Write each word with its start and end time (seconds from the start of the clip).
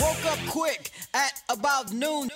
Woke 0.00 0.24
up 0.26 0.38
quick 0.48 0.90
at 1.12 1.42
about 1.48 1.92
noon. 1.92 2.30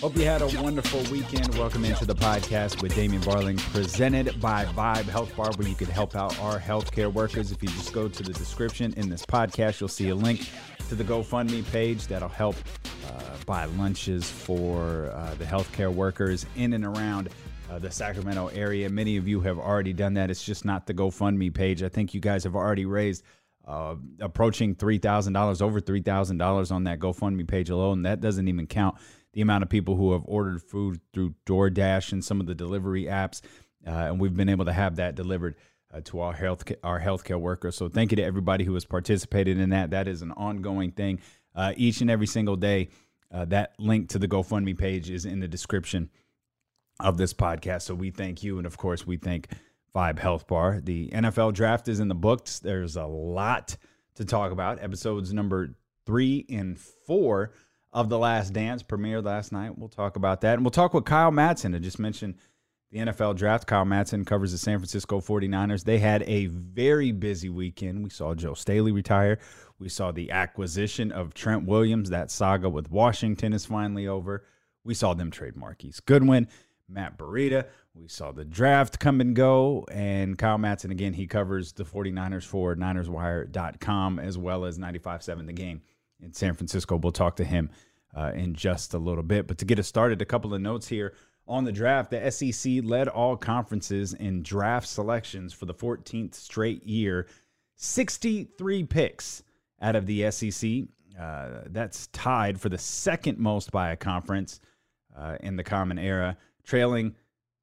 Hope 0.00 0.16
you 0.16 0.24
had 0.24 0.40
a 0.40 0.62
wonderful 0.62 1.00
weekend. 1.12 1.54
Welcome 1.56 1.84
into 1.84 2.06
the 2.06 2.14
podcast 2.14 2.80
with 2.80 2.94
Damien 2.94 3.20
Barling, 3.20 3.58
presented 3.70 4.40
by 4.40 4.64
Vibe 4.64 5.04
Health 5.04 5.36
Bar, 5.36 5.52
where 5.56 5.68
you 5.68 5.74
can 5.74 5.88
help 5.88 6.16
out 6.16 6.38
our 6.40 6.58
healthcare 6.58 7.12
workers. 7.12 7.52
If 7.52 7.62
you 7.62 7.68
just 7.68 7.92
go 7.92 8.08
to 8.08 8.22
the 8.22 8.32
description 8.32 8.94
in 8.96 9.10
this 9.10 9.26
podcast, 9.26 9.80
you'll 9.80 9.88
see 9.88 10.08
a 10.08 10.14
link 10.14 10.48
to 10.88 10.94
the 10.94 11.04
GoFundMe 11.04 11.70
page 11.70 12.06
that'll 12.06 12.30
help 12.30 12.56
uh, 13.08 13.36
buy 13.44 13.66
lunches 13.66 14.30
for 14.30 15.12
uh, 15.14 15.34
the 15.34 15.44
healthcare 15.44 15.92
workers 15.92 16.46
in 16.56 16.72
and 16.72 16.86
around 16.86 17.28
uh, 17.70 17.78
the 17.78 17.90
Sacramento 17.90 18.48
area. 18.48 18.88
Many 18.88 19.18
of 19.18 19.28
you 19.28 19.40
have 19.40 19.58
already 19.58 19.92
done 19.92 20.14
that. 20.14 20.30
It's 20.30 20.42
just 20.42 20.64
not 20.64 20.86
the 20.86 20.94
GoFundMe 20.94 21.52
page. 21.52 21.82
I 21.82 21.90
think 21.90 22.14
you 22.14 22.20
guys 22.20 22.44
have 22.44 22.56
already 22.56 22.86
raised 22.86 23.22
uh, 23.66 23.94
approaching 24.20 24.74
$3,000, 24.74 25.62
over 25.62 25.80
$3,000 25.80 26.72
on 26.72 26.84
that 26.84 26.98
GoFundMe 26.98 27.46
page 27.46 27.70
alone. 27.70 28.02
That 28.02 28.20
doesn't 28.20 28.48
even 28.48 28.66
count 28.66 28.96
the 29.32 29.40
amount 29.42 29.62
of 29.62 29.68
people 29.68 29.96
who 29.96 30.12
have 30.12 30.22
ordered 30.24 30.62
food 30.62 31.00
through 31.12 31.34
DoorDash 31.46 32.12
and 32.12 32.24
some 32.24 32.40
of 32.40 32.46
the 32.46 32.54
delivery 32.54 33.04
apps. 33.04 33.42
Uh, 33.86 33.90
and 33.90 34.20
we've 34.20 34.36
been 34.36 34.48
able 34.48 34.64
to 34.64 34.72
have 34.72 34.96
that 34.96 35.14
delivered 35.14 35.56
uh, 35.92 36.00
to 36.04 36.20
our 36.20 36.32
health 36.32 36.64
our 36.84 37.00
healthcare 37.00 37.40
workers. 37.40 37.76
So 37.76 37.88
thank 37.88 38.12
you 38.12 38.16
to 38.16 38.22
everybody 38.22 38.64
who 38.64 38.74
has 38.74 38.84
participated 38.84 39.58
in 39.58 39.70
that. 39.70 39.90
That 39.90 40.08
is 40.08 40.22
an 40.22 40.32
ongoing 40.32 40.92
thing 40.92 41.20
uh, 41.54 41.72
each 41.76 42.00
and 42.00 42.10
every 42.10 42.26
single 42.26 42.56
day. 42.56 42.88
Uh, 43.32 43.44
that 43.46 43.74
link 43.78 44.08
to 44.10 44.18
the 44.18 44.28
GoFundMe 44.28 44.76
page 44.76 45.08
is 45.08 45.24
in 45.24 45.40
the 45.40 45.48
description 45.48 46.10
of 46.98 47.16
this 47.16 47.32
podcast. 47.32 47.82
So 47.82 47.94
we 47.94 48.10
thank 48.10 48.42
you, 48.42 48.58
and 48.58 48.66
of 48.66 48.76
course 48.76 49.06
we 49.06 49.16
thank 49.16 49.48
Vibe 49.94 50.18
Health 50.18 50.46
Bar. 50.46 50.80
The 50.82 51.08
NFL 51.08 51.54
draft 51.54 51.88
is 51.88 52.00
in 52.00 52.08
the 52.08 52.14
books. 52.14 52.58
There's 52.58 52.96
a 52.96 53.06
lot 53.06 53.76
to 54.14 54.24
talk 54.24 54.52
about. 54.52 54.82
Episodes 54.82 55.32
number 55.32 55.74
three 56.06 56.46
and 56.48 56.78
four 56.78 57.52
of 57.92 58.08
The 58.08 58.18
Last 58.18 58.52
Dance 58.52 58.82
premiered 58.82 59.24
last 59.24 59.52
night. 59.52 59.76
We'll 59.76 59.88
talk 59.88 60.16
about 60.16 60.42
that. 60.42 60.54
And 60.54 60.64
we'll 60.64 60.70
talk 60.70 60.94
with 60.94 61.04
Kyle 61.04 61.32
Madson. 61.32 61.74
I 61.74 61.78
just 61.78 61.98
mentioned 61.98 62.36
the 62.90 62.98
NFL 62.98 63.36
draft. 63.36 63.66
Kyle 63.66 63.84
Madson 63.84 64.26
covers 64.26 64.52
the 64.52 64.58
San 64.58 64.78
Francisco 64.78 65.20
49ers. 65.20 65.84
They 65.84 65.98
had 65.98 66.22
a 66.24 66.46
very 66.46 67.12
busy 67.12 67.48
weekend. 67.48 68.04
We 68.04 68.10
saw 68.10 68.34
Joe 68.34 68.54
Staley 68.54 68.92
retire. 68.92 69.38
We 69.78 69.88
saw 69.88 70.12
the 70.12 70.30
acquisition 70.30 71.10
of 71.10 71.34
Trent 71.34 71.66
Williams. 71.66 72.10
That 72.10 72.30
saga 72.30 72.68
with 72.68 72.90
Washington 72.90 73.52
is 73.52 73.66
finally 73.66 74.06
over. 74.06 74.44
We 74.84 74.94
saw 74.94 75.14
them 75.14 75.30
trade 75.30 75.56
Marquise 75.56 76.00
Goodwin, 76.00 76.48
Matt 76.88 77.18
Breida. 77.18 77.66
We 78.00 78.08
saw 78.08 78.32
the 78.32 78.46
draft 78.46 78.98
come 78.98 79.20
and 79.20 79.36
go. 79.36 79.84
And 79.92 80.38
Kyle 80.38 80.56
Madson, 80.56 80.90
again, 80.90 81.12
he 81.12 81.26
covers 81.26 81.72
the 81.72 81.84
49ers 81.84 82.44
for 82.44 82.74
NinersWire.com 82.74 84.18
as 84.18 84.38
well 84.38 84.64
as 84.64 84.78
95.7 84.78 85.46
The 85.46 85.52
Game 85.52 85.82
in 86.22 86.32
San 86.32 86.54
Francisco. 86.54 86.96
We'll 86.96 87.12
talk 87.12 87.36
to 87.36 87.44
him 87.44 87.68
uh, 88.16 88.32
in 88.34 88.54
just 88.54 88.94
a 88.94 88.98
little 88.98 89.22
bit. 89.22 89.46
But 89.46 89.58
to 89.58 89.66
get 89.66 89.78
us 89.78 89.86
started, 89.86 90.22
a 90.22 90.24
couple 90.24 90.54
of 90.54 90.62
notes 90.62 90.88
here 90.88 91.12
on 91.46 91.64
the 91.64 91.72
draft. 91.72 92.10
The 92.10 92.30
SEC 92.30 92.82
led 92.82 93.06
all 93.06 93.36
conferences 93.36 94.14
in 94.14 94.42
draft 94.42 94.88
selections 94.88 95.52
for 95.52 95.66
the 95.66 95.74
14th 95.74 96.34
straight 96.34 96.82
year, 96.86 97.26
63 97.76 98.84
picks 98.84 99.42
out 99.82 99.94
of 99.94 100.06
the 100.06 100.30
SEC. 100.30 100.84
Uh, 101.20 101.64
that's 101.66 102.06
tied 102.08 102.58
for 102.58 102.70
the 102.70 102.78
second 102.78 103.36
most 103.38 103.70
by 103.70 103.90
a 103.90 103.96
conference 103.96 104.58
uh, 105.14 105.36
in 105.40 105.56
the 105.56 105.64
Common 105.64 105.98
Era, 105.98 106.38
trailing 106.64 107.14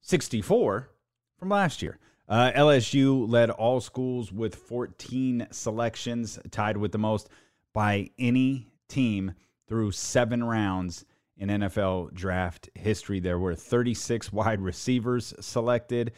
64 0.07 0.89
from 1.37 1.49
last 1.49 1.81
year. 1.81 1.99
Uh, 2.29 2.51
LSU 2.55 3.29
led 3.29 3.49
all 3.49 3.81
schools 3.81 4.31
with 4.31 4.55
14 4.55 5.47
selections, 5.51 6.39
tied 6.49 6.77
with 6.77 6.93
the 6.93 6.97
most 6.97 7.29
by 7.73 8.09
any 8.17 8.67
team 8.87 9.33
through 9.67 9.91
seven 9.91 10.45
rounds 10.45 11.03
in 11.35 11.49
NFL 11.49 12.13
draft 12.13 12.69
history. 12.73 13.19
There 13.19 13.37
were 13.37 13.53
36 13.53 14.31
wide 14.31 14.61
receivers 14.61 15.33
selected. 15.41 16.13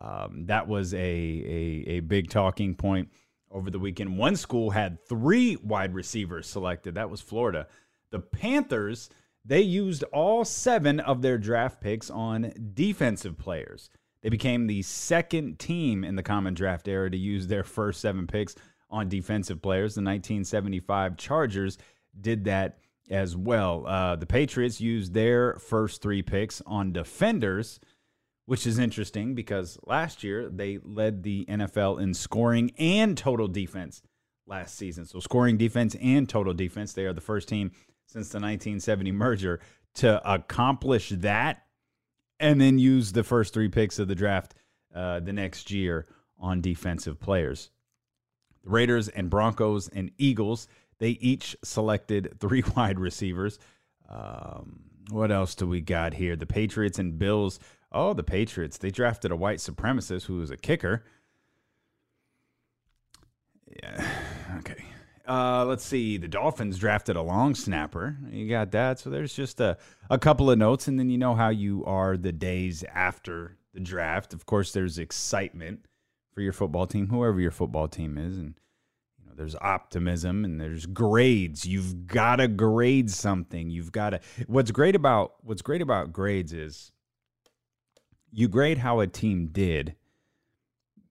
Um, 0.00 0.46
that 0.46 0.66
was 0.66 0.94
a, 0.94 0.98
a, 0.98 1.84
a 1.86 2.00
big 2.00 2.30
talking 2.30 2.74
point 2.74 3.10
over 3.50 3.70
the 3.70 3.78
weekend. 3.78 4.16
One 4.16 4.36
school 4.36 4.70
had 4.70 4.98
three 5.06 5.56
wide 5.56 5.94
receivers 5.94 6.46
selected. 6.46 6.94
That 6.94 7.10
was 7.10 7.20
Florida. 7.20 7.68
The 8.10 8.20
Panthers, 8.20 9.10
they 9.44 9.60
used 9.60 10.02
all 10.04 10.44
seven 10.44 11.00
of 11.00 11.22
their 11.22 11.38
draft 11.38 11.80
picks 11.80 12.10
on 12.10 12.52
defensive 12.74 13.36
players. 13.36 13.90
They 14.22 14.30
became 14.30 14.66
the 14.66 14.80
second 14.82 15.58
team 15.58 16.02
in 16.02 16.16
the 16.16 16.22
common 16.22 16.54
draft 16.54 16.88
era 16.88 17.10
to 17.10 17.16
use 17.16 17.46
their 17.46 17.62
first 17.62 18.00
seven 18.00 18.26
picks 18.26 18.54
on 18.88 19.08
defensive 19.08 19.60
players. 19.60 19.94
The 19.94 20.00
1975 20.00 21.18
Chargers 21.18 21.76
did 22.18 22.44
that 22.44 22.78
as 23.10 23.36
well. 23.36 23.86
Uh, 23.86 24.16
the 24.16 24.24
Patriots 24.24 24.80
used 24.80 25.12
their 25.12 25.56
first 25.56 26.00
three 26.00 26.22
picks 26.22 26.62
on 26.64 26.92
defenders, 26.92 27.80
which 28.46 28.66
is 28.66 28.78
interesting 28.78 29.34
because 29.34 29.78
last 29.84 30.24
year 30.24 30.48
they 30.48 30.78
led 30.82 31.22
the 31.22 31.44
NFL 31.46 32.00
in 32.00 32.14
scoring 32.14 32.72
and 32.78 33.18
total 33.18 33.48
defense 33.48 34.00
last 34.46 34.76
season. 34.76 35.04
So, 35.04 35.20
scoring 35.20 35.58
defense 35.58 35.96
and 36.00 36.26
total 36.26 36.54
defense, 36.54 36.94
they 36.94 37.04
are 37.04 37.12
the 37.12 37.20
first 37.20 37.48
team 37.48 37.72
since 38.06 38.28
the 38.28 38.36
1970 38.36 39.12
merger 39.12 39.60
to 39.94 40.20
accomplish 40.30 41.10
that 41.10 41.64
and 42.40 42.60
then 42.60 42.78
use 42.78 43.12
the 43.12 43.24
first 43.24 43.54
three 43.54 43.68
picks 43.68 43.98
of 43.98 44.08
the 44.08 44.14
draft 44.14 44.54
uh, 44.94 45.20
the 45.20 45.32
next 45.32 45.70
year 45.70 46.06
on 46.38 46.60
defensive 46.60 47.18
players. 47.20 47.70
The 48.62 48.70
Raiders 48.70 49.08
and 49.08 49.30
Broncos 49.30 49.88
and 49.88 50.10
Eagles, 50.18 50.68
they 50.98 51.10
each 51.10 51.56
selected 51.62 52.36
three 52.40 52.62
wide 52.76 52.98
receivers. 52.98 53.58
Um, 54.08 54.80
what 55.10 55.30
else 55.30 55.54
do 55.54 55.66
we 55.66 55.80
got 55.80 56.14
here? 56.14 56.36
The 56.36 56.46
Patriots 56.46 56.98
and 56.98 57.18
Bills. 57.18 57.58
Oh, 57.92 58.14
the 58.14 58.22
Patriots. 58.22 58.78
They 58.78 58.90
drafted 58.90 59.30
a 59.30 59.36
white 59.36 59.58
supremacist 59.58 60.24
who 60.24 60.38
was 60.38 60.50
a 60.50 60.56
kicker. 60.56 61.04
Yeah. 63.82 64.10
Okay. 64.58 64.84
Uh, 65.26 65.64
let's 65.64 65.84
see. 65.84 66.18
The 66.18 66.28
Dolphins 66.28 66.78
drafted 66.78 67.16
a 67.16 67.22
long 67.22 67.54
snapper. 67.54 68.16
You 68.30 68.48
got 68.48 68.72
that. 68.72 68.98
So 68.98 69.08
there's 69.08 69.34
just 69.34 69.58
a, 69.60 69.78
a 70.10 70.18
couple 70.18 70.50
of 70.50 70.58
notes, 70.58 70.86
and 70.86 70.98
then 70.98 71.08
you 71.08 71.16
know 71.16 71.34
how 71.34 71.48
you 71.48 71.82
are 71.86 72.16
the 72.16 72.32
days 72.32 72.84
after 72.94 73.56
the 73.72 73.80
draft. 73.80 74.34
Of 74.34 74.44
course, 74.44 74.72
there's 74.72 74.98
excitement 74.98 75.86
for 76.34 76.42
your 76.42 76.52
football 76.52 76.86
team, 76.86 77.08
whoever 77.08 77.40
your 77.40 77.50
football 77.50 77.88
team 77.88 78.18
is, 78.18 78.36
and 78.36 78.54
you 79.18 79.26
know 79.26 79.32
there's 79.34 79.56
optimism 79.56 80.44
and 80.44 80.60
there's 80.60 80.84
grades. 80.84 81.64
You've 81.64 82.06
got 82.06 82.36
to 82.36 82.48
grade 82.48 83.10
something. 83.10 83.70
You've 83.70 83.92
got 83.92 84.10
to. 84.10 84.20
What's 84.46 84.72
great 84.72 84.94
about 84.94 85.34
what's 85.42 85.62
great 85.62 85.80
about 85.80 86.12
grades 86.12 86.52
is 86.52 86.92
you 88.30 88.48
grade 88.48 88.78
how 88.78 89.00
a 89.00 89.06
team 89.06 89.46
did. 89.46 89.94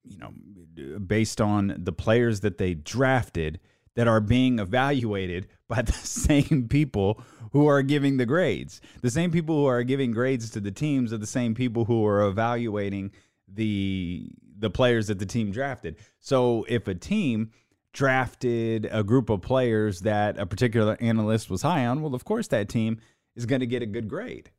You 0.03 0.17
know, 0.17 0.99
based 0.99 1.39
on 1.39 1.73
the 1.77 1.93
players 1.93 2.41
that 2.41 2.57
they 2.57 2.73
drafted 2.73 3.59
that 3.95 4.07
are 4.07 4.19
being 4.19 4.59
evaluated 4.59 5.47
by 5.67 5.81
the 5.81 5.91
same 6.03 6.67
people 6.69 7.21
who 7.51 7.67
are 7.67 7.83
giving 7.83 8.17
the 8.17 8.25
grades. 8.25 8.81
The 9.01 9.11
same 9.11 9.31
people 9.31 9.55
who 9.55 9.65
are 9.65 9.83
giving 9.83 10.11
grades 10.11 10.49
to 10.51 10.59
the 10.59 10.71
teams 10.71 11.13
are 11.13 11.17
the 11.17 11.27
same 11.27 11.53
people 11.53 11.85
who 11.85 12.05
are 12.05 12.27
evaluating 12.27 13.11
the 13.47 14.29
the 14.57 14.69
players 14.69 15.07
that 15.07 15.19
the 15.19 15.25
team 15.25 15.51
drafted. 15.51 15.97
So 16.19 16.65
if 16.69 16.87
a 16.87 16.95
team 16.95 17.51
drafted 17.91 18.87
a 18.91 19.03
group 19.03 19.29
of 19.29 19.41
players 19.41 20.01
that 20.01 20.39
a 20.39 20.45
particular 20.45 20.97
analyst 20.99 21.49
was 21.49 21.61
high 21.61 21.85
on, 21.85 22.01
well, 22.01 22.15
of 22.15 22.23
course 22.23 22.47
that 22.47 22.69
team 22.69 22.99
is 23.35 23.45
going 23.45 23.59
to 23.59 23.67
get 23.67 23.83
a 23.83 23.87
good 23.87 24.07
grade. 24.07 24.51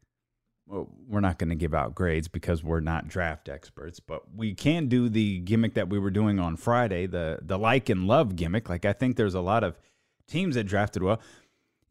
Well, 0.66 0.88
we're 1.08 1.20
not 1.20 1.38
going 1.38 1.50
to 1.50 1.56
give 1.56 1.75
out 1.75 1.94
grades 1.94 2.26
because 2.26 2.64
we're 2.64 2.80
not 2.80 3.06
draft 3.06 3.48
experts, 3.48 4.00
but 4.00 4.22
we 4.34 4.54
can 4.54 4.86
do 4.86 5.08
the 5.10 5.41
gimmick 5.41 5.75
that 5.75 5.91
we 5.91 5.98
were 5.98 6.10
doing 6.10 6.38
on 6.38 6.56
Friday, 6.56 7.06
the 7.06 7.38
the 7.42 7.58
like 7.58 7.91
and 7.91 8.06
love 8.06 8.34
gimmick. 8.34 8.69
Like 8.69 8.84
I 8.84 8.94
think 8.94 9.16
there's 9.16 9.34
a 9.34 9.41
lot 9.41 9.62
of 9.62 9.78
teams 10.26 10.54
that 10.54 10.64
drafted 10.64 11.03
well. 11.03 11.20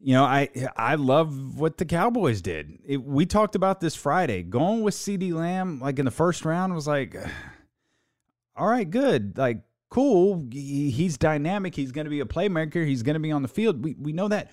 You 0.00 0.14
know, 0.14 0.24
I 0.24 0.48
I 0.76 0.96
love 0.96 1.56
what 1.56 1.78
the 1.78 1.84
Cowboys 1.84 2.42
did. 2.42 2.78
It, 2.84 3.02
we 3.02 3.26
talked 3.26 3.54
about 3.54 3.80
this 3.80 3.94
Friday. 3.94 4.42
Going 4.42 4.82
with 4.82 4.94
CeeDee 4.94 5.32
Lamb 5.32 5.78
like 5.80 6.00
in 6.00 6.04
the 6.04 6.10
first 6.10 6.44
round 6.44 6.74
was 6.74 6.88
like 6.88 7.16
all 8.56 8.68
right, 8.68 8.88
good. 8.88 9.36
Like, 9.36 9.58
cool. 9.90 10.46
He's 10.50 11.16
dynamic. 11.18 11.74
He's 11.74 11.92
going 11.92 12.04
to 12.04 12.10
be 12.10 12.20
a 12.20 12.24
playmaker. 12.24 12.86
He's 12.86 13.02
going 13.02 13.14
to 13.14 13.20
be 13.20 13.32
on 13.32 13.42
the 13.42 13.48
field. 13.48 13.84
We, 13.84 13.94
we 13.94 14.12
know 14.12 14.28
that. 14.28 14.50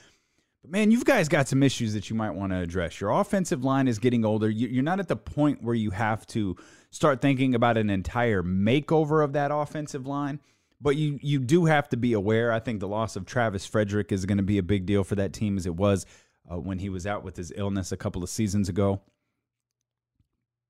But 0.61 0.71
man, 0.71 0.91
you've 0.91 1.05
guys 1.05 1.27
got 1.27 1.47
some 1.47 1.63
issues 1.63 1.93
that 1.93 2.09
you 2.09 2.15
might 2.15 2.31
want 2.31 2.51
to 2.51 2.59
address. 2.59 2.99
Your 3.01 3.11
offensive 3.11 3.63
line 3.63 3.87
is 3.87 3.97
getting 3.97 4.23
older. 4.23 4.49
You're 4.49 4.83
not 4.83 4.99
at 4.99 5.07
the 5.07 5.15
point 5.15 5.63
where 5.63 5.73
you 5.73 5.91
have 5.91 6.27
to 6.27 6.55
start 6.91 7.21
thinking 7.21 7.55
about 7.55 7.77
an 7.77 7.89
entire 7.89 8.43
makeover 8.43 9.23
of 9.23 9.33
that 9.33 9.51
offensive 9.51 10.05
line. 10.05 10.39
But 10.79 10.95
you 10.97 11.19
you 11.21 11.39
do 11.39 11.65
have 11.65 11.89
to 11.89 11.97
be 11.97 12.13
aware. 12.13 12.51
I 12.51 12.59
think 12.59 12.79
the 12.79 12.87
loss 12.87 13.15
of 13.15 13.25
Travis 13.25 13.65
Frederick 13.65 14.11
is 14.11 14.25
going 14.25 14.37
to 14.37 14.43
be 14.43 14.57
a 14.57 14.63
big 14.63 14.85
deal 14.85 15.03
for 15.03 15.15
that 15.15 15.31
team, 15.33 15.57
as 15.57 15.65
it 15.65 15.75
was 15.75 16.05
uh, 16.51 16.57
when 16.57 16.79
he 16.79 16.89
was 16.89 17.05
out 17.05 17.23
with 17.23 17.37
his 17.37 17.53
illness 17.55 17.91
a 17.91 17.97
couple 17.97 18.23
of 18.23 18.29
seasons 18.29 18.67
ago. 18.67 19.01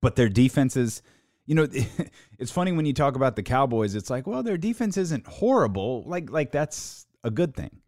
But 0.01 0.15
their 0.15 0.29
defenses 0.29 1.01
you 1.45 1.55
know, 1.55 1.67
it's 2.39 2.51
funny 2.51 2.71
when 2.71 2.85
you 2.85 2.93
talk 2.93 3.15
about 3.15 3.35
the 3.35 3.43
Cowboys. 3.43 3.95
It's 3.95 4.09
like, 4.09 4.27
well, 4.27 4.43
their 4.43 4.57
defense 4.57 4.97
isn't 4.97 5.27
horrible. 5.27 6.03
Like, 6.05 6.29
like 6.29 6.51
that's 6.51 7.07
a 7.23 7.31
good 7.31 7.55
thing. 7.55 7.81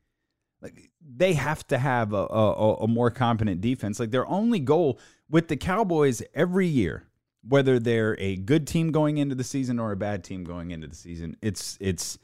Like 0.61 0.91
they 1.05 1.33
have 1.33 1.67
to 1.67 1.77
have 1.77 2.13
a, 2.13 2.25
a, 2.29 2.75
a 2.75 2.88
more 2.88 3.11
competent 3.11 3.61
defense. 3.61 4.00
Like 4.00 4.11
their 4.11 4.27
only 4.27 4.59
goal 4.59 5.00
with 5.29 5.47
the 5.47 5.57
Cowboys 5.57 6.21
every 6.33 6.67
year, 6.67 7.07
whether 7.47 7.79
they're 7.79 8.15
a 8.19 8.35
good 8.38 8.67
team 8.67 8.91
going 8.91 9.17
into 9.17 9.35
the 9.35 9.44
season 9.44 9.79
or 9.79 9.91
a 9.91 9.97
bad 9.97 10.23
team 10.23 10.44
going 10.44 10.71
into 10.71 10.88
the 10.88 10.95
season, 10.95 11.38
it's 11.41 11.77
it's 11.79 12.17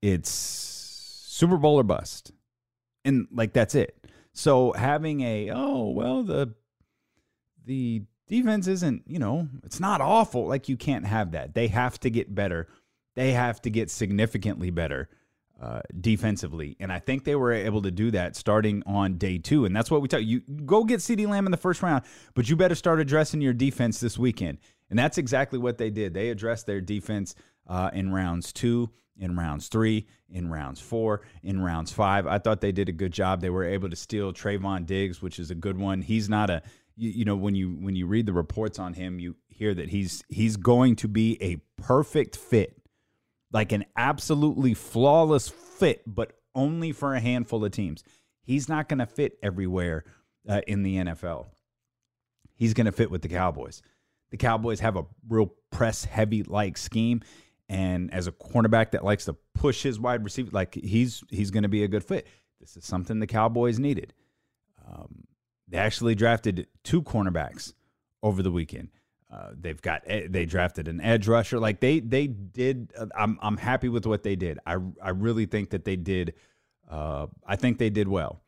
it's 0.00 0.30
Super 0.30 1.56
Bowl 1.56 1.76
or 1.76 1.82
bust. 1.82 2.32
And 3.04 3.26
like 3.32 3.52
that's 3.52 3.74
it. 3.74 4.06
So 4.32 4.72
having 4.72 5.20
a 5.22 5.50
oh 5.50 5.88
well 5.90 6.22
the 6.22 6.54
the 7.64 8.02
defense 8.28 8.66
isn't, 8.66 9.02
you 9.06 9.18
know, 9.18 9.48
it's 9.64 9.80
not 9.80 10.00
awful. 10.00 10.46
Like 10.46 10.68
you 10.68 10.76
can't 10.76 11.06
have 11.06 11.32
that. 11.32 11.54
They 11.54 11.68
have 11.68 11.98
to 12.00 12.10
get 12.10 12.34
better. 12.34 12.68
They 13.14 13.32
have 13.32 13.60
to 13.62 13.70
get 13.70 13.90
significantly 13.90 14.70
better 14.70 15.08
uh, 15.62 15.80
defensively. 16.00 16.76
And 16.80 16.92
I 16.92 16.98
think 16.98 17.22
they 17.22 17.36
were 17.36 17.52
able 17.52 17.82
to 17.82 17.92
do 17.92 18.10
that 18.10 18.34
starting 18.34 18.82
on 18.84 19.16
day 19.16 19.38
two. 19.38 19.64
And 19.64 19.74
that's 19.74 19.92
what 19.92 20.02
we 20.02 20.08
tell 20.08 20.20
you. 20.20 20.40
Go 20.66 20.82
get 20.82 20.98
CeeDee 20.98 21.28
Lamb 21.28 21.46
in 21.46 21.52
the 21.52 21.56
first 21.56 21.82
round, 21.82 22.02
but 22.34 22.50
you 22.50 22.56
better 22.56 22.74
start 22.74 22.98
addressing 22.98 23.40
your 23.40 23.52
defense 23.52 24.00
this 24.00 24.18
weekend. 24.18 24.58
And 24.90 24.98
that's 24.98 25.18
exactly 25.18 25.60
what 25.60 25.78
they 25.78 25.88
did. 25.88 26.14
They 26.14 26.30
addressed 26.30 26.66
their 26.66 26.80
defense 26.80 27.36
uh, 27.68 27.90
in 27.92 28.12
rounds 28.12 28.52
two, 28.52 28.90
in 29.16 29.36
rounds 29.36 29.68
three, 29.68 30.08
in 30.28 30.50
rounds 30.50 30.80
four, 30.80 31.22
in 31.44 31.62
rounds 31.62 31.92
five. 31.92 32.26
I 32.26 32.38
thought 32.38 32.60
they 32.60 32.72
did 32.72 32.88
a 32.88 32.92
good 32.92 33.12
job. 33.12 33.40
They 33.40 33.50
were 33.50 33.64
able 33.64 33.88
to 33.88 33.96
steal 33.96 34.32
Trevon 34.32 34.84
Diggs, 34.84 35.22
which 35.22 35.38
is 35.38 35.52
a 35.52 35.54
good 35.54 35.78
one. 35.78 36.02
He's 36.02 36.28
not 36.28 36.50
a 36.50 36.62
you 36.96 37.24
know 37.24 37.36
when 37.36 37.54
you 37.54 37.70
when 37.70 37.96
you 37.96 38.06
read 38.06 38.26
the 38.26 38.32
reports 38.32 38.78
on 38.78 38.94
him, 38.94 39.18
you 39.18 39.36
hear 39.48 39.74
that 39.74 39.88
he's 39.88 40.22
he's 40.28 40.56
going 40.56 40.96
to 40.96 41.08
be 41.08 41.38
a 41.40 41.56
perfect 41.80 42.36
fit, 42.36 42.81
like 43.52 43.72
an 43.72 43.84
absolutely 43.96 44.74
flawless 44.74 45.48
fit, 45.48 46.02
but 46.06 46.32
only 46.54 46.92
for 46.92 47.14
a 47.14 47.20
handful 47.20 47.64
of 47.64 47.70
teams. 47.72 48.02
He's 48.42 48.68
not 48.68 48.88
going 48.88 48.98
to 48.98 49.06
fit 49.06 49.38
everywhere 49.42 50.04
uh, 50.48 50.62
in 50.66 50.82
the 50.82 50.96
NFL. 50.96 51.46
He's 52.56 52.74
going 52.74 52.86
to 52.86 52.92
fit 52.92 53.10
with 53.10 53.22
the 53.22 53.28
Cowboys. 53.28 53.82
The 54.30 54.36
Cowboys 54.36 54.80
have 54.80 54.96
a 54.96 55.04
real 55.28 55.54
press 55.70 56.04
heavy 56.04 56.42
like 56.42 56.78
scheme, 56.78 57.20
and 57.68 58.12
as 58.12 58.26
a 58.26 58.32
cornerback 58.32 58.92
that 58.92 59.04
likes 59.04 59.26
to 59.26 59.36
push 59.54 59.82
his 59.82 60.00
wide 60.00 60.24
receiver, 60.24 60.50
like 60.52 60.74
he's 60.74 61.22
he's 61.28 61.50
going 61.50 61.64
to 61.64 61.68
be 61.68 61.84
a 61.84 61.88
good 61.88 62.04
fit. 62.04 62.26
This 62.60 62.76
is 62.76 62.84
something 62.84 63.18
the 63.18 63.26
Cowboys 63.26 63.78
needed. 63.78 64.14
Um, 64.86 65.24
they 65.68 65.78
actually 65.78 66.14
drafted 66.14 66.66
two 66.82 67.02
cornerbacks 67.02 67.74
over 68.22 68.42
the 68.42 68.50
weekend. 68.50 68.88
Uh, 69.32 69.52
they've 69.58 69.80
got 69.80 70.02
they 70.06 70.44
drafted 70.44 70.88
an 70.88 71.00
edge 71.00 71.26
rusher. 71.26 71.58
Like 71.58 71.80
they 71.80 72.00
they 72.00 72.26
did. 72.26 72.92
Uh, 72.96 73.06
I'm 73.16 73.38
I'm 73.40 73.56
happy 73.56 73.88
with 73.88 74.04
what 74.04 74.22
they 74.22 74.36
did. 74.36 74.58
I 74.66 74.76
I 75.02 75.10
really 75.10 75.46
think 75.46 75.70
that 75.70 75.84
they 75.86 75.96
did. 75.96 76.34
Uh, 76.90 77.28
I 77.46 77.56
think 77.56 77.78
they 77.78 77.88
did 77.88 78.08
well. 78.08 78.42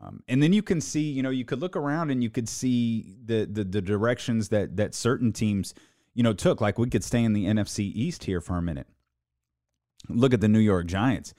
Um, 0.00 0.22
and 0.28 0.42
then 0.42 0.52
you 0.52 0.62
can 0.62 0.80
see, 0.80 1.02
you 1.02 1.22
know, 1.22 1.30
you 1.30 1.44
could 1.44 1.60
look 1.60 1.76
around 1.76 2.10
and 2.10 2.22
you 2.22 2.30
could 2.30 2.48
see 2.48 3.16
the, 3.24 3.48
the 3.50 3.64
the 3.64 3.82
directions 3.82 4.48
that 4.50 4.76
that 4.76 4.94
certain 4.94 5.32
teams, 5.32 5.74
you 6.14 6.22
know, 6.22 6.32
took. 6.32 6.60
Like 6.60 6.78
we 6.78 6.88
could 6.88 7.04
stay 7.04 7.24
in 7.24 7.32
the 7.32 7.46
NFC 7.46 7.90
East 7.92 8.24
here 8.24 8.40
for 8.40 8.56
a 8.56 8.62
minute. 8.62 8.86
Look 10.08 10.32
at 10.32 10.40
the 10.40 10.48
New 10.48 10.60
York 10.60 10.86
Giants. 10.86 11.34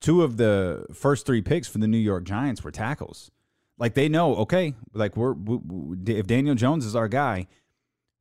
Two 0.00 0.22
of 0.22 0.36
the 0.36 0.84
first 0.92 1.24
three 1.24 1.40
picks 1.40 1.68
for 1.68 1.78
the 1.78 1.88
New 1.88 1.98
York 1.98 2.24
Giants 2.24 2.62
were 2.62 2.70
tackles. 2.70 3.30
Like 3.78 3.94
they 3.94 4.08
know, 4.08 4.36
okay, 4.36 4.74
like 4.92 5.16
we're 5.16 5.32
we, 5.32 5.56
we, 5.56 6.14
if 6.14 6.26
Daniel 6.26 6.54
Jones 6.54 6.84
is 6.84 6.96
our 6.96 7.08
guy, 7.08 7.46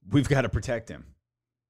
we've 0.09 0.29
got 0.29 0.41
to 0.41 0.49
protect 0.49 0.89
him. 0.89 1.05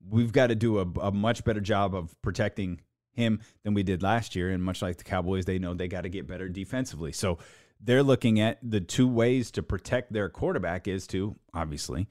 We've 0.08 0.32
got 0.32 0.48
to 0.48 0.56
do 0.56 0.80
a, 0.80 0.86
a 1.02 1.12
much 1.12 1.44
better 1.44 1.62
job 1.62 1.96
of 1.96 2.20
protecting 2.22 2.82
him 3.14 3.42
than 3.64 3.74
we 3.74 3.84
did 3.84 4.04
last 4.04 4.36
year. 4.36 4.52
And 4.52 4.64
much 4.64 4.82
like 4.82 4.98
the 4.98 5.04
Cowboys, 5.04 5.46
they 5.46 5.58
know 5.58 5.74
they 5.74 5.88
got 5.88 6.02
to 6.02 6.10
get 6.10 6.28
better 6.28 6.48
defensively. 6.50 7.12
So 7.12 7.40
they're 7.80 8.04
looking 8.04 8.40
at 8.40 8.60
the 8.62 8.82
two 8.82 9.08
ways 9.08 9.52
to 9.52 9.64
protect 9.64 10.14
their 10.14 10.30
quarterback 10.30 10.88
is 10.88 11.08
to 11.08 11.36
obviously 11.54 12.08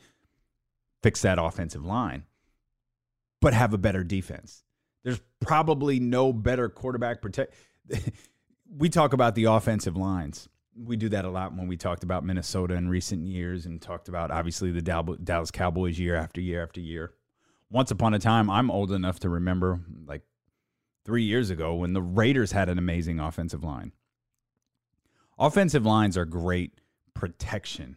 fix 1.03 1.23
that 1.23 1.39
offensive 1.39 1.85
line, 1.85 2.25
but 3.41 3.55
have 3.55 3.75
a 3.75 3.79
better 3.79 4.03
defense. 4.03 4.65
There's 5.05 5.21
probably 5.41 6.01
no 6.01 6.33
better 6.33 6.69
quarterback 6.69 7.21
protect. 7.21 7.55
we 8.77 8.89
talk 8.89 9.13
about 9.13 9.35
the 9.35 9.45
offensive 9.45 9.97
lines 9.97 10.49
we 10.77 10.97
do 10.97 11.09
that 11.11 11.25
a 11.25 11.31
lot 11.31 11.55
when 11.57 11.69
we 11.69 11.77
talked 11.77 12.03
about 12.03 12.25
Minnesota 12.25 12.75
in 12.75 12.89
recent 12.89 13.27
years 13.27 13.67
and 13.67 13.81
talked 13.81 14.09
about 14.09 14.31
obviously 14.31 14.73
the 14.73 14.83
Dallas 14.83 15.51
Cowboys 15.51 15.99
year 15.99 16.17
after 16.17 16.41
year 16.41 16.63
after 16.63 16.81
year. 16.81 17.13
Once 17.71 17.91
upon 17.91 18.15
a 18.15 18.19
time, 18.19 18.51
I'm 18.51 18.71
old 18.71 18.93
enough 18.93 19.21
to 19.21 19.29
remember 19.29 19.81
like 20.07 20.23
three 21.05 21.23
years 21.23 21.51
ago 21.51 21.75
when 21.75 21.93
the 21.93 22.03
Raiders 22.03 22.53
had 22.53 22.69
an 22.69 22.79
amazing 22.79 23.21
offensive 23.21 23.63
line. 23.63 23.93
Offensive 25.39 25.85
lines 25.85 26.17
are 26.17 26.25
great 26.25 26.81
protection 27.15 27.97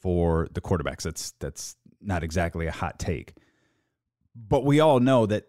for 0.00 0.48
the 0.52 0.60
quarterbacks. 0.60 1.02
That's 1.02 1.32
that's 1.38 1.76
not 2.00 2.22
exactly 2.22 2.66
a 2.66 2.72
hot 2.72 2.98
take. 2.98 3.34
But 4.34 4.64
we 4.64 4.80
all 4.80 5.00
know 5.00 5.26
that 5.26 5.46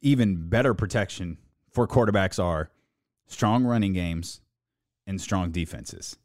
even 0.00 0.48
better 0.48 0.72
protection 0.72 1.36
for 1.70 1.86
quarterbacks 1.86 2.42
are 2.42 2.70
strong 3.26 3.64
running 3.64 3.92
games 3.92 4.40
and 5.10 5.20
strong 5.20 5.50
defenses. 5.50 6.16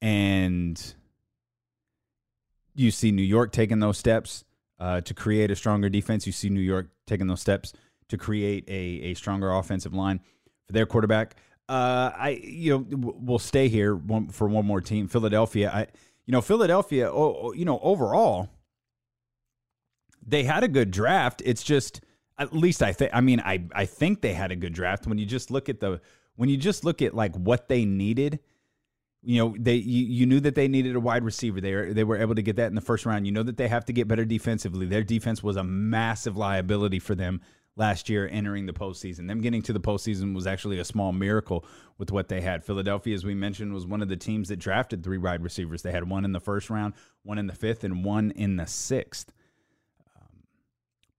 And 0.00 0.94
you 2.74 2.90
see 2.90 3.12
New 3.12 3.22
York 3.22 3.52
taking 3.52 3.78
those 3.78 3.98
steps 3.98 4.44
uh, 4.80 5.02
to 5.02 5.14
create 5.14 5.50
a 5.50 5.56
stronger 5.56 5.88
defense. 5.88 6.26
You 6.26 6.32
see 6.32 6.48
New 6.48 6.60
York 6.60 6.88
taking 7.06 7.26
those 7.26 7.42
steps 7.42 7.74
to 8.08 8.16
create 8.16 8.64
a, 8.68 9.10
a 9.10 9.14
stronger 9.14 9.52
offensive 9.52 9.94
line 9.94 10.20
for 10.66 10.72
their 10.72 10.86
quarterback. 10.86 11.36
Uh, 11.68 12.10
I 12.16 12.40
you 12.42 12.78
know 12.78 12.86
we'll 12.90 13.38
stay 13.38 13.68
here 13.68 13.94
one, 13.94 14.28
for 14.28 14.48
one 14.48 14.64
more 14.64 14.80
team, 14.80 15.06
Philadelphia. 15.06 15.70
I 15.72 15.80
you 16.24 16.32
know 16.32 16.40
Philadelphia. 16.40 17.10
Oh, 17.12 17.52
you 17.52 17.64
know 17.64 17.80
overall, 17.82 18.48
they 20.24 20.44
had 20.44 20.62
a 20.62 20.68
good 20.68 20.90
draft. 20.90 21.42
It's 21.44 21.64
just 21.64 22.00
at 22.38 22.54
least 22.54 22.82
I 22.82 22.92
think. 22.92 23.10
I 23.12 23.20
mean, 23.20 23.40
I 23.40 23.64
I 23.74 23.84
think 23.84 24.20
they 24.20 24.32
had 24.32 24.52
a 24.52 24.56
good 24.56 24.72
draft 24.72 25.06
when 25.06 25.18
you 25.18 25.26
just 25.26 25.50
look 25.50 25.68
at 25.68 25.80
the 25.80 26.00
when 26.36 26.48
you 26.48 26.56
just 26.56 26.84
look 26.84 27.02
at 27.02 27.14
like 27.14 27.34
what 27.36 27.68
they 27.68 27.84
needed, 27.84 28.40
you 29.22 29.38
know, 29.38 29.56
they 29.58 29.74
you, 29.74 30.04
you 30.04 30.26
knew 30.26 30.40
that 30.40 30.54
they 30.54 30.68
needed 30.68 30.94
a 30.94 31.00
wide 31.00 31.24
receiver. 31.24 31.60
They 31.60 31.74
were, 31.74 31.92
they 31.92 32.04
were 32.04 32.16
able 32.16 32.36
to 32.36 32.42
get 32.42 32.56
that 32.56 32.68
in 32.68 32.74
the 32.74 32.80
first 32.80 33.04
round. 33.04 33.26
You 33.26 33.32
know 33.32 33.42
that 33.42 33.56
they 33.56 33.68
have 33.68 33.84
to 33.86 33.92
get 33.92 34.06
better 34.06 34.24
defensively. 34.24 34.86
Their 34.86 35.02
defense 35.02 35.42
was 35.42 35.56
a 35.56 35.64
massive 35.64 36.36
liability 36.36 37.00
for 37.00 37.14
them 37.14 37.40
last 37.76 38.08
year 38.08 38.28
entering 38.30 38.66
the 38.66 38.72
postseason. 38.72 39.28
Them 39.28 39.40
getting 39.40 39.62
to 39.62 39.72
the 39.72 39.80
postseason 39.80 40.34
was 40.34 40.46
actually 40.46 40.78
a 40.78 40.84
small 40.84 41.12
miracle 41.12 41.64
with 41.98 42.10
what 42.10 42.28
they 42.28 42.40
had. 42.40 42.64
Philadelphia, 42.64 43.14
as 43.14 43.24
we 43.24 43.34
mentioned, 43.34 43.72
was 43.72 43.86
one 43.86 44.02
of 44.02 44.08
the 44.08 44.16
teams 44.16 44.48
that 44.48 44.56
drafted 44.56 45.04
three 45.04 45.18
wide 45.18 45.42
receivers. 45.42 45.82
They 45.82 45.92
had 45.92 46.08
one 46.08 46.24
in 46.24 46.32
the 46.32 46.40
first 46.40 46.70
round, 46.70 46.94
one 47.22 47.38
in 47.38 47.46
the 47.46 47.54
fifth, 47.54 47.84
and 47.84 48.04
one 48.04 48.30
in 48.30 48.56
the 48.56 48.66
sixth. 48.66 49.32
Um, 50.16 50.44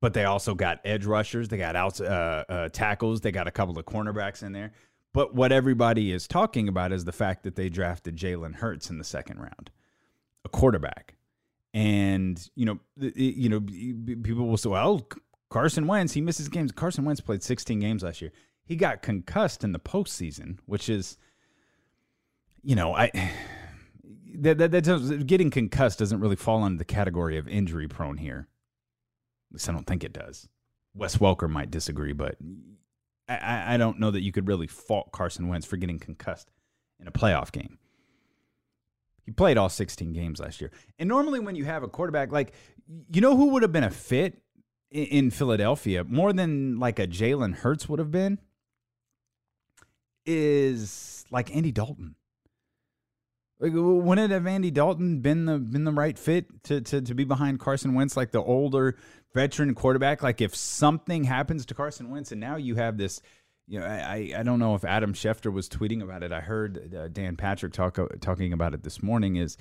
but 0.02 0.14
they 0.14 0.26
also 0.26 0.56
got 0.56 0.80
edge 0.84 1.06
rushers. 1.06 1.48
They 1.48 1.58
got 1.58 1.76
out 1.76 2.02
uh, 2.02 2.46
uh, 2.50 2.70
tackles. 2.70 3.22
They 3.22 3.32
got 3.32 3.48
a 3.48 3.52
couple 3.52 3.78
of 3.78 3.86
cornerbacks 3.86 4.44
in 4.44 4.52
there. 4.52 4.72
But 5.14 5.34
what 5.34 5.52
everybody 5.52 6.12
is 6.12 6.28
talking 6.28 6.68
about 6.68 6.92
is 6.92 7.06
the 7.06 7.12
fact 7.12 7.44
that 7.44 7.56
they 7.56 7.70
drafted 7.70 8.16
Jalen 8.16 8.56
Hurts 8.56 8.90
in 8.90 8.98
the 8.98 9.04
second 9.04 9.40
round, 9.40 9.72
a 10.46 10.50
quarterback. 10.50 11.16
And, 11.74 12.40
you 12.56 12.66
know, 12.66 12.80
you 12.98 13.50
know, 13.50 13.62
people 13.62 14.48
will 14.48 14.58
say, 14.58 14.70
well, 14.70 15.08
Carson 15.50 15.88
Wentz, 15.88 16.14
he 16.14 16.22
misses 16.22 16.50
games. 16.50 16.72
Carson 16.72 17.06
Wentz 17.06 17.22
played 17.22 17.44
16 17.44 17.80
games 17.80 18.04
last 18.04 18.22
year. 18.22 18.32
He 18.66 18.76
got 18.76 19.02
concussed 19.02 19.64
in 19.64 19.72
the 19.72 19.80
postseason, 19.80 20.60
which 20.66 20.90
is, 20.90 21.18
you 22.62 22.76
know, 22.76 22.94
I 22.94 23.12
that, 24.36 24.58
that, 24.58 24.72
that 24.72 25.24
getting 25.26 25.50
concussed 25.50 26.00
doesn't 26.00 26.20
really 26.20 26.36
fall 26.36 26.64
under 26.64 26.78
the 26.78 26.86
category 26.86 27.38
of 27.38 27.48
injury 27.48 27.88
prone 27.88 28.18
here. 28.18 28.48
At 29.50 29.56
least 29.56 29.70
I 29.70 29.72
don't 29.72 29.88
think 29.88 30.04
it 30.04 30.14
does. 30.14 30.48
Wes 30.94 31.18
Welker 31.18 31.50
might 31.50 31.72
disagree, 31.72 32.14
but 32.14 32.38
I, 33.30 33.74
I 33.74 33.78
don't 33.78 34.00
know 34.00 34.12
that 34.12 34.22
you 34.22 34.32
could 34.32 34.48
really 34.48 34.68
fault 34.68 35.12
Carson 35.12 35.48
Wentz 35.48 35.66
for 35.66 35.78
getting 35.78 36.00
concussed 36.00 36.52
in 37.00 37.08
a 37.08 37.12
playoff 37.12 37.52
game. 37.52 37.78
He 39.26 39.32
played 39.32 39.58
all 39.58 39.68
16 39.68 40.14
games 40.14 40.40
last 40.40 40.62
year. 40.62 40.72
And 40.98 41.10
normally, 41.10 41.42
when 41.42 41.56
you 41.56 41.66
have 41.66 41.84
a 41.84 41.88
quarterback, 41.90 42.32
like, 42.32 42.54
you 43.12 43.20
know 43.20 43.36
who 43.36 43.50
would 43.50 43.62
have 43.62 43.74
been 43.74 43.84
a 43.84 43.92
fit 43.92 44.42
in, 44.90 45.06
in 45.06 45.32
Philadelphia 45.32 46.06
more 46.06 46.32
than 46.32 46.80
like 46.80 46.98
a 46.98 47.08
Jalen 47.08 47.56
Hurts 47.56 47.90
would 47.90 48.00
have 48.00 48.12
been? 48.12 48.40
Is 50.26 51.26
like 51.30 51.54
Andy 51.56 51.72
Dalton. 51.72 52.16
Like, 53.60 53.72
wouldn't 53.74 54.32
have 54.32 54.46
Andy 54.46 54.72
Dalton 54.72 55.20
been 55.20 55.46
the 55.46 55.58
been 55.58 55.84
the 55.84 55.92
right 55.92 56.18
fit 56.18 56.46
to, 56.64 56.80
to 56.82 57.02
to 57.02 57.14
be 57.14 57.24
behind 57.24 57.60
Carson 57.60 57.96
Wentz, 57.96 58.16
like 58.16 58.32
the 58.32 58.42
older 58.42 58.98
veteran 59.38 59.76
quarterback? 59.76 60.24
Like, 60.24 60.42
if 60.42 60.56
something 60.56 61.24
happens 61.24 61.66
to 61.68 61.74
Carson 61.74 62.10
Wentz, 62.10 62.32
and 62.32 62.42
now 62.42 62.56
you 62.56 62.76
have 62.76 62.98
this, 62.98 63.22
you 63.68 63.80
know, 63.80 63.86
I 63.86 64.34
I 64.38 64.44
don't 64.44 64.60
know 64.60 64.76
if 64.76 64.84
Adam 64.84 65.14
Schefter 65.14 65.54
was 65.54 65.70
tweeting 65.70 66.02
about 66.02 66.24
it. 66.24 66.32
I 66.32 66.42
heard 66.42 66.96
uh, 66.96 67.08
Dan 67.08 67.36
Patrick 67.36 67.74
talk 67.74 68.00
uh, 68.00 68.08
talking 68.20 68.54
about 68.54 68.74
it 68.74 68.84
this 68.84 69.04
morning. 69.04 69.36
Is 69.36 69.58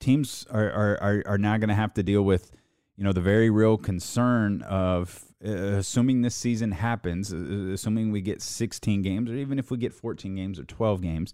teams 0.00 0.46
are 0.50 0.70
are 1.00 1.22
are, 1.26 1.38
now 1.38 1.56
going 1.56 1.68
to 1.68 1.74
have 1.74 1.94
to 1.94 2.02
deal 2.02 2.22
with, 2.22 2.50
you 2.96 3.04
know, 3.04 3.12
the 3.12 3.20
very 3.20 3.50
real 3.50 3.78
concern 3.78 4.62
of 4.62 5.24
uh, 5.44 5.50
assuming 5.50 6.22
this 6.22 6.34
season 6.34 6.72
happens, 6.72 7.32
uh, 7.32 7.36
assuming 7.72 8.12
we 8.12 8.20
get 8.20 8.42
16 8.42 9.02
games, 9.02 9.30
or 9.30 9.34
even 9.34 9.58
if 9.58 9.70
we 9.70 9.78
get 9.78 9.94
14 9.94 10.34
games 10.34 10.58
or 10.58 10.64
12 10.64 11.00
games, 11.00 11.32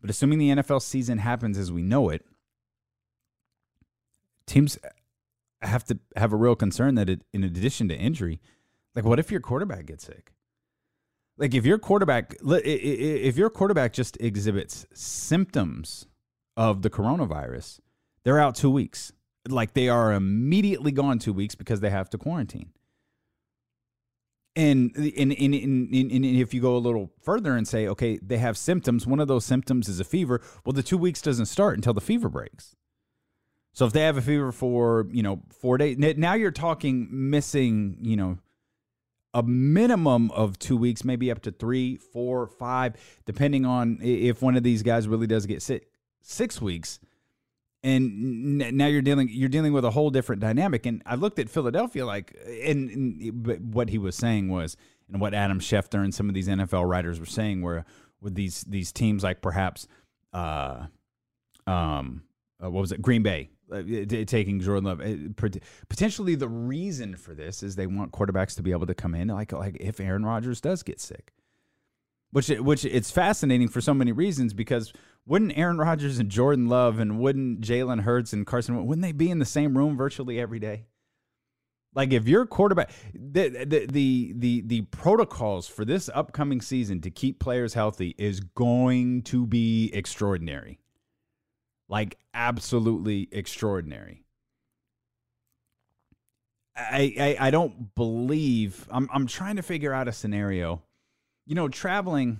but 0.00 0.10
assuming 0.10 0.38
the 0.38 0.50
NFL 0.50 0.82
season 0.82 1.18
happens 1.18 1.58
as 1.58 1.72
we 1.72 1.82
know 1.82 2.10
it, 2.10 2.24
teams 4.46 4.78
have 5.62 5.84
to 5.84 5.98
have 6.16 6.32
a 6.32 6.36
real 6.36 6.54
concern 6.54 6.94
that 6.96 7.08
it, 7.08 7.22
in 7.32 7.44
addition 7.44 7.88
to 7.88 7.94
injury, 7.96 8.40
like 8.94 9.04
what 9.04 9.18
if 9.18 9.30
your 9.30 9.40
quarterback 9.40 9.86
gets 9.86 10.04
sick? 10.04 10.32
Like 11.38 11.54
if 11.54 11.66
your 11.66 11.78
quarterback 11.78 12.34
if 12.42 13.36
your 13.36 13.50
quarterback 13.50 13.92
just 13.92 14.16
exhibits 14.20 14.86
symptoms 14.94 16.06
of 16.56 16.82
the 16.82 16.90
coronavirus, 16.90 17.80
they're 18.24 18.40
out 18.40 18.54
2 18.54 18.70
weeks. 18.70 19.12
Like 19.48 19.74
they 19.74 19.88
are 19.88 20.12
immediately 20.12 20.92
gone 20.92 21.18
2 21.18 21.32
weeks 21.32 21.54
because 21.54 21.80
they 21.80 21.90
have 21.90 22.08
to 22.10 22.18
quarantine. 22.18 22.70
And, 24.56 24.96
and, 24.96 25.32
and, 25.32 25.54
and, 25.54 25.92
and 25.92 26.24
if 26.24 26.54
you 26.54 26.62
go 26.62 26.76
a 26.76 26.78
little 26.78 27.12
further 27.20 27.54
and 27.54 27.68
say, 27.68 27.86
okay, 27.88 28.18
they 28.22 28.38
have 28.38 28.56
symptoms, 28.56 29.06
one 29.06 29.20
of 29.20 29.28
those 29.28 29.44
symptoms 29.44 29.86
is 29.86 30.00
a 30.00 30.04
fever, 30.04 30.40
well, 30.64 30.72
the 30.72 30.82
two 30.82 30.96
weeks 30.96 31.20
doesn't 31.20 31.44
start 31.44 31.76
until 31.76 31.92
the 31.92 32.00
fever 32.00 32.30
breaks. 32.30 32.74
So 33.76 33.84
if 33.84 33.92
they 33.92 34.00
have 34.00 34.16
a 34.16 34.22
fever 34.22 34.52
for, 34.52 35.06
you 35.10 35.22
know, 35.22 35.42
four 35.50 35.76
days, 35.76 35.98
now 35.98 36.32
you're 36.32 36.50
talking 36.50 37.08
missing, 37.10 37.98
you 38.00 38.16
know, 38.16 38.38
a 39.34 39.42
minimum 39.42 40.30
of 40.30 40.58
two 40.58 40.78
weeks, 40.78 41.04
maybe 41.04 41.30
up 41.30 41.42
to 41.42 41.50
three, 41.50 41.98
four, 41.98 42.46
five, 42.46 42.94
depending 43.26 43.66
on 43.66 43.98
if 44.00 44.40
one 44.40 44.56
of 44.56 44.62
these 44.62 44.82
guys 44.82 45.06
really 45.06 45.26
does 45.26 45.44
get 45.44 45.60
sick, 45.60 45.88
six 46.22 46.58
weeks. 46.58 47.00
And 47.82 48.56
now 48.56 48.86
you're 48.86 49.02
dealing 49.02 49.28
you're 49.30 49.50
dealing 49.50 49.74
with 49.74 49.84
a 49.84 49.90
whole 49.90 50.08
different 50.08 50.40
dynamic. 50.40 50.86
And 50.86 51.02
I 51.04 51.16
looked 51.16 51.38
at 51.38 51.50
Philadelphia 51.50 52.06
like, 52.06 52.34
and, 52.64 52.88
and 52.88 53.74
what 53.74 53.90
he 53.90 53.98
was 53.98 54.16
saying 54.16 54.48
was, 54.48 54.78
and 55.12 55.20
what 55.20 55.34
Adam 55.34 55.60
Schefter 55.60 56.02
and 56.02 56.14
some 56.14 56.30
of 56.30 56.34
these 56.34 56.48
NFL 56.48 56.88
writers 56.88 57.20
were 57.20 57.26
saying 57.26 57.60
were 57.60 57.84
with 58.22 58.34
these 58.34 58.62
these 58.62 58.90
teams 58.90 59.22
like 59.22 59.42
perhaps, 59.42 59.86
uh, 60.32 60.86
um, 61.66 62.22
uh, 62.64 62.70
what 62.70 62.80
was 62.80 62.90
it, 62.90 63.02
Green 63.02 63.22
Bay, 63.22 63.50
uh, 63.72 63.82
taking 64.26 64.60
Jordan 64.60 64.84
Love. 64.84 65.00
Uh, 65.00 65.48
potentially, 65.88 66.34
the 66.34 66.48
reason 66.48 67.16
for 67.16 67.34
this 67.34 67.62
is 67.62 67.76
they 67.76 67.86
want 67.86 68.12
quarterbacks 68.12 68.54
to 68.56 68.62
be 68.62 68.72
able 68.72 68.86
to 68.86 68.94
come 68.94 69.14
in, 69.14 69.28
like 69.28 69.52
like 69.52 69.76
if 69.80 70.00
Aaron 70.00 70.24
Rodgers 70.24 70.60
does 70.60 70.82
get 70.82 71.00
sick, 71.00 71.32
which 72.30 72.48
which 72.48 72.84
it's 72.84 73.10
fascinating 73.10 73.68
for 73.68 73.80
so 73.80 73.94
many 73.94 74.12
reasons. 74.12 74.54
Because 74.54 74.92
wouldn't 75.26 75.56
Aaron 75.56 75.78
Rodgers 75.78 76.18
and 76.18 76.30
Jordan 76.30 76.68
Love 76.68 76.98
and 76.98 77.18
wouldn't 77.18 77.60
Jalen 77.60 78.02
Hurts 78.02 78.32
and 78.32 78.46
Carson 78.46 78.86
wouldn't 78.86 79.02
they 79.02 79.12
be 79.12 79.30
in 79.30 79.38
the 79.38 79.44
same 79.44 79.76
room 79.76 79.96
virtually 79.96 80.38
every 80.38 80.58
day? 80.58 80.86
Like 81.94 82.12
if 82.12 82.28
you're 82.28 82.44
quarterback, 82.44 82.90
the, 83.14 83.48
the 83.48 83.86
the 83.86 84.34
the 84.36 84.60
the 84.66 84.82
protocols 84.82 85.66
for 85.66 85.84
this 85.84 86.10
upcoming 86.14 86.60
season 86.60 87.00
to 87.00 87.10
keep 87.10 87.40
players 87.40 87.72
healthy 87.72 88.14
is 88.18 88.40
going 88.40 89.22
to 89.22 89.46
be 89.46 89.90
extraordinary 89.94 90.78
like 91.88 92.16
absolutely 92.34 93.28
extraordinary. 93.32 94.24
I, 96.76 97.14
I, 97.18 97.46
I 97.46 97.50
don't 97.50 97.94
believe 97.94 98.86
I'm 98.90 99.08
I'm 99.12 99.26
trying 99.26 99.56
to 99.56 99.62
figure 99.62 99.92
out 99.92 100.08
a 100.08 100.12
scenario. 100.12 100.82
You 101.46 101.54
know, 101.54 101.68
traveling 101.68 102.38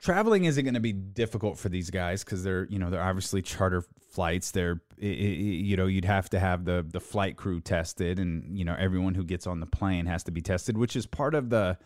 traveling 0.00 0.44
isn't 0.44 0.64
going 0.64 0.74
to 0.74 0.80
be 0.80 0.92
difficult 0.92 1.58
for 1.58 1.68
these 1.68 1.90
guys 1.90 2.24
because 2.24 2.44
they're 2.44 2.66
you 2.66 2.78
know 2.78 2.90
they're 2.90 3.02
obviously 3.02 3.42
charter 3.42 3.84
flights. 4.10 4.50
They're 4.50 4.80
you 4.98 5.76
know 5.76 5.86
you'd 5.86 6.04
have 6.04 6.28
to 6.30 6.38
have 6.38 6.64
the 6.64 6.86
the 6.88 7.00
flight 7.00 7.36
crew 7.36 7.60
tested, 7.60 8.18
and 8.18 8.58
you 8.58 8.64
know 8.64 8.76
everyone 8.78 9.14
who 9.14 9.24
gets 9.24 9.46
on 9.46 9.60
the 9.60 9.66
plane 9.66 10.06
has 10.06 10.24
to 10.24 10.30
be 10.30 10.42
tested, 10.42 10.76
which 10.76 10.96
is 10.96 11.06
part 11.06 11.34
of 11.34 11.50
the 11.50 11.78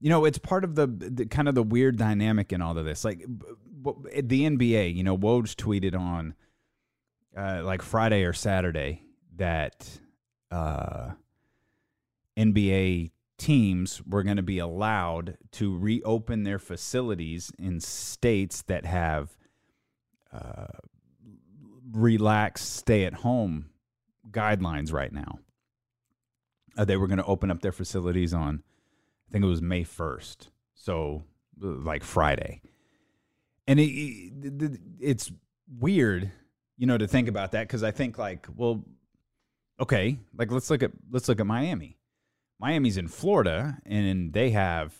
you 0.00 0.10
know 0.10 0.24
it's 0.24 0.38
part 0.38 0.64
of 0.64 0.74
the, 0.74 0.86
the 0.86 1.26
kind 1.26 1.48
of 1.48 1.54
the 1.54 1.62
weird 1.62 1.96
dynamic 1.96 2.52
in 2.52 2.60
all 2.60 2.76
of 2.76 2.84
this. 2.84 3.04
Like 3.04 3.24
the 3.94 4.42
NBA, 4.42 4.94
you 4.94 5.02
know, 5.02 5.16
Woj 5.16 5.54
tweeted 5.54 5.98
on 5.98 6.34
uh, 7.36 7.62
like 7.64 7.82
Friday 7.82 8.24
or 8.24 8.32
Saturday 8.32 9.02
that 9.36 10.00
uh, 10.50 11.10
NBA 12.36 13.10
teams 13.38 14.02
were 14.06 14.22
going 14.22 14.36
to 14.36 14.42
be 14.42 14.58
allowed 14.58 15.36
to 15.52 15.76
reopen 15.76 16.44
their 16.44 16.58
facilities 16.58 17.52
in 17.58 17.80
states 17.80 18.62
that 18.62 18.86
have 18.86 19.36
uh, 20.32 20.66
relaxed 21.92 22.76
stay 22.76 23.04
at 23.04 23.14
home 23.14 23.66
guidelines 24.30 24.92
right 24.92 25.12
now. 25.12 25.38
Uh, 26.76 26.84
they 26.84 26.96
were 26.96 27.06
going 27.06 27.18
to 27.18 27.24
open 27.24 27.50
up 27.50 27.60
their 27.60 27.72
facilities 27.72 28.34
on, 28.34 28.62
I 29.28 29.32
think 29.32 29.44
it 29.44 29.48
was 29.48 29.62
May 29.62 29.84
1st. 29.84 30.48
So, 30.74 31.24
like 31.58 32.04
Friday 32.04 32.60
and 33.66 33.80
it, 33.80 33.84
it, 33.84 34.80
it's 35.00 35.32
weird, 35.78 36.30
you 36.76 36.86
know, 36.86 36.98
to 36.98 37.06
think 37.06 37.28
about 37.28 37.52
that 37.52 37.62
because 37.66 37.82
I 37.82 37.90
think 37.90 38.18
like, 38.18 38.46
well, 38.54 38.84
okay, 39.80 40.18
like 40.36 40.50
let's 40.50 40.70
look 40.70 40.82
at 40.82 40.92
let's 41.10 41.28
look 41.28 41.40
at 41.40 41.46
Miami. 41.46 41.98
Miami's 42.58 42.96
in 42.96 43.08
Florida, 43.08 43.78
and 43.84 44.32
they 44.32 44.50
have 44.50 44.94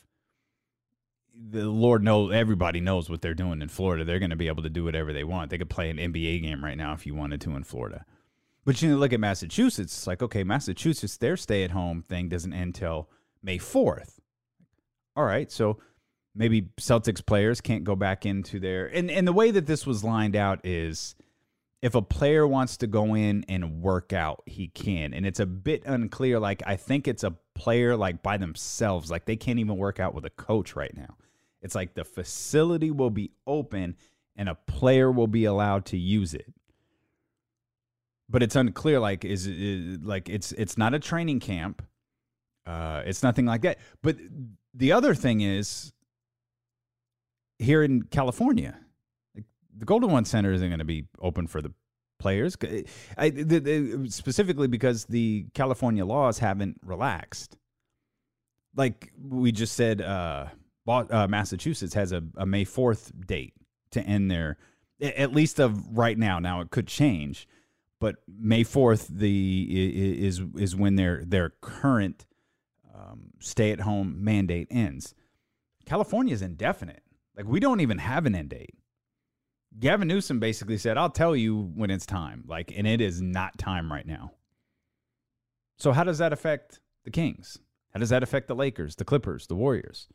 the 1.35 1.69
Lord 1.69 2.03
knows 2.03 2.33
everybody 2.33 2.81
knows 2.81 3.11
what 3.11 3.23
they're 3.23 3.35
doing 3.35 3.63
in 3.63 3.69
Florida. 3.69 4.05
They're 4.05 4.19
going 4.19 4.31
to 4.31 4.37
be 4.37 4.49
able 4.49 4.63
to 4.63 4.71
do 4.71 4.85
whatever 4.85 5.13
they 5.13 5.25
want. 5.25 5.51
They 5.51 5.59
could 5.59 5.71
play 5.71 5.91
an 5.91 5.99
NBA 5.99 6.43
game 6.43 6.65
right 6.65 6.77
now 6.77 6.93
if 6.93 7.07
you 7.07 7.15
wanted 7.15 7.41
to 7.43 7.57
in 7.57 7.65
Florida. 7.65 8.05
But 8.65 8.83
you 8.83 8.97
look 8.97 9.13
at 9.13 9.21
Massachusetts. 9.21 9.93
It's 9.93 10.07
like 10.07 10.23
okay, 10.23 10.45
Massachusetts, 10.45 11.17
their 11.17 11.37
stay-at-home 11.37 12.03
thing 12.03 12.29
doesn't 12.29 12.53
end 12.53 12.75
till 12.75 13.09
May 13.43 13.59
fourth. 13.59 14.21
All 15.15 15.25
right, 15.25 15.51
so 15.51 15.79
maybe 16.37 16.63
Celtics 16.79 17.25
players 17.25 17.61
can't 17.61 17.85
go 17.85 17.97
back 17.97 18.27
into 18.27 18.61
their 18.61 18.87
and 18.87 19.11
and 19.11 19.27
the 19.27 19.33
way 19.33 19.51
that 19.51 19.67
this 19.67 19.87
was 19.87 20.05
lined 20.05 20.37
out 20.37 20.65
is 20.65 21.15
if 21.83 21.95
a 21.95 22.03
player 22.03 22.47
wants 22.47 22.79
to 22.79 22.87
go 22.87 23.15
in 23.15 23.45
and 23.49 23.81
work 23.81 24.13
out, 24.13 24.43
he 24.47 24.69
can. 24.69 25.13
And 25.13 25.27
it's 25.27 25.41
a 25.41 25.47
bit 25.47 25.85
unclear. 25.87 26.41
Like 26.41 26.63
I 26.67 26.77
think 26.77 27.07
it's 27.07 27.23
a 27.23 27.35
player 27.55 27.97
like 27.97 28.23
by 28.23 28.39
themselves. 28.39 29.11
Like 29.11 29.27
they 29.27 29.37
can't 29.37 29.59
even 29.59 29.77
work 29.77 30.01
out 30.01 30.15
with 30.15 30.25
a 30.25 30.31
coach 30.31 30.75
right 30.75 30.95
now. 30.97 31.17
It's 31.63 31.75
like 31.75 31.95
the 31.95 32.05
facility 32.05 32.91
will 32.91 33.11
be 33.11 33.31
open 33.47 33.97
and 34.37 34.49
a 34.49 34.55
player 34.55 35.11
will 35.11 35.27
be 35.27 35.45
allowed 35.45 35.87
to 35.87 35.97
use 35.97 36.35
it. 36.35 36.53
But 38.29 38.43
it's 38.43 38.57
unclear. 38.57 38.99
Like 38.99 39.25
is, 39.25 39.47
is 39.47 39.99
like 40.03 40.29
it's 40.29 40.53
it's 40.53 40.77
not 40.77 40.95
a 40.95 40.99
training 40.99 41.41
camp. 41.41 41.83
Uh, 42.67 43.03
it's 43.07 43.23
nothing 43.23 43.47
like 43.47 43.63
that. 43.63 43.79
But 44.03 44.17
the 44.75 44.93
other 44.93 45.15
thing 45.15 45.41
is 45.41 45.93
here 47.59 47.83
in 47.83 48.03
California. 48.03 48.79
The 49.35 49.85
Golden 49.85 50.11
One 50.11 50.25
Center 50.25 50.53
isn't 50.53 50.69
going 50.69 50.79
to 50.79 50.85
be 50.85 51.07
open 51.21 51.47
for 51.47 51.61
the 51.61 51.73
players, 52.19 52.57
I, 53.19 53.31
the, 53.31 53.59
the, 53.59 54.11
specifically 54.11 54.69
because 54.69 55.05
the 55.05 55.47
California 55.55 56.05
laws 56.05 56.39
haven't 56.39 56.81
relaxed. 56.83 57.57
Like 58.75 59.13
we 59.21 59.53
just 59.53 59.75
said, 59.75 60.01
uh, 60.01 60.47
uh, 60.89 61.27
Massachusetts 61.29 61.95
has 61.95 62.13
a, 62.13 62.23
a 62.37 62.47
May 62.47 62.65
4th 62.65 63.27
date 63.27 63.55
to 63.91 64.01
end 64.01 64.31
their, 64.31 64.57
at 65.01 65.33
least 65.33 65.59
of 65.61 65.97
right 65.97 66.17
now. 66.17 66.39
Now 66.39 66.61
it 66.61 66.71
could 66.71 66.87
change, 66.87 67.49
but 68.01 68.17
May 68.29 68.65
4th 68.65 69.09
the 69.09 70.21
is 70.27 70.43
is 70.57 70.77
when 70.77 70.97
their 70.97 71.25
their 71.25 71.51
current 71.61 72.27
um, 72.95 73.31
stay 73.41 73.73
at 73.73 73.81
home 73.81 74.25
mandate 74.25 74.69
ends. 74.71 75.15
California 75.85 76.35
is 76.35 76.43
indefinite. 76.43 77.03
Like 77.37 77.47
we 77.47 77.61
don't 77.61 77.81
even 77.81 77.99
have 77.99 78.27
an 78.27 78.35
end 78.35 78.51
date. 78.51 78.75
Gavin 79.79 80.09
Newsom 80.09 80.41
basically 80.41 80.79
said, 80.79 80.97
"I'll 80.97 81.11
tell 81.11 81.37
you 81.37 81.71
when 81.75 81.91
it's 81.91 82.07
time." 82.07 82.45
Like, 82.47 82.73
and 82.75 82.87
it 82.87 83.01
is 83.01 83.21
not 83.21 83.59
time 83.59 83.93
right 83.93 84.07
now. 84.07 84.33
So 85.77 85.93
how 85.93 86.05
does 86.05 86.19
that 86.19 86.33
affect 86.33 86.81
the 87.05 87.11
Kings? 87.11 87.59
How 87.93 88.01
does 88.01 88.09
that 88.09 88.23
affect 88.23 88.49
the 88.49 88.55
Lakers, 88.55 88.97
the 88.97 89.05
Clippers, 89.05 89.47
the 89.47 89.55
Warriors? 89.55 90.07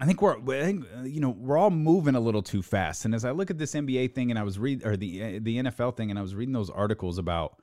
I 0.00 0.06
think 0.06 0.22
we're, 0.22 0.40
think 0.40 0.84
you 1.04 1.20
know, 1.20 1.30
we're 1.30 1.58
all 1.58 1.70
moving 1.70 2.14
a 2.14 2.20
little 2.20 2.42
too 2.42 2.62
fast. 2.62 3.04
And 3.04 3.14
as 3.14 3.24
I 3.24 3.30
look 3.32 3.50
at 3.50 3.58
this 3.58 3.74
NBA 3.74 4.14
thing, 4.14 4.30
and 4.30 4.38
I 4.38 4.42
was 4.42 4.58
read 4.58 4.84
or 4.86 4.96
the 4.96 5.40
the 5.40 5.58
NFL 5.58 5.96
thing, 5.96 6.10
and 6.10 6.18
I 6.18 6.22
was 6.22 6.36
reading 6.36 6.52
those 6.52 6.70
articles 6.70 7.18
about, 7.18 7.60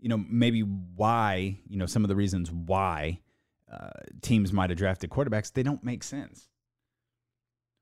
you 0.00 0.08
know, 0.08 0.18
maybe 0.28 0.62
why, 0.62 1.60
you 1.68 1.76
know, 1.76 1.86
some 1.86 2.04
of 2.04 2.08
the 2.08 2.16
reasons 2.16 2.50
why 2.50 3.20
uh, 3.72 3.90
teams 4.20 4.52
might 4.52 4.70
have 4.70 4.78
drafted 4.78 5.10
quarterbacks, 5.10 5.52
they 5.52 5.62
don't 5.62 5.84
make 5.84 6.02
sense 6.02 6.48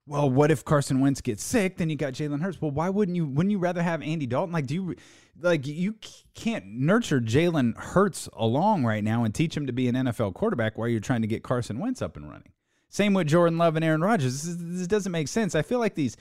well, 0.06 0.30
what 0.30 0.52
if 0.52 0.64
Carson 0.64 1.00
Wentz 1.00 1.20
gets 1.20 1.42
sick? 1.42 1.78
Then 1.78 1.90
you 1.90 1.96
got 1.96 2.12
Jalen 2.12 2.40
Hurts. 2.40 2.60
Well, 2.60 2.70
why 2.70 2.88
wouldn't 2.88 3.16
you? 3.16 3.26
Wouldn't 3.26 3.50
you 3.50 3.58
rather 3.58 3.82
have 3.82 4.02
Andy 4.02 4.26
Dalton? 4.26 4.52
Like, 4.52 4.66
do 4.66 4.74
you 4.74 4.94
like 5.40 5.66
you 5.66 5.96
can't 6.34 6.64
nurture 6.66 7.20
Jalen 7.20 7.76
Hurts 7.76 8.28
along 8.34 8.84
right 8.84 9.02
now 9.02 9.24
and 9.24 9.34
teach 9.34 9.56
him 9.56 9.66
to 9.66 9.72
be 9.72 9.88
an 9.88 9.96
NFL 9.96 10.34
quarterback 10.34 10.78
while 10.78 10.88
you're 10.88 11.00
trying 11.00 11.22
to 11.22 11.26
get 11.26 11.42
Carson 11.42 11.80
Wentz 11.80 12.02
up 12.02 12.16
and 12.16 12.28
running? 12.28 12.52
Same 12.88 13.14
with 13.14 13.26
Jordan 13.26 13.58
Love 13.58 13.74
and 13.74 13.84
Aaron 13.84 14.00
Rodgers. 14.00 14.44
This, 14.44 14.56
this 14.58 14.86
doesn't 14.86 15.12
make 15.12 15.26
sense. 15.26 15.56
I 15.56 15.62
feel 15.62 15.80
like 15.80 15.96
these 15.96 16.16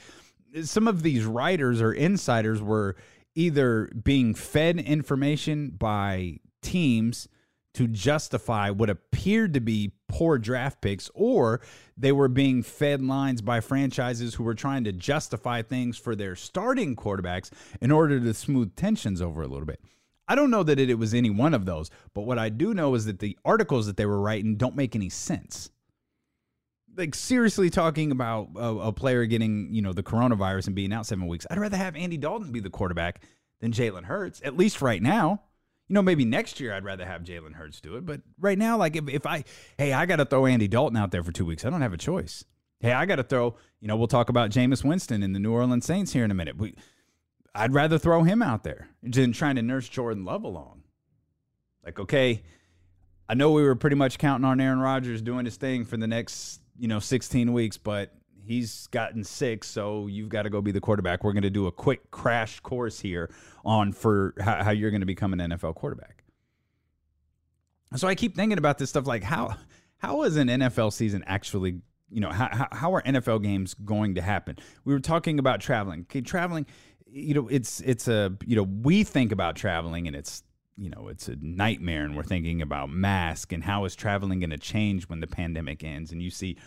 some 0.63 0.87
of 0.87 1.03
these 1.03 1.23
writers 1.25 1.79
or 1.79 1.93
insiders 1.93 2.61
were 2.61 2.95
either 3.35 3.91
being 4.03 4.33
fed 4.33 4.79
information 4.79 5.69
by 5.69 6.39
teams 6.61 7.27
to 7.75 7.87
justify 7.87 8.69
what 8.69 8.89
appeared 8.89 9.53
to 9.53 9.59
be 9.59 9.91
poor 10.15 10.37
draft 10.37 10.79
picks, 10.79 11.11
or 11.13 11.59
they 11.97 12.13
were 12.13 12.29
being 12.29 12.63
fed 12.63 13.01
lines 13.01 13.41
by 13.41 13.59
franchises 13.59 14.35
who 14.35 14.45
were 14.45 14.55
trying 14.55 14.85
to 14.85 14.93
justify 14.93 15.61
things 15.61 15.97
for 15.97 16.15
their 16.15 16.37
starting 16.37 16.95
quarterbacks 16.95 17.51
in 17.81 17.91
order 17.91 18.17
to 18.17 18.33
smooth 18.33 18.73
tensions 18.77 19.21
over 19.21 19.41
a 19.41 19.47
little 19.47 19.65
bit. 19.65 19.81
I 20.25 20.35
don't 20.35 20.51
know 20.51 20.63
that 20.63 20.79
it, 20.79 20.97
was 20.97 21.13
any 21.13 21.29
one 21.29 21.53
of 21.53 21.65
those, 21.65 21.91
but 22.13 22.21
what 22.21 22.39
I 22.39 22.47
do 22.47 22.73
know 22.73 22.95
is 22.95 23.03
that 23.07 23.19
the 23.19 23.37
articles 23.43 23.87
that 23.87 23.97
they 23.97 24.05
were 24.05 24.21
writing 24.21 24.55
don't 24.55 24.77
make 24.77 24.95
any 24.95 25.09
sense. 25.09 25.69
Like 26.95 27.13
seriously 27.13 27.69
talking 27.69 28.11
about 28.13 28.51
a, 28.55 28.67
a 28.67 28.93
player 28.93 29.25
getting, 29.25 29.67
you 29.73 29.81
know, 29.81 29.91
the 29.91 30.01
coronavirus 30.01 30.67
and 30.67 30.75
being 30.77 30.93
out 30.93 31.07
seven 31.07 31.27
weeks. 31.27 31.45
I'd 31.51 31.59
rather 31.59 31.75
have 31.75 31.97
Andy 31.97 32.15
Dalton 32.15 32.53
be 32.53 32.61
the 32.61 32.69
quarterback 32.69 33.21
than 33.59 33.73
Jalen 33.73 34.05
Hurts, 34.05 34.41
at 34.45 34.55
least 34.55 34.81
right 34.81 35.01
now. 35.01 35.41
You 35.87 35.93
know, 35.93 36.01
maybe 36.01 36.25
next 36.25 36.59
year 36.59 36.73
I'd 36.73 36.83
rather 36.83 37.05
have 37.05 37.23
Jalen 37.23 37.53
Hurts 37.53 37.79
do 37.79 37.95
it. 37.95 38.05
But 38.05 38.21
right 38.39 38.57
now, 38.57 38.77
like 38.77 38.95
if, 38.95 39.07
if 39.07 39.25
I, 39.25 39.43
hey, 39.77 39.93
I 39.93 40.05
got 40.05 40.15
to 40.17 40.25
throw 40.25 40.45
Andy 40.45 40.67
Dalton 40.67 40.97
out 40.97 41.11
there 41.11 41.23
for 41.23 41.31
two 41.31 41.45
weeks, 41.45 41.63
I 41.63 41.69
don't 41.69 41.81
have 41.81 41.93
a 41.93 41.97
choice. 41.97 42.43
Hey, 42.79 42.91
I 42.91 43.05
got 43.05 43.17
to 43.17 43.23
throw, 43.23 43.55
you 43.79 43.87
know, 43.87 43.95
we'll 43.95 44.07
talk 44.07 44.29
about 44.29 44.49
Jameis 44.49 44.83
Winston 44.83 45.23
and 45.23 45.33
the 45.33 45.39
New 45.39 45.53
Orleans 45.53 45.85
Saints 45.85 46.13
here 46.13 46.25
in 46.25 46.31
a 46.31 46.35
minute. 46.35 46.57
We, 46.57 46.75
I'd 47.53 47.73
rather 47.73 47.97
throw 47.97 48.23
him 48.23 48.41
out 48.41 48.63
there 48.63 48.89
than 49.01 49.31
trying 49.31 49.55
to 49.55 49.61
nurse 49.61 49.87
Jordan 49.87 50.25
Love 50.25 50.43
along. 50.43 50.83
Like, 51.83 51.99
okay, 51.99 52.43
I 53.29 53.33
know 53.33 53.51
we 53.51 53.63
were 53.63 53.75
pretty 53.75 53.95
much 53.95 54.17
counting 54.17 54.45
on 54.45 54.59
Aaron 54.59 54.79
Rodgers 54.79 55.21
doing 55.21 55.45
his 55.45 55.55
thing 55.55 55.85
for 55.85 55.97
the 55.97 56.07
next, 56.07 56.61
you 56.77 56.87
know, 56.87 56.99
16 56.99 57.53
weeks, 57.53 57.77
but 57.77 58.13
he's 58.45 58.87
gotten 58.87 59.23
sick, 59.23 59.63
so 59.63 60.07
you've 60.07 60.29
got 60.29 60.43
to 60.43 60.49
go 60.49 60.61
be 60.61 60.71
the 60.71 60.81
quarterback. 60.81 61.23
We're 61.23 61.33
going 61.33 61.43
to 61.43 61.49
do 61.49 61.67
a 61.67 61.71
quick 61.71 62.11
crash 62.11 62.59
course 62.59 62.99
here 62.99 63.29
on 63.63 63.91
for 63.91 64.33
how, 64.39 64.63
how 64.63 64.71
you're 64.71 64.91
going 64.91 65.01
to 65.01 65.07
become 65.07 65.33
an 65.33 65.39
NFL 65.39 65.75
quarterback. 65.75 66.23
So 67.95 68.07
I 68.07 68.15
keep 68.15 68.35
thinking 68.35 68.57
about 68.57 68.77
this 68.77 68.89
stuff 68.89 69.07
like 69.07 69.23
how 69.23 69.55
how 69.97 70.23
is 70.23 70.35
an 70.35 70.47
NFL 70.47 70.91
season 70.91 71.23
actually 71.25 71.81
you 72.09 72.19
know 72.19 72.29
how 72.29 72.67
how 72.71 72.93
are 72.93 73.01
NFL 73.01 73.43
games 73.43 73.73
going 73.73 74.15
to 74.15 74.21
happen? 74.21 74.57
We 74.83 74.93
were 74.93 74.99
talking 74.99 75.39
about 75.39 75.61
traveling. 75.61 76.01
Okay, 76.01 76.21
traveling, 76.21 76.65
you 77.07 77.33
know, 77.33 77.47
it's 77.47 77.81
it's 77.81 78.07
a 78.07 78.33
you 78.45 78.55
know 78.55 78.63
we 78.63 79.03
think 79.03 79.31
about 79.31 79.55
traveling 79.55 80.07
and 80.07 80.15
it's 80.15 80.43
you 80.77 80.89
know 80.89 81.07
it's 81.07 81.27
a 81.27 81.35
nightmare 81.41 82.03
and 82.03 82.15
we're 82.15 82.23
thinking 82.23 82.61
about 82.61 82.89
mask 82.89 83.53
and 83.53 83.63
how 83.63 83.85
is 83.85 83.95
traveling 83.95 84.39
going 84.39 84.49
to 84.49 84.57
change 84.57 85.07
when 85.09 85.19
the 85.19 85.27
pandemic 85.27 85.83
ends 85.83 86.11
and 86.11 86.21
you 86.21 86.29
see 86.29 86.57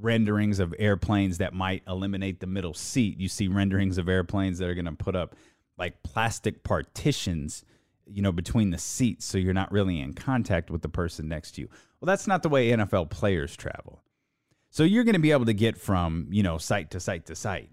renderings 0.00 0.58
of 0.58 0.74
airplanes 0.78 1.38
that 1.38 1.52
might 1.52 1.82
eliminate 1.86 2.40
the 2.40 2.46
middle 2.46 2.74
seat. 2.74 3.20
You 3.20 3.28
see 3.28 3.48
renderings 3.48 3.98
of 3.98 4.08
airplanes 4.08 4.58
that 4.58 4.68
are 4.68 4.74
going 4.74 4.84
to 4.86 4.92
put 4.92 5.16
up 5.16 5.36
like 5.78 6.02
plastic 6.02 6.62
partitions, 6.62 7.64
you 8.06 8.22
know, 8.22 8.32
between 8.32 8.70
the 8.70 8.78
seats 8.78 9.24
so 9.24 9.38
you're 9.38 9.54
not 9.54 9.72
really 9.72 10.00
in 10.00 10.12
contact 10.12 10.70
with 10.70 10.82
the 10.82 10.88
person 10.88 11.28
next 11.28 11.52
to 11.52 11.62
you. 11.62 11.68
Well, 12.00 12.06
that's 12.06 12.26
not 12.26 12.42
the 12.42 12.48
way 12.48 12.70
NFL 12.70 13.10
players 13.10 13.56
travel. 13.56 14.02
So 14.70 14.84
you're 14.84 15.04
going 15.04 15.14
to 15.14 15.20
be 15.20 15.32
able 15.32 15.46
to 15.46 15.54
get 15.54 15.76
from, 15.76 16.28
you 16.30 16.42
know, 16.42 16.58
site 16.58 16.90
to 16.92 17.00
site 17.00 17.26
to 17.26 17.34
site. 17.34 17.70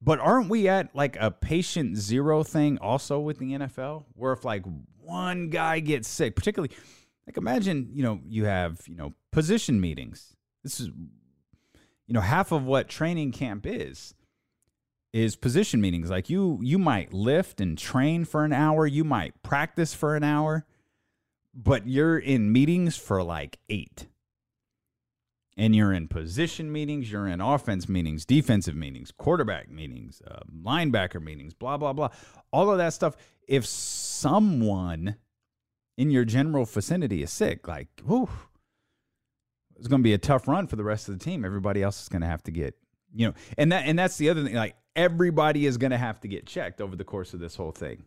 But 0.00 0.20
aren't 0.20 0.48
we 0.48 0.68
at 0.68 0.94
like 0.94 1.16
a 1.18 1.30
patient 1.30 1.96
zero 1.96 2.42
thing 2.42 2.78
also 2.78 3.18
with 3.18 3.38
the 3.38 3.52
NFL 3.52 4.04
where 4.14 4.32
if 4.32 4.44
like 4.44 4.64
one 5.00 5.50
guy 5.50 5.80
gets 5.80 6.08
sick, 6.08 6.36
particularly 6.36 6.74
like 7.26 7.36
imagine, 7.36 7.88
you 7.92 8.02
know, 8.02 8.20
you 8.28 8.44
have, 8.44 8.80
you 8.86 8.96
know, 8.96 9.14
position 9.32 9.80
meetings. 9.80 10.36
This 10.62 10.80
is 10.80 10.90
you 12.06 12.14
know, 12.14 12.20
half 12.20 12.52
of 12.52 12.64
what 12.64 12.88
training 12.88 13.32
camp 13.32 13.66
is 13.66 14.14
is 15.12 15.34
position 15.34 15.80
meetings. 15.80 16.10
Like 16.10 16.28
you 16.28 16.58
you 16.62 16.78
might 16.78 17.12
lift 17.12 17.60
and 17.60 17.76
train 17.76 18.24
for 18.24 18.44
an 18.44 18.52
hour, 18.52 18.86
you 18.86 19.04
might 19.04 19.42
practice 19.42 19.94
for 19.94 20.14
an 20.14 20.22
hour, 20.22 20.66
but 21.54 21.86
you're 21.86 22.18
in 22.18 22.52
meetings 22.52 22.96
for 22.96 23.22
like 23.22 23.58
8. 23.68 24.08
And 25.58 25.74
you're 25.74 25.92
in 25.92 26.06
position 26.08 26.70
meetings, 26.70 27.10
you're 27.10 27.26
in 27.26 27.40
offense 27.40 27.88
meetings, 27.88 28.26
defensive 28.26 28.76
meetings, 28.76 29.10
quarterback 29.10 29.70
meetings, 29.70 30.20
uh, 30.26 30.40
linebacker 30.62 31.22
meetings, 31.22 31.54
blah 31.54 31.78
blah 31.78 31.94
blah. 31.94 32.10
All 32.52 32.70
of 32.70 32.76
that 32.78 32.92
stuff. 32.92 33.16
If 33.48 33.64
someone 33.64 35.16
in 35.96 36.10
your 36.10 36.26
general 36.26 36.66
vicinity 36.66 37.22
is 37.22 37.30
sick, 37.30 37.66
like, 37.66 37.88
whew, 38.06 38.28
it's 39.78 39.88
going 39.88 40.00
to 40.00 40.04
be 40.04 40.14
a 40.14 40.18
tough 40.18 40.48
run 40.48 40.66
for 40.66 40.76
the 40.76 40.84
rest 40.84 41.08
of 41.08 41.18
the 41.18 41.24
team. 41.24 41.44
Everybody 41.44 41.82
else 41.82 42.02
is 42.02 42.08
going 42.08 42.22
to 42.22 42.28
have 42.28 42.42
to 42.44 42.50
get, 42.50 42.76
you 43.14 43.28
know, 43.28 43.34
and 43.58 43.72
that 43.72 43.86
and 43.86 43.98
that's 43.98 44.16
the 44.16 44.30
other 44.30 44.44
thing. 44.44 44.54
Like 44.54 44.76
everybody 44.94 45.66
is 45.66 45.76
going 45.76 45.90
to 45.90 45.98
have 45.98 46.20
to 46.20 46.28
get 46.28 46.46
checked 46.46 46.80
over 46.80 46.96
the 46.96 47.04
course 47.04 47.34
of 47.34 47.40
this 47.40 47.56
whole 47.56 47.72
thing, 47.72 48.04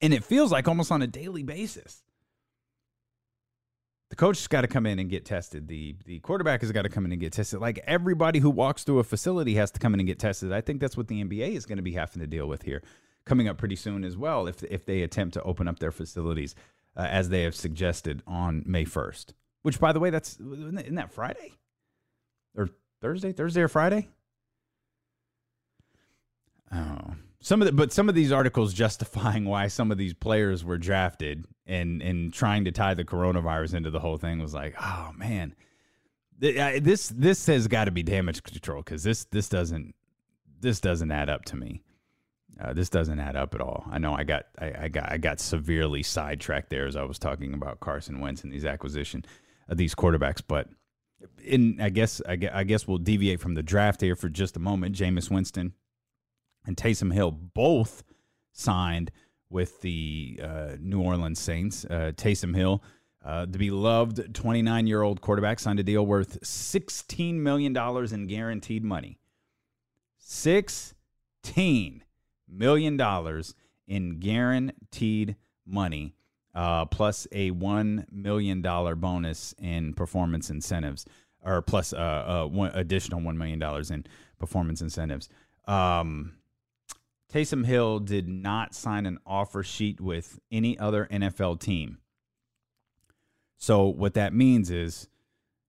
and 0.00 0.12
it 0.12 0.24
feels 0.24 0.52
like 0.52 0.68
almost 0.68 0.92
on 0.92 1.02
a 1.02 1.06
daily 1.06 1.42
basis. 1.42 2.02
The 4.10 4.16
coach 4.16 4.38
has 4.38 4.46
got 4.46 4.62
to 4.62 4.68
come 4.68 4.86
in 4.86 4.98
and 4.98 5.10
get 5.10 5.24
tested. 5.26 5.68
The 5.68 5.96
the 6.06 6.20
quarterback 6.20 6.62
has 6.62 6.72
got 6.72 6.82
to 6.82 6.88
come 6.88 7.04
in 7.04 7.12
and 7.12 7.20
get 7.20 7.32
tested. 7.32 7.60
Like 7.60 7.80
everybody 7.86 8.38
who 8.38 8.50
walks 8.50 8.84
through 8.84 9.00
a 9.00 9.04
facility 9.04 9.54
has 9.56 9.70
to 9.72 9.80
come 9.80 9.92
in 9.94 10.00
and 10.00 10.06
get 10.06 10.18
tested. 10.18 10.52
I 10.52 10.60
think 10.60 10.80
that's 10.80 10.96
what 10.96 11.08
the 11.08 11.22
NBA 11.22 11.54
is 11.54 11.66
going 11.66 11.76
to 11.76 11.82
be 11.82 11.92
having 11.92 12.20
to 12.20 12.26
deal 12.26 12.46
with 12.46 12.62
here, 12.62 12.82
coming 13.26 13.48
up 13.48 13.58
pretty 13.58 13.76
soon 13.76 14.04
as 14.04 14.16
well. 14.16 14.46
If 14.46 14.62
if 14.64 14.86
they 14.86 15.02
attempt 15.02 15.34
to 15.34 15.42
open 15.42 15.68
up 15.68 15.78
their 15.78 15.92
facilities 15.92 16.54
uh, 16.96 17.02
as 17.02 17.28
they 17.28 17.42
have 17.42 17.54
suggested 17.54 18.22
on 18.26 18.62
May 18.66 18.84
first. 18.84 19.34
Which, 19.68 19.78
by 19.78 19.92
the 19.92 20.00
way, 20.00 20.08
that's 20.08 20.40
isn't 20.40 20.94
that 20.94 21.12
Friday 21.12 21.52
or 22.56 22.70
Thursday? 23.02 23.32
Thursday 23.32 23.60
or 23.60 23.68
Friday? 23.68 24.08
Oh, 26.74 27.16
some 27.42 27.60
of 27.60 27.66
the 27.66 27.72
but 27.72 27.92
some 27.92 28.08
of 28.08 28.14
these 28.14 28.32
articles 28.32 28.72
justifying 28.84 29.44
why 29.44 29.66
some 29.66 29.92
of 29.92 29.98
these 29.98 30.14
players 30.14 30.64
were 30.64 30.78
drafted 30.78 31.44
and 31.66 32.00
and 32.00 32.32
trying 32.32 32.64
to 32.64 32.72
tie 32.72 32.94
the 32.94 33.04
coronavirus 33.04 33.74
into 33.74 33.90
the 33.90 34.00
whole 34.00 34.16
thing 34.16 34.38
was 34.38 34.54
like, 34.54 34.74
oh 34.80 35.12
man, 35.14 35.54
this 36.38 37.08
this 37.08 37.44
has 37.44 37.68
got 37.68 37.84
to 37.84 37.90
be 37.90 38.02
damage 38.02 38.42
control 38.42 38.80
because 38.80 39.02
this 39.02 39.24
this 39.24 39.50
doesn't 39.50 39.94
this 40.58 40.80
doesn't 40.80 41.10
add 41.10 41.28
up 41.28 41.44
to 41.44 41.56
me. 41.56 41.82
Uh, 42.58 42.72
this 42.72 42.88
doesn't 42.88 43.20
add 43.20 43.36
up 43.36 43.54
at 43.54 43.60
all. 43.60 43.84
I 43.90 43.98
know 43.98 44.14
I 44.14 44.24
got 44.24 44.46
I, 44.58 44.72
I 44.84 44.88
got 44.88 45.12
I 45.12 45.18
got 45.18 45.40
severely 45.40 46.02
sidetracked 46.02 46.70
there 46.70 46.86
as 46.86 46.96
I 46.96 47.02
was 47.02 47.18
talking 47.18 47.52
about 47.52 47.80
Carson 47.80 48.20
Wentz 48.20 48.42
and 48.44 48.50
these 48.50 48.64
acquisition 48.64 49.26
these 49.76 49.94
quarterbacks. 49.94 50.42
But 50.46 50.68
in 51.42 51.80
I 51.80 51.90
guess 51.90 52.20
I 52.26 52.36
guess, 52.36 52.52
I 52.54 52.64
guess 52.64 52.86
we'll 52.86 52.98
deviate 52.98 53.40
from 53.40 53.54
the 53.54 53.62
draft 53.62 54.00
here 54.00 54.16
for 54.16 54.28
just 54.28 54.56
a 54.56 54.60
moment. 54.60 54.94
Jameis 54.94 55.30
Winston 55.30 55.74
and 56.66 56.76
Taysom 56.76 57.12
Hill 57.12 57.30
both 57.30 58.02
signed 58.52 59.10
with 59.50 59.80
the 59.80 60.40
uh, 60.42 60.76
New 60.80 61.00
Orleans 61.00 61.40
Saints. 61.40 61.84
Uh, 61.84 62.12
Taysom 62.14 62.54
Hill, 62.54 62.82
uh, 63.24 63.46
the 63.48 63.58
beloved 63.58 64.34
29 64.34 64.86
year 64.86 65.02
old 65.02 65.20
quarterback, 65.20 65.58
signed 65.58 65.80
a 65.80 65.82
deal 65.82 66.04
worth 66.06 66.40
$16 66.40 67.34
million 67.34 67.76
in 67.76 68.26
guaranteed 68.26 68.84
money. 68.84 69.18
$16 70.22 72.02
million 72.48 73.42
in 73.86 74.18
guaranteed 74.18 75.36
money 75.66 76.14
uh, 76.58 76.84
plus 76.86 77.28
a 77.30 77.52
one 77.52 78.04
million 78.10 78.60
dollar 78.60 78.96
bonus 78.96 79.54
in 79.60 79.94
performance 79.94 80.50
incentives, 80.50 81.06
or 81.44 81.62
plus 81.62 81.92
uh, 81.92 81.96
uh, 81.96 82.46
one 82.48 82.72
additional 82.74 83.20
one 83.20 83.38
million 83.38 83.60
dollars 83.60 83.92
in 83.92 84.04
performance 84.40 84.80
incentives. 84.80 85.28
Um, 85.68 86.34
Taysom 87.32 87.64
Hill 87.64 88.00
did 88.00 88.26
not 88.26 88.74
sign 88.74 89.06
an 89.06 89.20
offer 89.24 89.62
sheet 89.62 90.00
with 90.00 90.40
any 90.50 90.76
other 90.76 91.06
NFL 91.12 91.60
team. 91.60 91.98
So 93.56 93.86
what 93.86 94.14
that 94.14 94.32
means 94.32 94.68
is 94.68 95.06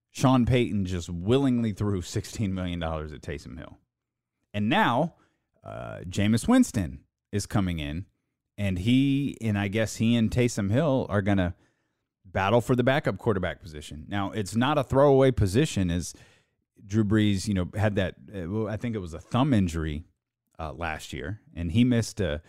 Sean 0.09 0.47
Payton 0.47 0.85
just 0.85 1.09
willingly 1.09 1.71
threw 1.71 2.01
$16 2.01 2.51
million 2.51 2.81
at 2.81 3.21
Taysom 3.21 3.57
Hill. 3.57 3.77
And 4.53 4.69
now 4.69 5.15
uh, 5.63 5.99
Jameis 6.09 6.47
Winston 6.47 7.01
is 7.31 7.45
coming 7.45 7.79
in 7.79 8.05
and 8.59 8.77
he 8.77 9.37
and 9.41 9.57
I 9.57 9.69
guess 9.69 9.95
he 9.95 10.15
and 10.15 10.29
Taysom 10.29 10.69
Hill 10.69 11.07
are 11.09 11.21
going 11.21 11.37
to 11.37 11.55
battle 12.25 12.59
for 12.59 12.75
the 12.75 12.83
backup 12.83 13.17
quarterback 13.17 13.61
position. 13.61 14.05
Now, 14.09 14.31
it's 14.31 14.55
not 14.55 14.77
a 14.77 14.83
throwaway 14.83 15.31
position 15.31 15.89
as 15.89 16.13
Drew 16.85 17.05
Brees, 17.05 17.47
you 17.47 17.53
know, 17.53 17.69
had 17.73 17.95
that 17.95 18.15
uh, 18.35 18.65
I 18.65 18.75
think 18.75 18.95
it 18.95 18.99
was 18.99 19.13
a 19.13 19.19
thumb 19.19 19.53
injury 19.53 20.03
uh, 20.59 20.73
last 20.73 21.13
year 21.13 21.39
and 21.55 21.71
he 21.71 21.85
missed 21.85 22.19
a 22.19 22.41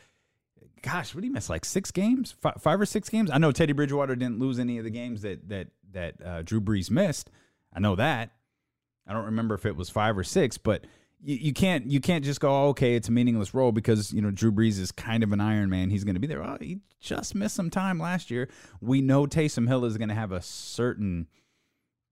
gosh, 0.83 1.15
what 1.15 1.21
did 1.21 1.29
he 1.29 1.33
miss 1.33 1.49
like 1.49 1.65
6 1.65 1.91
games? 1.93 2.33
Five, 2.33 2.61
five, 2.61 2.81
or 2.81 2.87
6 2.87 3.09
games? 3.09 3.31
I 3.31 3.39
know 3.39 3.53
Teddy 3.53 3.73
Bridgewater 3.73 4.17
didn't 4.17 4.41
lose 4.41 4.59
any 4.59 4.79
of 4.79 4.85
the 4.85 4.91
games 4.91 5.23
that 5.23 5.49
that 5.49 5.69
that 5.93 6.15
uh, 6.25 6.43
Drew 6.43 6.61
Brees 6.61 6.91
missed. 6.91 7.31
I 7.73 7.79
know 7.79 7.95
that. 7.95 8.31
I 9.07 9.13
don't 9.13 9.27
remember 9.27 9.55
if 9.55 9.65
it 9.65 9.77
was 9.77 9.91
5 9.91 10.19
or 10.19 10.25
6, 10.25 10.59
but 10.59 10.85
you, 11.23 11.37
you 11.37 11.53
can't 11.53 11.91
you 11.91 12.01
can't 12.01 12.25
just 12.25 12.41
go 12.41 12.51
oh, 12.51 12.69
okay 12.69 12.95
it's 12.95 13.09
a 13.09 13.13
meaningless 13.13 13.55
role 13.55 13.73
because 13.73 14.13
you 14.13 14.21
know 14.23 14.31
Drew 14.31 14.53
Brees 14.53 14.79
is 14.79 14.93
kind 14.93 15.23
of 15.23 15.33
an 15.33 15.41
Iron 15.41 15.71
Man 15.71 15.91
he's 15.91 16.05
going 16.05 16.15
to 16.15 16.21
be 16.21 16.27
there 16.27 16.43
oh 16.43 16.57
he 16.61 16.81
just 17.01 17.35
missed 17.35 17.55
some 17.55 17.71
time 17.71 17.99
last 17.99 18.31
year 18.31 18.49
we 18.81 19.01
know 19.01 19.27
Taysom 19.27 19.69
Hill 19.69 19.85
is 19.85 19.97
going 19.97 20.09
to 20.09 20.15
have 20.15 20.33
a 20.33 20.43
certain 20.43 21.29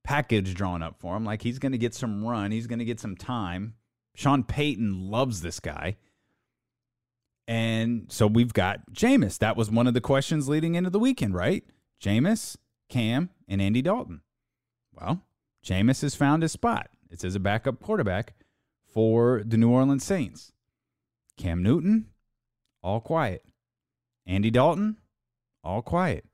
package 0.04 0.54
drawn 0.54 0.82
up 0.82 0.96
for 0.98 1.16
him 1.16 1.24
like 1.24 1.42
he's 1.42 1.58
going 1.58 1.72
to 1.72 1.78
get 1.78 1.94
some 1.94 2.24
run 2.24 2.50
he's 2.50 2.66
going 2.66 2.78
to 2.78 2.84
get 2.84 3.00
some 3.00 3.16
time 3.16 3.74
Sean 4.14 4.42
Payton 4.42 5.10
loves 5.10 5.42
this 5.42 5.60
guy 5.60 5.96
And 7.46 8.06
so 8.10 8.26
we've 8.26 8.52
got 8.52 8.92
Jameis. 8.92 9.38
That 9.38 9.56
was 9.56 9.70
one 9.70 9.86
of 9.86 9.94
the 9.94 10.00
questions 10.02 10.48
leading 10.48 10.74
into 10.74 10.90
the 10.90 10.98
weekend, 10.98 11.34
right? 11.34 11.64
Jameis, 12.02 12.56
Cam, 12.90 13.30
and 13.48 13.62
Andy 13.62 13.80
Dalton. 13.82 14.20
Well, 14.92 15.22
Jameis 15.64 16.02
has 16.02 16.14
found 16.14 16.42
his 16.42 16.52
spot. 16.52 16.90
It's 17.10 17.24
as 17.24 17.34
a 17.34 17.40
backup 17.40 17.80
quarterback 17.80 18.34
for 18.92 19.42
the 19.44 19.56
New 19.56 19.70
Orleans 19.70 20.04
Saints. 20.04 20.52
Cam 21.36 21.62
Newton, 21.62 22.06
all 22.82 23.00
quiet. 23.00 23.44
Andy 24.26 24.50
Dalton, 24.50 24.98
all 25.62 25.82
quiet. 25.82 26.24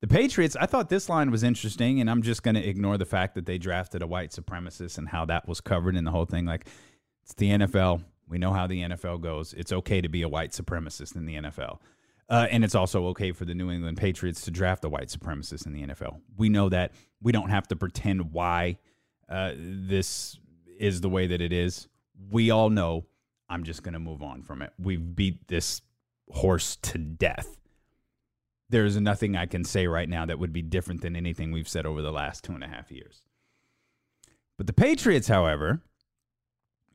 The 0.00 0.06
Patriots, 0.06 0.56
I 0.60 0.66
thought 0.66 0.88
this 0.88 1.08
line 1.08 1.30
was 1.30 1.42
interesting, 1.42 2.00
and 2.00 2.10
I'm 2.10 2.22
just 2.22 2.42
going 2.42 2.54
to 2.54 2.66
ignore 2.66 2.98
the 2.98 3.06
fact 3.06 3.34
that 3.34 3.46
they 3.46 3.58
drafted 3.58 4.02
a 4.02 4.06
white 4.06 4.30
supremacist 4.30 4.98
and 4.98 5.08
how 5.08 5.24
that 5.26 5.48
was 5.48 5.60
covered 5.60 5.96
in 5.96 6.04
the 6.04 6.10
whole 6.10 6.26
thing. 6.26 6.44
Like, 6.44 6.66
it's 7.24 7.34
the 7.34 7.50
NFL. 7.50 8.04
We 8.28 8.38
know 8.38 8.52
how 8.52 8.66
the 8.66 8.82
NFL 8.82 9.22
goes. 9.22 9.54
It's 9.54 9.72
okay 9.72 10.00
to 10.00 10.08
be 10.08 10.22
a 10.22 10.28
white 10.28 10.50
supremacist 10.50 11.16
in 11.16 11.26
the 11.26 11.34
NFL. 11.34 11.78
Uh, 12.28 12.46
and 12.50 12.64
it's 12.64 12.74
also 12.74 13.06
okay 13.06 13.32
for 13.32 13.44
the 13.44 13.54
New 13.54 13.70
England 13.70 13.96
Patriots 13.96 14.42
to 14.42 14.50
draft 14.50 14.84
a 14.84 14.88
white 14.88 15.08
supremacist 15.08 15.64
in 15.64 15.72
the 15.72 15.86
NFL. 15.86 16.20
We 16.36 16.48
know 16.48 16.68
that. 16.68 16.92
We 17.22 17.32
don't 17.32 17.50
have 17.50 17.68
to 17.68 17.76
pretend 17.76 18.32
why 18.32 18.78
uh, 19.28 19.52
this 19.56 20.38
is 20.78 21.00
the 21.00 21.08
way 21.08 21.26
that 21.26 21.40
it 21.40 21.52
is. 21.52 21.88
We 22.30 22.50
all 22.50 22.70
know. 22.70 23.06
I'm 23.48 23.64
just 23.64 23.82
going 23.82 23.94
to 23.94 24.00
move 24.00 24.22
on 24.22 24.42
from 24.42 24.62
it. 24.62 24.72
We've 24.78 25.14
beat 25.14 25.46
this 25.48 25.82
horse 26.30 26.76
to 26.76 26.98
death. 26.98 27.56
There's 28.68 28.96
nothing 28.96 29.36
I 29.36 29.46
can 29.46 29.64
say 29.64 29.86
right 29.86 30.08
now 30.08 30.26
that 30.26 30.38
would 30.40 30.52
be 30.52 30.62
different 30.62 31.02
than 31.02 31.14
anything 31.14 31.52
we've 31.52 31.68
said 31.68 31.86
over 31.86 32.02
the 32.02 32.10
last 32.10 32.42
two 32.42 32.52
and 32.52 32.64
a 32.64 32.68
half 32.68 32.90
years. 32.90 33.22
But 34.56 34.66
the 34.66 34.72
Patriots, 34.72 35.28
however, 35.28 35.82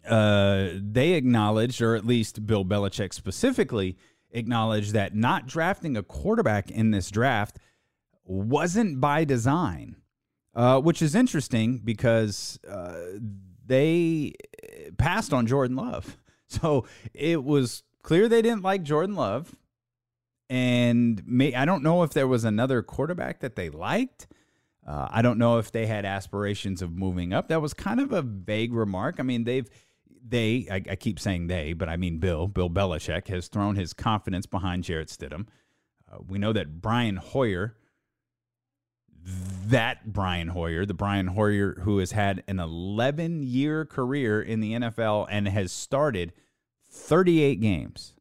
uh, 0.07 0.69
they 0.73 1.13
acknowledged, 1.13 1.81
or 1.81 1.95
at 1.95 2.05
least 2.05 2.45
Bill 2.45 2.65
Belichick 2.65 3.13
specifically, 3.13 3.97
acknowledged 4.31 4.93
that 4.93 5.15
not 5.15 5.47
drafting 5.47 5.95
a 5.95 6.03
quarterback 6.03 6.71
in 6.71 6.91
this 6.91 7.11
draft 7.11 7.57
wasn't 8.25 8.99
by 8.99 9.23
design, 9.23 9.95
uh, 10.55 10.79
which 10.79 11.01
is 11.01 11.15
interesting 11.15 11.77
because 11.77 12.59
uh, 12.67 12.95
they 13.71 14.33
passed 14.97 15.33
on 15.33 15.47
Jordan 15.47 15.75
Love. 15.75 16.17
So 16.51 16.85
it 17.13 17.45
was 17.45 17.81
clear 18.03 18.27
they 18.27 18.41
didn't 18.41 18.61
like 18.61 18.83
Jordan 18.83 19.15
Love. 19.15 19.55
And 20.49 21.25
may, 21.25 21.55
I 21.55 21.63
don't 21.63 21.81
know 21.81 22.03
if 22.03 22.11
there 22.11 22.27
was 22.27 22.43
another 22.43 22.83
quarterback 22.83 23.39
that 23.39 23.55
they 23.55 23.69
liked. 23.69 24.27
Uh, 24.85 25.07
I 25.09 25.21
don't 25.21 25.37
know 25.37 25.59
if 25.59 25.71
they 25.71 25.85
had 25.85 26.03
aspirations 26.03 26.81
of 26.81 26.91
moving 26.91 27.31
up. 27.31 27.47
That 27.47 27.61
was 27.61 27.73
kind 27.73 28.01
of 28.01 28.11
a 28.11 28.21
vague 28.21 28.73
remark. 28.73 29.15
I 29.17 29.23
mean, 29.23 29.45
they've 29.45 29.65
they, 30.27 30.67
I, 30.69 30.83
I, 30.91 30.95
keep 30.97 31.21
saying 31.21 31.47
they, 31.47 31.71
but 31.71 31.87
I 31.87 31.95
mean 31.95 32.17
Bill, 32.17 32.49
Bill 32.49 32.69
Belichick, 32.69 33.29
has 33.29 33.47
thrown 33.47 33.77
his 33.77 33.93
confidence 33.93 34.45
behind 34.45 34.83
Jarrett 34.83 35.07
Stidham. 35.07 35.47
Uh, 36.11 36.17
we 36.27 36.37
know 36.37 36.51
that 36.51 36.81
Brian 36.81 37.15
Hoyer, 37.15 37.77
that 39.23 40.11
Brian 40.11 40.49
Hoyer, 40.49 40.85
the 40.85 40.93
Brian 40.93 41.27
Hoyer 41.27 41.77
who 41.81 41.99
has 41.99 42.11
had 42.11 42.43
an 42.47 42.59
11 42.59 43.43
year 43.43 43.85
career 43.85 44.41
in 44.41 44.59
the 44.59 44.73
NFL 44.73 45.27
and 45.29 45.47
has 45.47 45.71
started 45.71 46.33
38 46.89 47.61
games. 47.61 48.13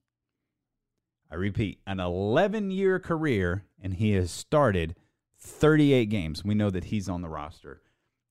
I 1.31 1.37
repeat, 1.37 1.79
an 1.87 2.01
11 2.01 2.71
year 2.71 2.99
career, 2.99 3.65
and 3.81 3.95
he 3.95 4.13
has 4.13 4.31
started 4.31 4.97
38 5.39 6.07
games. 6.07 6.45
We 6.45 6.55
know 6.55 6.71
that 6.71 6.85
he's 6.85 7.09
on 7.09 7.23
the 7.23 7.29
roster 7.29 7.83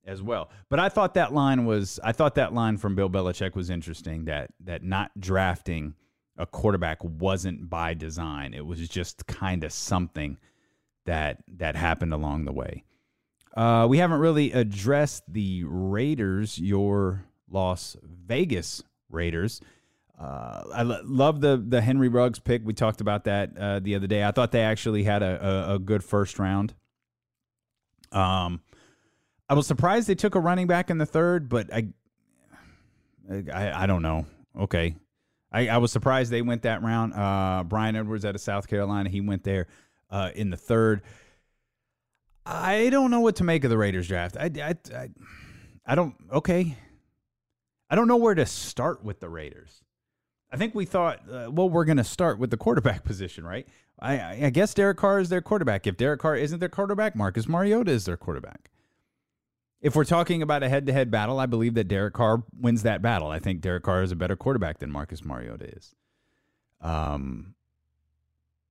as 0.05 0.21
well. 0.21 0.49
But 0.69 0.79
I 0.79 0.89
thought 0.89 1.13
that 1.13 1.33
line 1.33 1.65
was 1.65 1.99
I 2.03 2.11
thought 2.11 2.35
that 2.35 2.53
line 2.53 2.77
from 2.77 2.95
Bill 2.95 3.09
Belichick 3.09 3.55
was 3.55 3.69
interesting 3.69 4.25
that 4.25 4.51
that 4.61 4.83
not 4.83 5.11
drafting 5.19 5.95
a 6.37 6.45
quarterback 6.45 7.03
wasn't 7.03 7.69
by 7.69 7.93
design. 7.93 8.53
It 8.53 8.65
was 8.65 8.87
just 8.87 9.27
kind 9.27 9.63
of 9.63 9.71
something 9.73 10.37
that 11.09 11.39
that 11.57 11.75
happened 11.75 12.13
along 12.13 12.45
the 12.45 12.53
way. 12.53 12.83
Uh, 13.57 13.87
we 13.89 13.97
haven't 13.97 14.19
really 14.19 14.51
addressed 14.51 15.23
the 15.27 15.63
Raiders, 15.65 16.59
your 16.59 17.25
Las 17.49 17.97
Vegas 18.03 18.83
Raiders. 19.09 19.59
Uh, 20.19 20.63
I 20.71 20.83
love 20.83 21.41
the 21.41 21.57
the 21.57 21.81
Henry 21.81 22.09
Ruggs 22.09 22.37
pick. 22.37 22.61
We 22.63 22.73
talked 22.73 23.01
about 23.01 23.23
that 23.23 23.57
uh, 23.57 23.79
the 23.79 23.95
other 23.95 24.05
day. 24.05 24.23
I 24.23 24.31
thought 24.31 24.51
they 24.51 24.61
actually 24.61 25.03
had 25.03 25.23
a, 25.23 25.71
a, 25.71 25.75
a 25.75 25.79
good 25.79 26.03
first 26.03 26.37
round. 26.37 26.75
Um, 28.11 28.61
I 29.49 29.55
was 29.55 29.65
surprised 29.65 30.07
they 30.07 30.15
took 30.15 30.35
a 30.35 30.39
running 30.39 30.67
back 30.67 30.91
in 30.91 30.99
the 30.99 31.05
third, 31.07 31.49
but 31.49 31.73
I, 31.73 31.87
I, 33.51 33.83
I 33.83 33.85
don't 33.87 34.03
know. 34.03 34.27
Okay, 34.59 34.95
I, 35.51 35.69
I 35.69 35.77
was 35.77 35.91
surprised 35.91 36.31
they 36.31 36.43
went 36.43 36.63
that 36.63 36.83
round. 36.83 37.13
Uh, 37.13 37.63
Bryan 37.63 37.95
Edwards 37.95 38.25
out 38.25 38.35
of 38.35 38.41
South 38.41 38.67
Carolina, 38.67 39.09
he 39.09 39.21
went 39.21 39.43
there 39.43 39.65
uh, 40.09 40.31
in 40.35 40.49
the 40.49 40.57
third. 40.57 41.01
I 42.45 42.89
don't 42.89 43.11
know 43.11 43.19
what 43.19 43.35
to 43.37 43.43
make 43.43 43.63
of 43.63 43.69
the 43.69 43.77
Raiders 43.77 44.07
draft. 44.07 44.35
I, 44.37 44.51
I, 44.61 44.75
I, 44.95 45.09
I 45.85 45.95
don't. 45.95 46.15
Okay, 46.31 46.75
I 47.89 47.95
don't 47.95 48.07
know 48.07 48.17
where 48.17 48.35
to 48.35 48.45
start 48.45 49.03
with 49.03 49.19
the 49.19 49.29
Raiders. 49.29 49.83
I 50.51 50.57
think 50.57 50.73
we 50.73 50.85
thought, 50.85 51.21
uh, 51.31 51.49
well, 51.51 51.69
we're 51.69 51.85
going 51.85 51.97
to 51.97 52.03
start 52.03 52.39
with 52.39 52.49
the 52.49 52.57
quarterback 52.57 53.03
position, 53.05 53.45
right? 53.45 53.67
I, 53.99 54.45
I 54.45 54.49
guess 54.49 54.73
Derek 54.73 54.97
Carr 54.97 55.19
is 55.19 55.29
their 55.29 55.41
quarterback. 55.41 55.85
If 55.85 55.97
Derek 55.97 56.21
Carr 56.21 56.35
isn't 56.35 56.59
their 56.59 56.69
quarterback, 56.69 57.15
Marcus 57.15 57.47
Mariota 57.47 57.91
is 57.91 58.05
their 58.05 58.17
quarterback. 58.17 58.71
If 59.81 59.95
we're 59.95 60.05
talking 60.05 60.41
about 60.41 60.63
a 60.63 60.69
head 60.69 60.85
to 60.87 60.93
head 60.93 61.09
battle, 61.09 61.39
I 61.39 61.45
believe 61.45 61.73
that 61.75 61.87
Derek 61.87 62.13
Carr 62.13 62.43
wins 62.59 62.83
that 62.83 63.01
battle. 63.01 63.29
I 63.29 63.39
think 63.39 63.61
Derek 63.61 63.83
Carr 63.83 64.03
is 64.03 64.11
a 64.11 64.15
better 64.15 64.35
quarterback 64.35 64.79
than 64.79 64.91
Marcus 64.91 65.23
Mariota 65.23 65.65
is. 65.65 65.95
Um, 66.81 67.55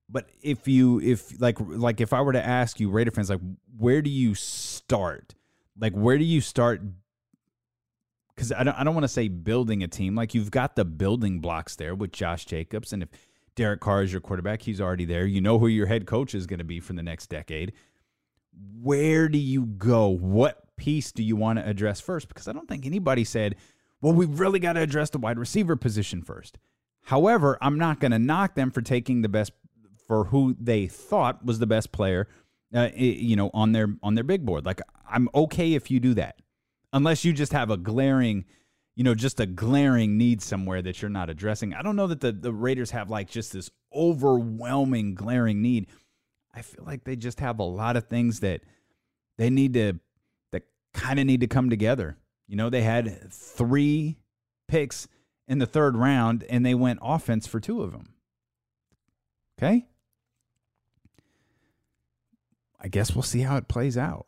but 0.09 0.29
if 0.41 0.67
you 0.67 0.99
if 1.01 1.39
like 1.39 1.57
like 1.59 2.01
if 2.01 2.13
I 2.13 2.21
were 2.21 2.33
to 2.33 2.45
ask 2.45 2.79
you 2.79 2.89
Raider 2.89 3.11
fans 3.11 3.29
like 3.29 3.41
where 3.77 4.01
do 4.01 4.09
you 4.09 4.35
start? 4.35 5.35
Like 5.79 5.93
where 5.93 6.17
do 6.17 6.23
you 6.23 6.41
start 6.41 6.81
cuz 8.35 8.51
I 8.51 8.63
don't 8.63 8.75
I 8.75 8.83
don't 8.83 8.95
want 8.95 9.03
to 9.03 9.09
say 9.09 9.27
building 9.27 9.83
a 9.83 9.87
team. 9.87 10.15
Like 10.15 10.33
you've 10.33 10.51
got 10.51 10.75
the 10.75 10.85
building 10.85 11.39
blocks 11.39 11.75
there 11.75 11.93
with 11.93 12.11
Josh 12.11 12.45
Jacobs 12.45 12.91
and 12.91 13.03
if 13.03 13.09
Derek 13.55 13.81
Carr 13.81 14.03
is 14.03 14.11
your 14.11 14.21
quarterback, 14.21 14.61
he's 14.61 14.79
already 14.79 15.05
there. 15.05 15.25
You 15.25 15.41
know 15.41 15.59
who 15.59 15.67
your 15.67 15.87
head 15.87 16.07
coach 16.07 16.33
is 16.33 16.47
going 16.47 16.59
to 16.59 16.63
be 16.65 16.79
for 16.79 16.93
the 16.93 17.03
next 17.03 17.27
decade. 17.27 17.73
Where 18.81 19.27
do 19.27 19.37
you 19.37 19.65
go? 19.65 20.07
What 20.07 20.75
piece 20.77 21.11
do 21.11 21.21
you 21.21 21.35
want 21.35 21.59
to 21.59 21.67
address 21.67 21.99
first? 21.99 22.29
Because 22.29 22.47
I 22.47 22.53
don't 22.53 22.67
think 22.67 22.85
anybody 22.85 23.23
said, 23.23 23.57
well, 24.01 24.13
we've 24.13 24.39
really 24.39 24.59
got 24.59 24.73
to 24.73 24.81
address 24.81 25.09
the 25.09 25.17
wide 25.17 25.37
receiver 25.37 25.75
position 25.75 26.21
first. 26.21 26.57
However, 27.03 27.57
I'm 27.61 27.77
not 27.77 27.99
going 27.99 28.11
to 28.11 28.19
knock 28.19 28.55
them 28.55 28.71
for 28.71 28.81
taking 28.81 29.21
the 29.21 29.29
best 29.29 29.51
for 30.09 30.25
who 30.25 30.57
they 30.59 30.87
thought 30.87 31.45
was 31.45 31.59
the 31.59 31.67
best 31.67 31.91
player, 31.91 32.27
uh, 32.73 32.89
you 32.95 33.35
know, 33.35 33.51
on 33.53 33.73
their 33.73 33.89
on 34.01 34.15
their 34.15 34.23
big 34.23 34.43
board. 34.43 34.65
Like 34.65 34.81
I'm 35.07 35.29
okay 35.35 35.75
if 35.75 35.91
you 35.91 35.99
do 35.99 36.15
that, 36.15 36.41
unless 36.91 37.23
you 37.23 37.31
just 37.31 37.53
have 37.53 37.69
a 37.69 37.77
glaring, 37.77 38.45
you 38.95 39.03
know, 39.03 39.13
just 39.13 39.39
a 39.39 39.45
glaring 39.45 40.17
need 40.17 40.41
somewhere 40.41 40.81
that 40.81 40.99
you're 40.99 41.09
not 41.09 41.29
addressing. 41.29 41.75
I 41.75 41.83
don't 41.83 41.95
know 41.95 42.07
that 42.07 42.21
the 42.21 42.31
the 42.31 42.51
Raiders 42.51 42.89
have 42.89 43.11
like 43.11 43.29
just 43.29 43.53
this 43.53 43.69
overwhelming 43.93 45.13
glaring 45.13 45.61
need. 45.61 45.85
I 46.55 46.63
feel 46.63 46.83
like 46.85 47.03
they 47.03 47.15
just 47.15 47.39
have 47.39 47.59
a 47.59 47.63
lot 47.63 47.95
of 47.95 48.07
things 48.07 48.39
that 48.39 48.61
they 49.37 49.51
need 49.51 49.75
to 49.75 49.99
that 50.51 50.63
kind 50.95 51.19
of 51.19 51.27
need 51.27 51.41
to 51.41 51.47
come 51.47 51.69
together. 51.69 52.17
You 52.47 52.55
know, 52.55 52.71
they 52.71 52.81
had 52.81 53.31
three 53.31 54.17
picks 54.67 55.07
in 55.47 55.59
the 55.59 55.67
third 55.67 55.95
round 55.95 56.45
and 56.49 56.65
they 56.65 56.73
went 56.73 56.97
offense 57.03 57.45
for 57.45 57.59
two 57.59 57.83
of 57.83 57.91
them. 57.91 58.15
Okay? 59.59 59.85
I 62.79 62.87
guess 62.87 63.13
we'll 63.13 63.23
see 63.23 63.41
how 63.41 63.57
it 63.57 63.67
plays 63.67 63.97
out. 63.97 64.27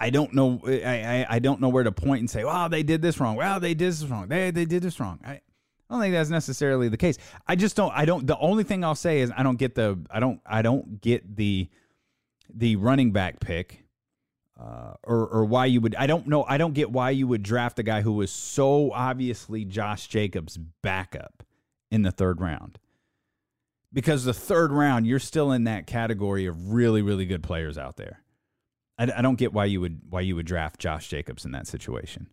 I 0.00 0.10
don't 0.10 0.32
know. 0.32 0.60
I, 0.64 1.26
I, 1.26 1.26
I 1.28 1.38
don't 1.38 1.60
know 1.60 1.68
where 1.68 1.84
to 1.84 1.92
point 1.92 2.20
and 2.20 2.30
say, 2.30 2.44
"Well, 2.44 2.68
they 2.68 2.82
did 2.82 3.02
this 3.02 3.18
wrong." 3.18 3.36
Well, 3.36 3.58
they 3.58 3.74
did 3.74 3.92
this 3.92 4.04
wrong. 4.04 4.28
They 4.28 4.50
they 4.50 4.64
did 4.64 4.82
this 4.82 5.00
wrong. 5.00 5.18
I, 5.24 5.32
I 5.32 5.40
don't 5.90 6.00
think 6.00 6.14
that's 6.14 6.30
necessarily 6.30 6.88
the 6.88 6.96
case. 6.96 7.18
I 7.46 7.56
just 7.56 7.74
don't. 7.74 7.92
I 7.94 8.04
don't. 8.04 8.26
The 8.26 8.38
only 8.38 8.62
thing 8.62 8.84
I'll 8.84 8.94
say 8.94 9.20
is 9.20 9.32
I 9.36 9.42
don't 9.42 9.58
get 9.58 9.74
the. 9.74 9.98
I 10.10 10.20
don't. 10.20 10.40
I 10.46 10.62
don't 10.62 11.00
get 11.00 11.36
the 11.36 11.68
the 12.54 12.76
running 12.76 13.12
back 13.12 13.40
pick 13.40 13.84
uh, 14.58 14.94
or 15.04 15.26
or 15.28 15.44
why 15.44 15.66
you 15.66 15.80
would 15.80 15.94
I 15.94 16.06
don't 16.06 16.26
know 16.26 16.44
I 16.44 16.58
don't 16.58 16.74
get 16.74 16.90
why 16.90 17.10
you 17.10 17.26
would 17.28 17.42
draft 17.42 17.78
a 17.78 17.82
guy 17.82 18.02
who 18.02 18.12
was 18.12 18.30
so 18.30 18.90
obviously 18.92 19.64
Josh 19.64 20.08
Jacobs 20.08 20.56
backup 20.56 21.42
in 21.90 22.02
the 22.02 22.10
third 22.10 22.40
round. 22.40 22.78
Because 23.92 24.24
the 24.24 24.34
third 24.34 24.70
round, 24.70 25.06
you're 25.06 25.18
still 25.18 25.52
in 25.52 25.64
that 25.64 25.86
category 25.86 26.46
of 26.46 26.72
really, 26.72 27.00
really 27.00 27.24
good 27.24 27.42
players 27.42 27.78
out 27.78 27.96
there. 27.96 28.22
I, 28.98 29.10
I 29.16 29.22
don't 29.22 29.38
get 29.38 29.52
why 29.52 29.64
you 29.64 29.80
would 29.80 30.02
why 30.10 30.20
you 30.20 30.36
would 30.36 30.46
draft 30.46 30.78
Josh 30.78 31.08
Jacobs 31.08 31.44
in 31.44 31.52
that 31.52 31.66
situation. 31.66 32.28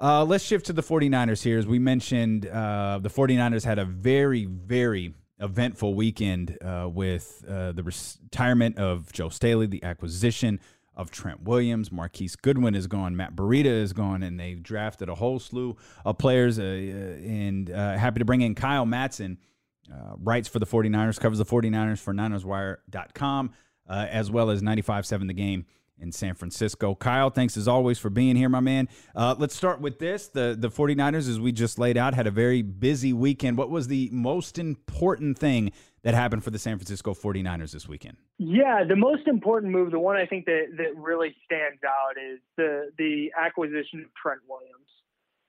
Uh, 0.00 0.24
let's 0.24 0.44
shift 0.44 0.66
to 0.66 0.72
the 0.72 0.82
49ers 0.82 1.42
here. 1.42 1.58
As 1.58 1.66
we 1.66 1.78
mentioned, 1.78 2.46
uh, 2.46 2.98
the 3.00 3.08
49ers 3.08 3.64
had 3.64 3.78
a 3.78 3.84
very, 3.84 4.44
very 4.44 5.14
eventful 5.38 5.94
weekend 5.94 6.58
uh, 6.62 6.88
with 6.92 7.44
uh, 7.48 7.72
the 7.72 7.82
retirement 7.82 8.78
of 8.78 9.12
Joe 9.12 9.28
Staley, 9.28 9.66
the 9.66 9.82
acquisition 9.84 10.60
of 10.96 11.10
Trent 11.10 11.42
Williams. 11.42 11.90
Marquise 11.90 12.36
Goodwin 12.36 12.74
is 12.74 12.86
gone. 12.86 13.16
Matt 13.16 13.34
Breida 13.34 13.66
is 13.66 13.92
gone. 13.92 14.22
And 14.22 14.38
they've 14.38 14.62
drafted 14.62 15.08
a 15.08 15.14
whole 15.14 15.38
slew 15.38 15.76
of 16.04 16.18
players. 16.18 16.58
Uh, 16.58 16.62
and 16.62 17.70
uh, 17.70 17.96
happy 17.96 18.18
to 18.18 18.24
bring 18.24 18.42
in 18.42 18.54
Kyle 18.54 18.86
Madson, 18.86 19.38
uh, 19.92 20.14
writes 20.18 20.48
for 20.48 20.58
the 20.58 20.66
49ers, 20.66 21.20
covers 21.20 21.38
the 21.38 21.44
49ers 21.44 21.98
for 21.98 22.14
NinersWire.com, 22.14 23.52
uh, 23.88 24.06
as 24.10 24.30
well 24.30 24.50
as 24.50 24.62
95.7 24.62 25.26
The 25.26 25.34
Game 25.34 25.66
in 25.98 26.12
San 26.12 26.34
Francisco. 26.34 26.94
Kyle, 26.94 27.30
thanks 27.30 27.56
as 27.56 27.68
always 27.68 27.98
for 27.98 28.10
being 28.10 28.36
here, 28.36 28.48
my 28.48 28.60
man. 28.60 28.88
Uh, 29.14 29.34
let's 29.38 29.54
start 29.54 29.80
with 29.80 29.98
this. 29.98 30.28
The 30.28 30.56
the 30.58 30.68
49ers, 30.68 31.28
as 31.28 31.38
we 31.38 31.52
just 31.52 31.78
laid 31.78 31.96
out, 31.96 32.14
had 32.14 32.26
a 32.26 32.30
very 32.30 32.62
busy 32.62 33.12
weekend. 33.12 33.56
What 33.56 33.70
was 33.70 33.88
the 33.88 34.08
most 34.12 34.58
important 34.58 35.38
thing 35.38 35.72
that 36.02 36.14
happened 36.14 36.44
for 36.44 36.50
the 36.50 36.58
San 36.58 36.78
Francisco 36.78 37.14
49ers 37.14 37.72
this 37.72 37.88
weekend? 37.88 38.16
Yeah, 38.38 38.84
the 38.86 38.96
most 38.96 39.26
important 39.26 39.72
move, 39.72 39.90
the 39.90 39.98
one 39.98 40.16
I 40.16 40.26
think 40.26 40.44
that, 40.46 40.66
that 40.76 40.96
really 40.96 41.34
stands 41.44 41.80
out 41.84 42.16
is 42.20 42.40
the 42.56 42.90
the 42.98 43.32
acquisition 43.40 44.00
of 44.00 44.14
Trent 44.20 44.40
Williams. 44.48 44.93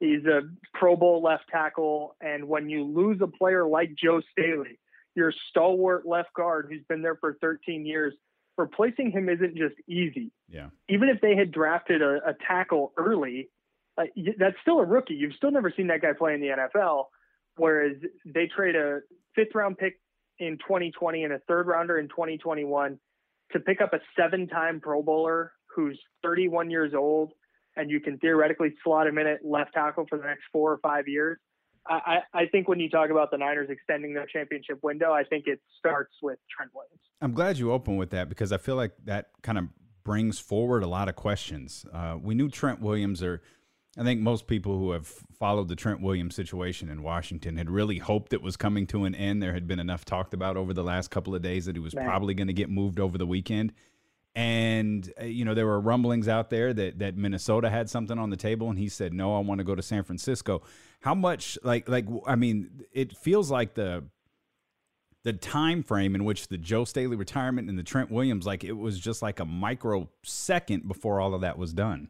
He's 0.05 0.25
a 0.25 0.41
Pro 0.73 0.95
Bowl 0.95 1.21
left 1.23 1.45
tackle, 1.49 2.15
and 2.21 2.47
when 2.47 2.69
you 2.69 2.83
lose 2.83 3.19
a 3.21 3.27
player 3.27 3.67
like 3.67 3.91
Joe 3.95 4.21
Staley, 4.31 4.79
your 5.15 5.33
stalwart 5.49 6.05
left 6.05 6.33
guard 6.33 6.67
who's 6.69 6.83
been 6.87 7.01
there 7.01 7.15
for 7.15 7.37
13 7.41 7.85
years, 7.85 8.13
replacing 8.57 9.11
him 9.11 9.29
isn't 9.29 9.57
just 9.57 9.75
easy. 9.87 10.31
Yeah. 10.49 10.67
Even 10.89 11.09
if 11.09 11.21
they 11.21 11.35
had 11.35 11.51
drafted 11.51 12.01
a, 12.01 12.19
a 12.27 12.33
tackle 12.47 12.93
early, 12.97 13.49
uh, 13.97 14.03
that's 14.37 14.57
still 14.61 14.79
a 14.79 14.85
rookie. 14.85 15.15
You've 15.15 15.35
still 15.35 15.51
never 15.51 15.73
seen 15.75 15.87
that 15.87 16.01
guy 16.01 16.13
play 16.17 16.33
in 16.33 16.41
the 16.41 16.47
NFL. 16.47 17.05
Whereas 17.57 17.95
they 18.25 18.47
trade 18.47 18.75
a 18.75 18.99
fifth 19.35 19.55
round 19.55 19.77
pick 19.77 19.99
in 20.39 20.57
2020 20.57 21.23
and 21.23 21.33
a 21.33 21.39
third 21.47 21.67
rounder 21.67 21.97
in 21.97 22.09
2021 22.09 22.99
to 23.53 23.59
pick 23.59 23.79
up 23.79 23.93
a 23.93 23.99
seven 24.17 24.47
time 24.47 24.81
Pro 24.81 25.01
Bowler 25.01 25.53
who's 25.73 25.99
31 26.23 26.69
years 26.69 26.93
old 26.93 27.31
and 27.75 27.89
you 27.89 27.99
can 27.99 28.17
theoretically 28.17 28.73
slot 28.83 29.07
him 29.07 29.17
in 29.17 29.27
at 29.27 29.45
left 29.45 29.73
tackle 29.73 30.05
for 30.09 30.17
the 30.17 30.25
next 30.25 30.43
four 30.51 30.71
or 30.71 30.77
five 30.79 31.07
years. 31.07 31.37
I, 31.87 32.21
I 32.33 32.47
think 32.47 32.67
when 32.67 32.79
you 32.79 32.89
talk 32.89 33.11
about 33.11 33.29
the 33.29 33.37
Niners 33.37 33.69
extending 33.69 34.15
their 34.15 34.25
championship 34.25 34.79
window, 34.81 35.13
I 35.13 35.23
think 35.23 35.45
it 35.45 35.61
starts 35.77 36.13
with 36.21 36.39
Trent 36.49 36.71
Williams. 36.73 36.99
I'm 37.21 37.33
glad 37.33 37.59
you 37.59 37.71
opened 37.71 37.99
with 37.99 38.09
that 38.09 38.27
because 38.27 38.51
I 38.51 38.57
feel 38.57 38.75
like 38.75 38.93
that 39.03 39.29
kind 39.43 39.59
of 39.59 39.65
brings 40.03 40.39
forward 40.39 40.81
a 40.81 40.87
lot 40.87 41.09
of 41.09 41.15
questions. 41.15 41.85
Uh, 41.93 42.17
we 42.19 42.33
knew 42.33 42.49
Trent 42.49 42.81
Williams, 42.81 43.21
or 43.21 43.43
I 43.99 44.03
think 44.03 44.19
most 44.19 44.47
people 44.47 44.79
who 44.79 44.91
have 44.91 45.05
followed 45.05 45.67
the 45.67 45.75
Trent 45.75 46.01
Williams 46.01 46.35
situation 46.35 46.89
in 46.89 47.03
Washington 47.03 47.55
had 47.57 47.69
really 47.69 47.99
hoped 47.99 48.33
it 48.33 48.41
was 48.41 48.57
coming 48.57 48.87
to 48.87 49.05
an 49.05 49.13
end. 49.13 49.43
There 49.43 49.53
had 49.53 49.67
been 49.67 49.79
enough 49.79 50.05
talked 50.05 50.33
about 50.33 50.57
over 50.57 50.73
the 50.73 50.83
last 50.83 51.11
couple 51.11 51.35
of 51.35 51.43
days 51.43 51.65
that 51.65 51.75
he 51.75 51.79
was 51.79 51.93
Man. 51.93 52.05
probably 52.05 52.33
going 52.33 52.47
to 52.47 52.53
get 52.53 52.69
moved 52.69 52.99
over 52.99 53.17
the 53.19 53.27
weekend. 53.27 53.73
And 54.35 55.11
uh, 55.19 55.25
you 55.25 55.45
know 55.45 55.53
there 55.53 55.65
were 55.65 55.79
rumblings 55.79 56.27
out 56.27 56.49
there 56.49 56.73
that 56.73 56.99
that 56.99 57.15
Minnesota 57.15 57.69
had 57.69 57.89
something 57.89 58.19
on 58.19 58.29
the 58.29 58.37
table, 58.37 58.69
and 58.69 58.77
he 58.77 58.89
said, 58.89 59.13
"No, 59.13 59.35
I 59.35 59.39
want 59.39 59.59
to 59.59 59.63
go 59.63 59.75
to 59.75 59.81
San 59.81 60.03
Francisco." 60.03 60.61
How 61.01 61.15
much 61.15 61.57
like 61.63 61.87
like 61.87 62.05
I 62.27 62.35
mean, 62.35 62.83
it 62.91 63.15
feels 63.15 63.49
like 63.49 63.75
the 63.75 64.03
the 65.25 65.33
time 65.33 65.81
frame 65.83 66.13
in 66.15 66.23
which 66.23 66.49
the 66.49 66.57
Joe 66.57 66.85
Staley 66.85 67.15
retirement 67.15 67.67
and 67.67 67.79
the 67.79 67.83
Trent 67.83 68.11
Williams, 68.11 68.45
like 68.45 68.63
it 68.63 68.73
was 68.73 68.99
just 68.99 69.21
like 69.23 69.39
a 69.39 69.45
microsecond 69.45 70.87
before 70.87 71.19
all 71.19 71.33
of 71.33 71.41
that 71.41 71.57
was 71.57 71.73
done. 71.73 72.09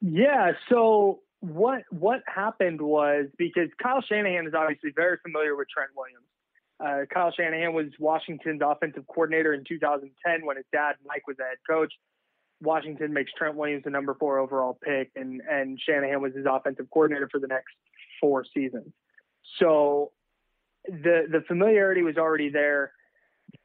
Yeah. 0.00 0.52
So 0.70 1.20
what 1.40 1.82
what 1.90 2.22
happened 2.26 2.80
was 2.80 3.26
because 3.36 3.68
Kyle 3.82 4.02
Shanahan 4.02 4.46
is 4.46 4.54
obviously 4.54 4.90
very 4.94 5.18
familiar 5.22 5.54
with 5.54 5.68
Trent 5.68 5.90
Williams. 5.94 6.24
Uh, 6.78 7.06
Kyle 7.12 7.32
Shanahan 7.32 7.72
was 7.72 7.86
Washington's 7.98 8.60
offensive 8.64 9.06
coordinator 9.06 9.54
in 9.54 9.64
2010 9.64 10.44
when 10.44 10.56
his 10.56 10.66
dad 10.72 10.96
Mike 11.06 11.26
was 11.26 11.36
the 11.38 11.44
head 11.44 11.58
coach. 11.68 11.92
Washington 12.60 13.12
makes 13.12 13.32
Trent 13.32 13.56
Williams 13.56 13.84
the 13.84 13.90
number 13.90 14.14
four 14.18 14.38
overall 14.38 14.78
pick, 14.82 15.10
and 15.14 15.42
and 15.50 15.80
Shanahan 15.80 16.20
was 16.20 16.34
his 16.34 16.46
offensive 16.50 16.86
coordinator 16.90 17.28
for 17.30 17.38
the 17.38 17.46
next 17.46 17.74
four 18.20 18.44
seasons. 18.54 18.92
So 19.58 20.12
the 20.86 21.26
the 21.30 21.42
familiarity 21.46 22.02
was 22.02 22.16
already 22.16 22.50
there. 22.50 22.92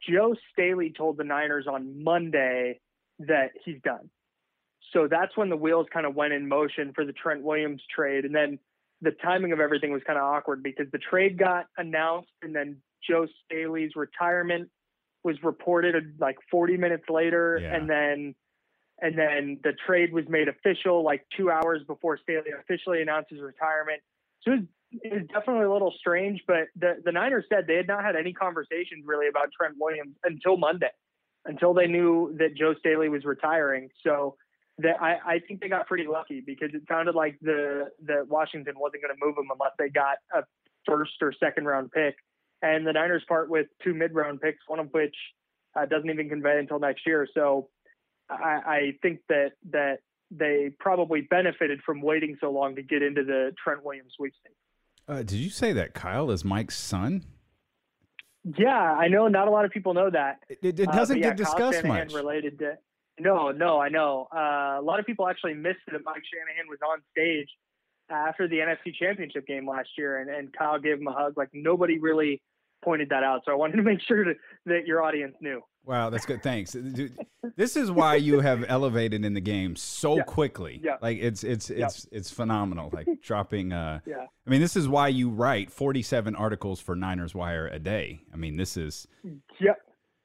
Joe 0.09 0.35
Staley 0.51 0.93
told 0.95 1.17
the 1.17 1.23
Niners 1.23 1.67
on 1.67 2.03
Monday 2.03 2.79
that 3.19 3.51
he's 3.63 3.81
done. 3.83 4.09
So 4.93 5.07
that's 5.09 5.35
when 5.37 5.49
the 5.49 5.55
wheels 5.55 5.87
kind 5.91 6.05
of 6.05 6.15
went 6.15 6.33
in 6.33 6.47
motion 6.47 6.91
for 6.93 7.05
the 7.05 7.13
Trent 7.13 7.43
Williams 7.43 7.81
trade, 7.93 8.25
and 8.25 8.35
then 8.35 8.59
the 9.01 9.11
timing 9.11 9.51
of 9.51 9.59
everything 9.59 9.91
was 9.91 10.01
kind 10.05 10.19
of 10.19 10.23
awkward 10.23 10.61
because 10.61 10.87
the 10.91 10.97
trade 10.97 11.37
got 11.37 11.67
announced, 11.77 12.31
and 12.41 12.55
then 12.55 12.77
Joe 13.07 13.27
Staley's 13.45 13.91
retirement 13.95 14.69
was 15.23 15.35
reported 15.43 16.15
like 16.19 16.37
40 16.49 16.77
minutes 16.77 17.05
later, 17.09 17.59
yeah. 17.61 17.75
and 17.75 17.89
then 17.89 18.35
and 19.01 19.17
then 19.17 19.59
the 19.63 19.73
trade 19.85 20.13
was 20.13 20.25
made 20.29 20.47
official 20.47 21.03
like 21.03 21.25
two 21.35 21.49
hours 21.49 21.81
before 21.87 22.19
Staley 22.21 22.51
officially 22.59 23.01
announced 23.01 23.31
his 23.31 23.41
retirement. 23.41 23.99
So 24.43 24.51
it 24.51 24.55
was, 24.55 24.65
it 25.01 25.13
was 25.13 25.27
definitely 25.33 25.65
a 25.65 25.71
little 25.71 25.93
strange, 25.99 26.41
but 26.47 26.67
the 26.75 27.01
the 27.03 27.11
Niners 27.11 27.45
said 27.49 27.65
they 27.67 27.75
had 27.75 27.87
not 27.87 28.03
had 28.03 28.15
any 28.15 28.33
conversations 28.33 29.03
really 29.05 29.27
about 29.27 29.49
Trent 29.57 29.75
Williams 29.79 30.15
until 30.23 30.57
Monday, 30.57 30.91
until 31.45 31.73
they 31.73 31.87
knew 31.87 32.35
that 32.37 32.55
Joe 32.55 32.73
Staley 32.79 33.09
was 33.09 33.25
retiring. 33.25 33.89
So 34.03 34.35
that 34.79 35.01
I, 35.01 35.17
I 35.25 35.39
think 35.47 35.61
they 35.61 35.69
got 35.69 35.87
pretty 35.87 36.07
lucky 36.07 36.41
because 36.45 36.69
it 36.73 36.81
sounded 36.87 37.15
like 37.15 37.37
the 37.41 37.89
that 38.05 38.27
Washington 38.27 38.75
wasn't 38.77 39.03
going 39.03 39.15
to 39.15 39.25
move 39.25 39.37
him 39.37 39.49
unless 39.51 39.73
they 39.77 39.89
got 39.89 40.17
a 40.33 40.43
first 40.85 41.13
or 41.21 41.33
second 41.39 41.65
round 41.65 41.91
pick 41.91 42.15
and 42.61 42.85
the 42.85 42.93
Niners 42.93 43.23
part 43.27 43.49
with 43.49 43.67
two 43.83 43.93
mid 43.93 44.13
round 44.13 44.41
picks, 44.41 44.59
one 44.67 44.79
of 44.79 44.89
which 44.91 45.15
uh, 45.75 45.85
doesn't 45.85 46.09
even 46.09 46.29
convey 46.29 46.59
until 46.59 46.79
next 46.79 47.05
year. 47.05 47.27
So 47.33 47.69
I, 48.29 48.61
I 48.65 48.91
think 49.01 49.19
that 49.29 49.51
that 49.71 49.99
they 50.29 50.71
probably 50.79 51.21
benefited 51.21 51.81
from 51.85 52.01
waiting 52.01 52.37
so 52.39 52.51
long 52.51 52.75
to 52.75 52.81
get 52.81 53.01
into 53.01 53.23
the 53.23 53.53
Trent 53.61 53.83
Williams 53.83 54.13
sweepstakes. 54.15 54.55
Uh, 55.07 55.17
did 55.17 55.33
you 55.33 55.49
say 55.49 55.73
that 55.73 55.93
Kyle 55.93 56.31
is 56.31 56.45
Mike's 56.45 56.77
son? 56.77 57.25
Yeah, 58.57 58.69
I 58.69 59.07
know. 59.07 59.27
Not 59.27 59.47
a 59.47 59.51
lot 59.51 59.65
of 59.65 59.71
people 59.71 59.93
know 59.93 60.09
that. 60.09 60.39
It, 60.49 60.79
it 60.79 60.91
doesn't 60.91 61.17
uh, 61.17 61.19
yeah, 61.19 61.27
get 61.27 61.37
discussed 61.37 61.83
much. 61.83 62.13
Related 62.13 62.59
to 62.59 62.77
no, 63.19 63.51
no, 63.51 63.79
I 63.79 63.89
know. 63.89 64.27
Uh, 64.33 64.79
a 64.79 64.83
lot 64.83 64.99
of 64.99 65.05
people 65.05 65.27
actually 65.27 65.53
missed 65.53 65.79
that 65.91 66.01
Mike 66.03 66.23
Shanahan 66.33 66.67
was 66.67 66.79
on 66.87 67.01
stage 67.11 67.49
after 68.09 68.47
the 68.47 68.57
NFC 68.57 68.95
Championship 68.97 69.45
game 69.45 69.69
last 69.69 69.89
year, 69.97 70.19
and, 70.19 70.29
and 70.29 70.51
Kyle 70.53 70.79
gave 70.79 70.99
him 70.99 71.07
a 71.07 71.13
hug. 71.13 71.37
Like 71.37 71.49
nobody 71.53 71.99
really 71.99 72.41
pointed 72.83 73.09
that 73.09 73.23
out. 73.23 73.41
So 73.45 73.51
I 73.51 73.55
wanted 73.55 73.77
to 73.77 73.83
make 73.83 74.01
sure 74.01 74.23
to, 74.23 74.33
that 74.65 74.85
your 74.85 75.03
audience 75.03 75.35
knew. 75.41 75.61
Wow, 75.83 76.11
that's 76.11 76.25
good. 76.25 76.43
Thanks. 76.43 76.75
this 77.55 77.75
is 77.75 77.89
why 77.89 78.15
you 78.15 78.39
have 78.39 78.63
elevated 78.67 79.25
in 79.25 79.33
the 79.33 79.41
game 79.41 79.75
so 79.75 80.17
yeah. 80.17 80.23
quickly. 80.23 80.79
Yeah. 80.83 80.97
Like 81.01 81.17
it's 81.19 81.43
it's 81.43 81.71
it's 81.71 82.07
it's 82.11 82.29
phenomenal. 82.29 82.91
Like 82.93 83.07
dropping 83.23 83.73
uh 83.73 83.99
Yeah. 84.05 84.25
I 84.45 84.49
mean, 84.49 84.61
this 84.61 84.75
is 84.75 84.87
why 84.87 85.07
you 85.07 85.29
write 85.29 85.71
47 85.71 86.35
articles 86.35 86.79
for 86.79 86.95
Niners 86.95 87.33
Wire 87.33 87.67
a 87.67 87.79
day. 87.79 88.21
I 88.31 88.37
mean, 88.37 88.57
this 88.57 88.77
is 88.77 89.07
Yeah. 89.59 89.73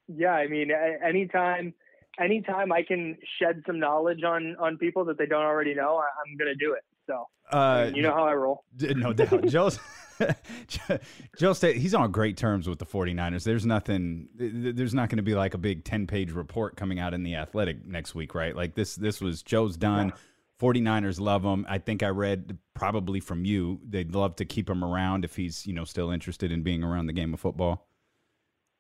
Yeah, 0.09 0.33
I 0.33 0.47
mean, 0.47 0.71
anytime 1.05 1.75
anytime 2.21 2.73
I 2.73 2.83
can 2.83 3.17
shed 3.41 3.63
some 3.67 3.79
knowledge 3.79 4.23
on 4.25 4.57
on 4.59 4.77
people 4.79 5.05
that 5.07 5.19
they 5.19 5.27
don't 5.27 5.45
already 5.45 5.75
know, 5.75 5.99
I'm 5.99 6.37
going 6.37 6.53
to 6.53 6.55
do 6.55 6.75
it. 6.75 6.85
So, 7.07 7.27
uh, 7.51 7.91
you 7.95 8.03
know 8.03 8.13
how 8.13 8.25
I 8.25 8.35
roll. 8.35 8.65
No 8.81 9.13
doubt. 9.13 9.47
Joe's 9.47 9.79
Joe 11.39 11.53
Staley, 11.53 11.79
he's 11.79 11.95
on 11.95 12.11
great 12.11 12.37
terms 12.37 12.69
with 12.69 12.79
the 12.79 12.87
49ers. 12.87 13.45
There's 13.45 13.67
nothing, 13.67 14.29
there's 14.35 14.95
not 14.95 15.09
going 15.09 15.19
to 15.19 15.23
be 15.23 15.35
like 15.35 15.55
a 15.55 15.59
big 15.59 15.85
10 15.85 16.07
page 16.07 16.33
report 16.33 16.77
coming 16.77 16.99
out 16.99 17.15
in 17.15 17.23
the 17.23 17.37
athletic 17.37 17.87
next 17.87 18.15
week, 18.15 18.35
right? 18.35 18.55
Like 18.55 18.75
this, 18.75 18.95
this 18.95 19.21
was 19.21 19.43
Joe's 19.43 19.77
done. 19.77 20.09
Yeah. 20.09 20.15
49ers 20.61 21.21
love 21.21 21.45
him. 21.45 21.67
I 21.69 21.79
think 21.79 22.03
I 22.03 22.09
read 22.09 22.57
probably 22.75 23.21
from 23.21 23.45
you, 23.45 23.79
they'd 23.87 24.15
love 24.15 24.37
to 24.37 24.45
keep 24.45 24.71
him 24.71 24.83
around 24.83 25.25
if 25.25 25.37
he's, 25.37 25.67
you 25.67 25.75
know, 25.75 25.85
still 25.85 26.11
interested 26.11 26.51
in 26.51 26.63
being 26.63 26.83
around 26.83 27.07
the 27.07 27.13
game 27.13 27.35
of 27.35 27.41
football. 27.41 27.87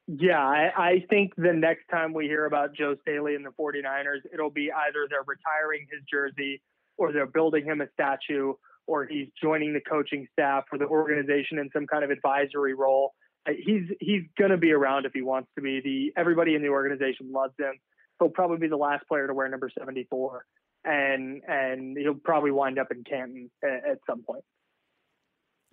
Yeah, 0.06 0.40
I, 0.40 0.70
I 0.76 1.04
think 1.10 1.34
the 1.36 1.52
next 1.52 1.88
time 1.90 2.14
we 2.14 2.26
hear 2.26 2.46
about 2.46 2.74
Joe 2.74 2.94
Staley 3.02 3.34
and 3.34 3.44
the 3.44 3.50
49ers, 3.50 4.20
it'll 4.32 4.50
be 4.50 4.70
either 4.70 5.06
they're 5.10 5.24
retiring 5.26 5.86
his 5.90 6.00
jersey 6.10 6.62
or 6.96 7.12
they're 7.12 7.26
building 7.26 7.64
him 7.64 7.80
a 7.80 7.88
statue 7.92 8.54
or 8.86 9.06
he's 9.06 9.28
joining 9.40 9.72
the 9.72 9.80
coaching 9.80 10.26
staff 10.32 10.64
or 10.72 10.78
the 10.78 10.86
organization 10.86 11.58
in 11.58 11.70
some 11.72 11.86
kind 11.86 12.04
of 12.04 12.10
advisory 12.10 12.74
role. 12.74 13.14
Uh, 13.48 13.52
he's 13.58 13.84
he's 14.00 14.22
going 14.38 14.50
to 14.50 14.56
be 14.56 14.72
around 14.72 15.06
if 15.06 15.12
he 15.12 15.22
wants 15.22 15.48
to 15.56 15.62
be. 15.62 15.80
The 15.80 16.20
everybody 16.20 16.54
in 16.54 16.62
the 16.62 16.68
organization 16.68 17.32
loves 17.32 17.54
him. 17.58 17.74
He'll 18.18 18.30
probably 18.30 18.58
be 18.58 18.68
the 18.68 18.76
last 18.76 19.06
player 19.08 19.26
to 19.26 19.34
wear 19.34 19.48
number 19.48 19.70
74, 19.78 20.44
and 20.84 21.42
and 21.46 21.96
he'll 21.96 22.14
probably 22.14 22.50
wind 22.50 22.78
up 22.78 22.88
in 22.90 23.04
Canton 23.04 23.50
at, 23.62 23.90
at 23.90 23.98
some 24.08 24.22
point. 24.22 24.44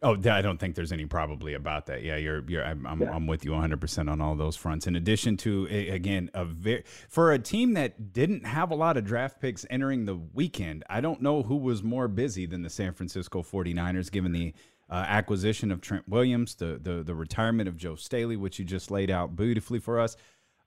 Oh, 0.03 0.17
I 0.29 0.41
don't 0.41 0.59
think 0.59 0.75
there's 0.75 0.91
any 0.91 1.05
probably 1.07 1.55
about 1.55 1.87
that. 1.87 2.03
Yeah, 2.03 2.17
you're 2.17 2.43
you're 2.49 2.63
I'm 2.65 2.85
I'm, 2.87 3.01
yeah. 3.01 3.11
I'm 3.11 3.27
with 3.27 3.45
you 3.45 3.51
100% 3.51 4.11
on 4.11 4.21
all 4.21 4.35
those 4.35 4.55
fronts. 4.57 4.87
In 4.87 4.95
addition 4.97 5.37
to 5.37 5.65
again 5.67 6.29
a 6.35 6.45
very 6.45 6.83
for 7.09 7.31
a 7.33 7.39
team 7.39 7.73
that 7.75 8.13
didn't 8.13 8.45
have 8.45 8.71
a 8.71 8.75
lot 8.75 8.97
of 8.97 9.05
draft 9.05 9.41
picks 9.41 9.65
entering 9.69 10.05
the 10.05 10.15
weekend, 10.15 10.83
I 10.89 11.01
don't 11.01 11.21
know 11.21 11.43
who 11.43 11.57
was 11.57 11.83
more 11.83 12.07
busy 12.09 12.45
than 12.45 12.63
the 12.63 12.69
San 12.69 12.93
Francisco 12.93 13.43
49ers 13.43 14.11
given 14.11 14.33
the 14.33 14.53
uh, 14.89 15.05
acquisition 15.07 15.71
of 15.71 15.81
Trent 15.81 16.07
Williams, 16.09 16.55
the 16.55 16.79
the 16.83 17.03
the 17.03 17.15
retirement 17.15 17.69
of 17.69 17.77
Joe 17.77 17.95
Staley, 17.95 18.35
which 18.37 18.59
you 18.59 18.65
just 18.65 18.91
laid 18.91 19.09
out 19.11 19.35
beautifully 19.35 19.79
for 19.79 19.99
us. 19.99 20.17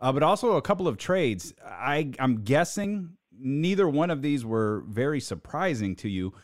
uh, 0.01 0.13
but 0.13 0.23
also 0.23 0.57
a 0.57 0.63
couple 0.63 0.89
of 0.89 0.99
trades. 0.99 1.55
I, 1.65 2.13
I'm 2.19 2.43
guessing 2.45 3.17
neither 3.39 3.89
one 3.89 4.11
of 4.11 4.23
these 4.23 4.45
were 4.45 4.85
very 4.89 5.21
surprising 5.21 5.97
to 5.97 6.09
you. 6.09 6.35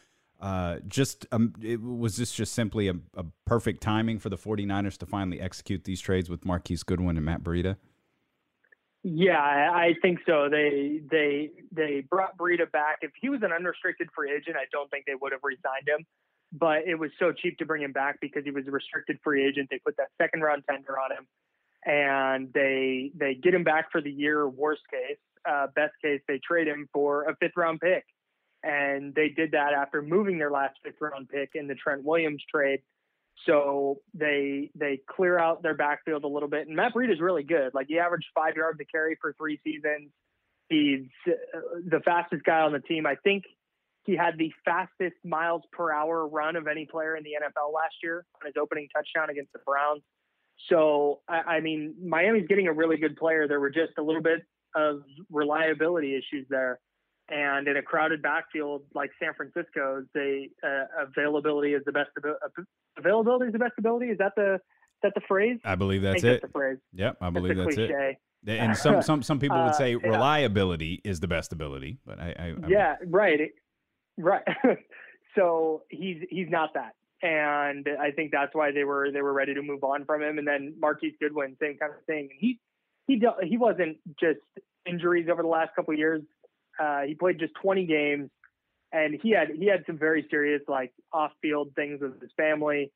Uh, 0.43 0.81
just 0.89 1.25
um, 1.31 1.55
it 1.63 1.81
was 1.81 2.17
this 2.17 2.33
just 2.33 2.53
simply 2.53 2.89
a, 2.89 2.95
a, 3.17 3.25
perfect 3.47 3.81
timing 3.81 4.19
for 4.19 4.29
the 4.29 4.37
49ers 4.37 4.99
to 4.99 5.07
finally 5.07 5.41
execute 5.41 5.85
these 5.85 6.01
trades 6.01 6.29
with 6.29 6.45
Marquise 6.45 6.83
Goodwin 6.83 7.17
and 7.17 7.25
Matt 7.25 7.45
Breida? 7.45 7.77
Yeah, 9.05 9.39
I 9.39 9.95
think 10.03 10.19
so. 10.27 10.49
They 10.51 11.01
they 11.09 11.51
they 11.71 12.05
brought 12.11 12.37
Breida 12.37 12.71
back. 12.73 12.99
If 13.03 13.13
he 13.21 13.29
was 13.29 13.41
an 13.45 13.53
unrestricted 13.53 14.09
free 14.13 14.33
agent, 14.33 14.57
I 14.57 14.65
don't 14.73 14.91
think 14.91 15.07
they 15.07 15.15
would 15.15 15.31
have 15.31 15.43
re-signed 15.45 15.87
him. 15.87 16.05
But 16.53 16.89
it 16.89 16.97
was 16.97 17.13
so 17.21 17.31
cheap 17.31 17.59
to 17.59 17.65
bring 17.65 17.83
him 17.83 17.93
back 17.93 18.19
because 18.21 18.43
he 18.45 18.51
was 18.51 18.67
a 18.67 18.73
restricted 18.73 19.19
free 19.23 19.47
agent. 19.47 19.69
They 19.71 19.79
put 19.79 19.97
that 19.99 20.09
second 20.21 20.41
round 20.41 20.65
tender 20.69 20.99
on 20.99 21.13
him, 21.13 21.27
and 21.85 22.53
they 22.53 23.13
they 23.15 23.35
get 23.35 23.55
him 23.55 23.63
back 23.63 23.93
for 23.93 24.01
the 24.01 24.11
year. 24.11 24.49
Worst 24.49 24.83
case, 24.91 25.19
uh, 25.49 25.69
best 25.77 25.95
case, 26.03 26.21
they 26.27 26.41
trade 26.45 26.67
him 26.67 26.89
for 26.93 27.25
a 27.25 27.37
fifth 27.37 27.57
round 27.57 27.81
pick 27.81 28.05
and 28.62 29.14
they 29.14 29.29
did 29.29 29.53
that 29.53 29.72
after 29.72 30.03
moving 30.03 30.38
their 30.38 30.51
last 30.51 30.79
fifth 30.85 31.01
round 31.01 31.29
pick 31.29 31.51
in 31.55 31.66
the 31.66 31.75
Trent 31.75 32.05
Williams 32.05 32.42
trade. 32.51 32.81
So 33.46 34.01
they 34.14 34.70
they 34.75 35.01
clear 35.09 35.38
out 35.38 35.62
their 35.62 35.75
backfield 35.75 36.25
a 36.25 36.29
little 36.29 36.48
bit, 36.48 36.66
and 36.66 36.77
Matt 36.77 36.94
Breida 36.94 37.12
is 37.12 37.20
really 37.20 37.42
good. 37.42 37.75
Like 37.75 37.87
he 37.88 37.98
averaged 37.98 38.27
five 38.35 38.57
yards 38.57 38.79
a 38.81 38.85
carry 38.85 39.16
for 39.20 39.35
three 39.38 39.59
seasons. 39.64 40.11
He's 40.68 41.07
uh, 41.27 41.59
the 41.88 42.01
fastest 42.01 42.44
guy 42.44 42.61
on 42.61 42.72
the 42.72 42.81
team. 42.81 43.07
I 43.07 43.16
think 43.16 43.44
he 44.05 44.16
had 44.16 44.37
the 44.37 44.53
fastest 44.64 45.16
miles 45.25 45.62
per 45.72 45.92
hour 45.92 46.27
run 46.27 46.57
of 46.57 46.66
any 46.66 46.87
player 46.87 47.16
in 47.16 47.25
the 47.25 47.31
NFL 47.31 47.72
last 47.72 47.94
year 48.03 48.25
on 48.40 48.46
his 48.46 48.55
opening 48.61 48.88
touchdown 48.94 49.31
against 49.31 49.53
the 49.53 49.61
Browns. 49.64 50.03
So 50.68 51.20
I, 51.29 51.57
I 51.57 51.61
mean, 51.61 51.94
Miami's 52.03 52.46
getting 52.48 52.68
a 52.68 52.72
really 52.72 52.96
good 52.96 53.16
player. 53.16 53.48
There 53.48 53.61
were 53.61 53.70
just 53.70 53.92
a 53.98 54.03
little 54.03 54.22
bit 54.22 54.40
of 54.75 55.03
reliability 55.31 56.14
issues 56.14 56.46
there. 56.48 56.81
And 57.33 57.66
in 57.66 57.79
a 57.79 57.83
crowded 57.83 58.21
backfield 58.21 58.83
like 58.95 59.11
San 59.18 59.33
Francisco's, 59.35 60.05
they 60.14 60.51
uh, 60.62 61.07
availability 61.09 61.73
is 61.73 61.83
the 61.87 61.92
best 61.92 62.11
availability 62.99 63.47
is 63.47 63.53
the 63.53 63.59
best 63.59 63.73
ability. 63.79 64.07
Is 64.07 64.18
that 64.18 64.33
the 64.37 64.55
is 64.55 64.61
that 65.03 65.14
the 65.14 65.23
phrase? 65.27 65.59
I 65.64 65.75
believe 65.75 66.03
that's 66.03 66.23
I 66.23 66.29
it. 66.29 66.31
That's 66.33 66.42
the 66.42 66.49
phrase. 66.53 66.79
Yep, 66.92 67.16
I 67.23 67.31
believe 67.31 67.57
that's, 67.57 67.77
that's 67.77 67.90
it. 67.90 68.18
And 68.47 68.77
some 68.77 69.01
some 69.01 69.23
some 69.23 69.38
people 69.38 69.62
would 69.64 69.75
say 69.75 69.95
uh, 69.95 69.99
reliability 69.99 71.01
is 71.05 71.21
the 71.21 71.29
best 71.29 71.53
ability, 71.53 71.99
but 72.05 72.18
I, 72.18 72.35
I, 72.38 72.45
I 72.64 72.68
yeah, 72.68 72.97
right, 73.07 73.40
right. 74.18 74.42
so 75.35 75.85
he's 75.88 76.18
he's 76.29 76.49
not 76.51 76.75
that, 76.75 76.95
and 77.23 77.88
I 78.01 78.11
think 78.11 78.31
that's 78.31 78.55
why 78.55 78.73
they 78.73 78.85
were 78.85 79.11
they 79.11 79.23
were 79.23 79.33
ready 79.33 79.55
to 79.55 79.62
move 79.62 79.85
on 79.85 80.05
from 80.05 80.23
him. 80.23 80.38
And 80.38 80.47
then 80.47 80.75
Marquise 80.79 81.14
Goodwin, 81.18 81.57
same 81.62 81.79
kind 81.79 81.92
of 81.92 82.05
thing. 82.05 82.29
And 82.31 82.38
he 82.38 82.59
he 83.07 83.23
he 83.49 83.57
wasn't 83.57 83.99
just 84.21 84.40
injuries 84.85 85.29
over 85.31 85.42
the 85.42 85.49
last 85.49 85.71
couple 85.75 85.95
of 85.95 85.99
years. 85.99 86.23
Uh, 86.81 87.03
he 87.03 87.15
played 87.15 87.39
just 87.39 87.53
20 87.63 87.87
games, 87.87 88.31
and 88.93 89.19
he 89.23 89.31
had 89.31 89.51
he 89.51 89.67
had 89.67 89.85
some 89.87 89.99
very 89.99 90.27
serious 90.31 90.63
like 90.69 90.93
off-field 91.13 91.73
things 91.75 92.01
with 92.01 92.21
his 92.21 92.31
family 92.37 92.91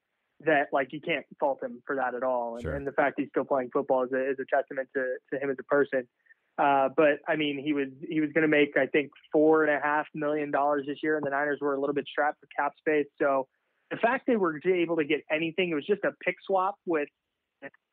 that 0.45 0.69
like 0.73 0.93
you 0.93 1.01
can't 1.01 1.25
fault 1.41 1.62
him 1.62 1.83
for 1.87 1.97
that 1.97 2.15
at 2.15 2.23
all. 2.23 2.55
And, 2.55 2.62
sure. 2.62 2.75
and 2.75 2.87
the 2.87 2.93
fact 2.93 3.15
he's 3.19 3.29
still 3.31 3.45
playing 3.45 3.71
football 3.73 4.05
is 4.05 4.12
a, 4.12 4.31
is 4.31 4.37
a 4.39 4.45
testament 4.55 4.89
to, 4.95 5.17
to 5.33 5.43
him 5.43 5.51
as 5.51 5.57
a 5.59 5.65
person. 5.65 6.07
Uh, 6.59 6.89
but 6.97 7.21
I 7.29 7.37
mean, 7.37 7.59
he 7.62 7.73
was 7.73 7.89
he 8.09 8.21
was 8.21 8.31
going 8.33 8.43
to 8.43 8.49
make 8.49 8.77
I 8.77 8.87
think 8.87 9.11
four 9.31 9.65
and 9.65 9.75
a 9.75 9.81
half 9.83 10.07
million 10.15 10.51
dollars 10.51 10.85
this 10.87 10.99
year, 11.03 11.17
and 11.17 11.25
the 11.25 11.31
Niners 11.31 11.59
were 11.61 11.75
a 11.75 11.81
little 11.81 11.95
bit 11.95 12.07
strapped 12.11 12.41
for 12.41 12.49
cap 12.57 12.73
space. 12.79 13.07
So 13.21 13.47
the 13.91 13.97
fact 13.97 14.27
they 14.27 14.37
were 14.37 14.59
able 14.67 14.97
to 14.97 15.05
get 15.05 15.21
anything, 15.31 15.71
it 15.71 15.75
was 15.75 15.87
just 15.87 16.03
a 16.05 16.12
pick 16.25 16.37
swap 16.47 16.77
with 16.87 17.09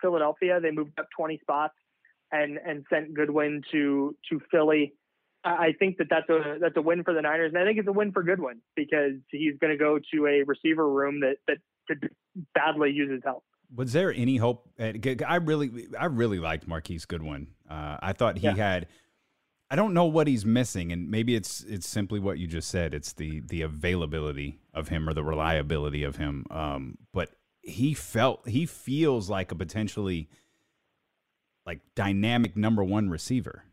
Philadelphia. 0.02 0.60
They 0.62 0.72
moved 0.72 0.98
up 1.00 1.08
20 1.18 1.40
spots 1.40 1.76
and 2.32 2.58
and 2.66 2.86
sent 2.90 3.14
Goodwin 3.14 3.64
to 3.72 4.16
to 4.30 4.42
Philly. 4.50 4.94
I 5.46 5.74
think 5.78 5.98
that 5.98 6.08
that's 6.10 6.30
a 6.30 6.58
that's 6.60 6.78
a 6.78 6.82
win 6.82 7.04
for 7.04 7.14
the 7.14 7.22
Niners, 7.22 7.52
and 7.54 7.62
I 7.62 7.66
think 7.66 7.78
it's 7.78 7.88
a 7.88 7.92
win 7.92 8.12
for 8.12 8.24
Goodwin 8.24 8.62
because 8.76 9.14
he's 9.30 9.56
going 9.60 9.72
to 9.72 9.78
go 9.78 10.00
to 10.14 10.28
a 10.28 10.44
receiver 10.46 10.90
room 10.90 11.20
that 11.20 11.36
that 11.48 11.58
could 11.88 12.10
badly 12.56 12.92
use 12.92 13.12
his 13.12 13.22
help. 13.26 13.44
Was 13.76 13.92
there 13.92 14.14
any 14.14 14.38
hope? 14.38 14.70
At, 14.80 15.22
I 15.28 15.38
really 15.38 15.88
I 16.00 16.06
really 16.06 16.40
liked 16.40 16.68
Marquise 16.68 17.06
Goodwin. 17.06 17.48
Uh, 17.70 17.98
I 18.02 18.14
thought 18.14 18.38
he 18.38 18.48
yeah. 18.48 18.56
had. 18.56 18.88
I 19.70 19.76
don't 19.76 19.94
know 19.94 20.06
what 20.06 20.28
he's 20.28 20.46
missing, 20.46 20.92
and 20.92 21.10
maybe 21.10 21.36
it's 21.36 21.62
it's 21.64 21.88
simply 21.88 22.20
what 22.20 22.38
you 22.38 22.48
just 22.48 22.70
said. 22.70 22.94
It's 22.94 23.14
the 23.14 23.42
the 23.42 23.64
availability 23.64 24.60
of 24.74 24.90
him 24.90 25.10
or 25.10 25.14
the 25.14 25.24
reliability 25.24 26.04
of 26.04 26.16
him. 26.16 26.46
Um, 26.52 26.98
but 27.12 27.32
he 27.62 27.94
felt 27.94 28.48
he 28.48 28.66
feels 28.66 29.30
like 29.30 29.52
a 29.52 29.56
potentially 29.56 30.30
like 31.66 31.80
dynamic 31.96 32.56
number 32.56 32.84
one 32.84 33.10
receiver. 33.10 33.66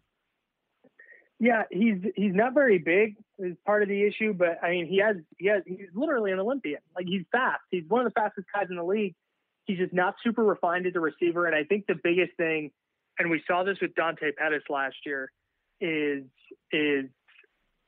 Yeah, 1.41 1.63
he's 1.71 1.97
he's 2.15 2.35
not 2.35 2.53
very 2.53 2.79
big 2.79 3.17
is 3.39 3.57
part 3.65 3.83
of 3.83 3.89
the 3.89 4.07
issue, 4.07 4.35
but 4.35 4.63
I 4.63 4.71
mean 4.71 4.87
he 4.87 4.99
has 4.99 5.17
he 5.39 5.49
has 5.49 5.63
he's 5.67 5.89
literally 5.95 6.33
an 6.33 6.39
Olympian. 6.39 6.81
Like 6.95 7.07
he's 7.07 7.25
fast. 7.33 7.63
He's 7.71 7.85
one 7.89 8.05
of 8.05 8.13
the 8.13 8.21
fastest 8.21 8.47
guys 8.55 8.67
in 8.69 8.77
the 8.77 8.85
league. 8.85 9.15
He's 9.65 9.79
just 9.79 9.95
not 9.95 10.17
super 10.23 10.45
refined 10.45 10.87
as 10.87 10.93
a 10.97 11.01
receiver. 11.01 11.47
And 11.47 11.57
I 11.57 11.65
think 11.65 11.87
the 11.87 11.95
biggest 11.95 12.37
thing, 12.37 12.71
and 13.19 13.31
we 13.31 13.43
saw 13.47 13.63
this 13.65 13.79
with 13.81 13.95
Dante 13.95 14.33
Pettis 14.33 14.65
last 14.69 14.97
year, 15.07 15.33
is 15.81 16.25
is 16.73 17.07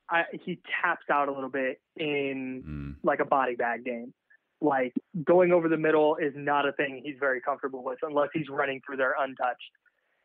I, 0.08 0.24
he 0.44 0.58
taps 0.82 1.10
out 1.10 1.28
a 1.28 1.32
little 1.32 1.50
bit 1.50 1.78
in 1.96 2.62
mm. 2.66 2.94
like 3.06 3.20
a 3.20 3.26
body 3.26 3.54
bag 3.54 3.84
game. 3.84 4.14
Like 4.62 4.94
going 5.22 5.52
over 5.52 5.68
the 5.68 5.76
middle 5.76 6.16
is 6.16 6.32
not 6.34 6.66
a 6.66 6.72
thing 6.72 7.02
he's 7.04 7.16
very 7.20 7.42
comfortable 7.42 7.84
with 7.84 7.98
unless 8.02 8.28
he's 8.32 8.48
running 8.48 8.80
through 8.86 8.96
there 8.96 9.14
untouched 9.18 9.60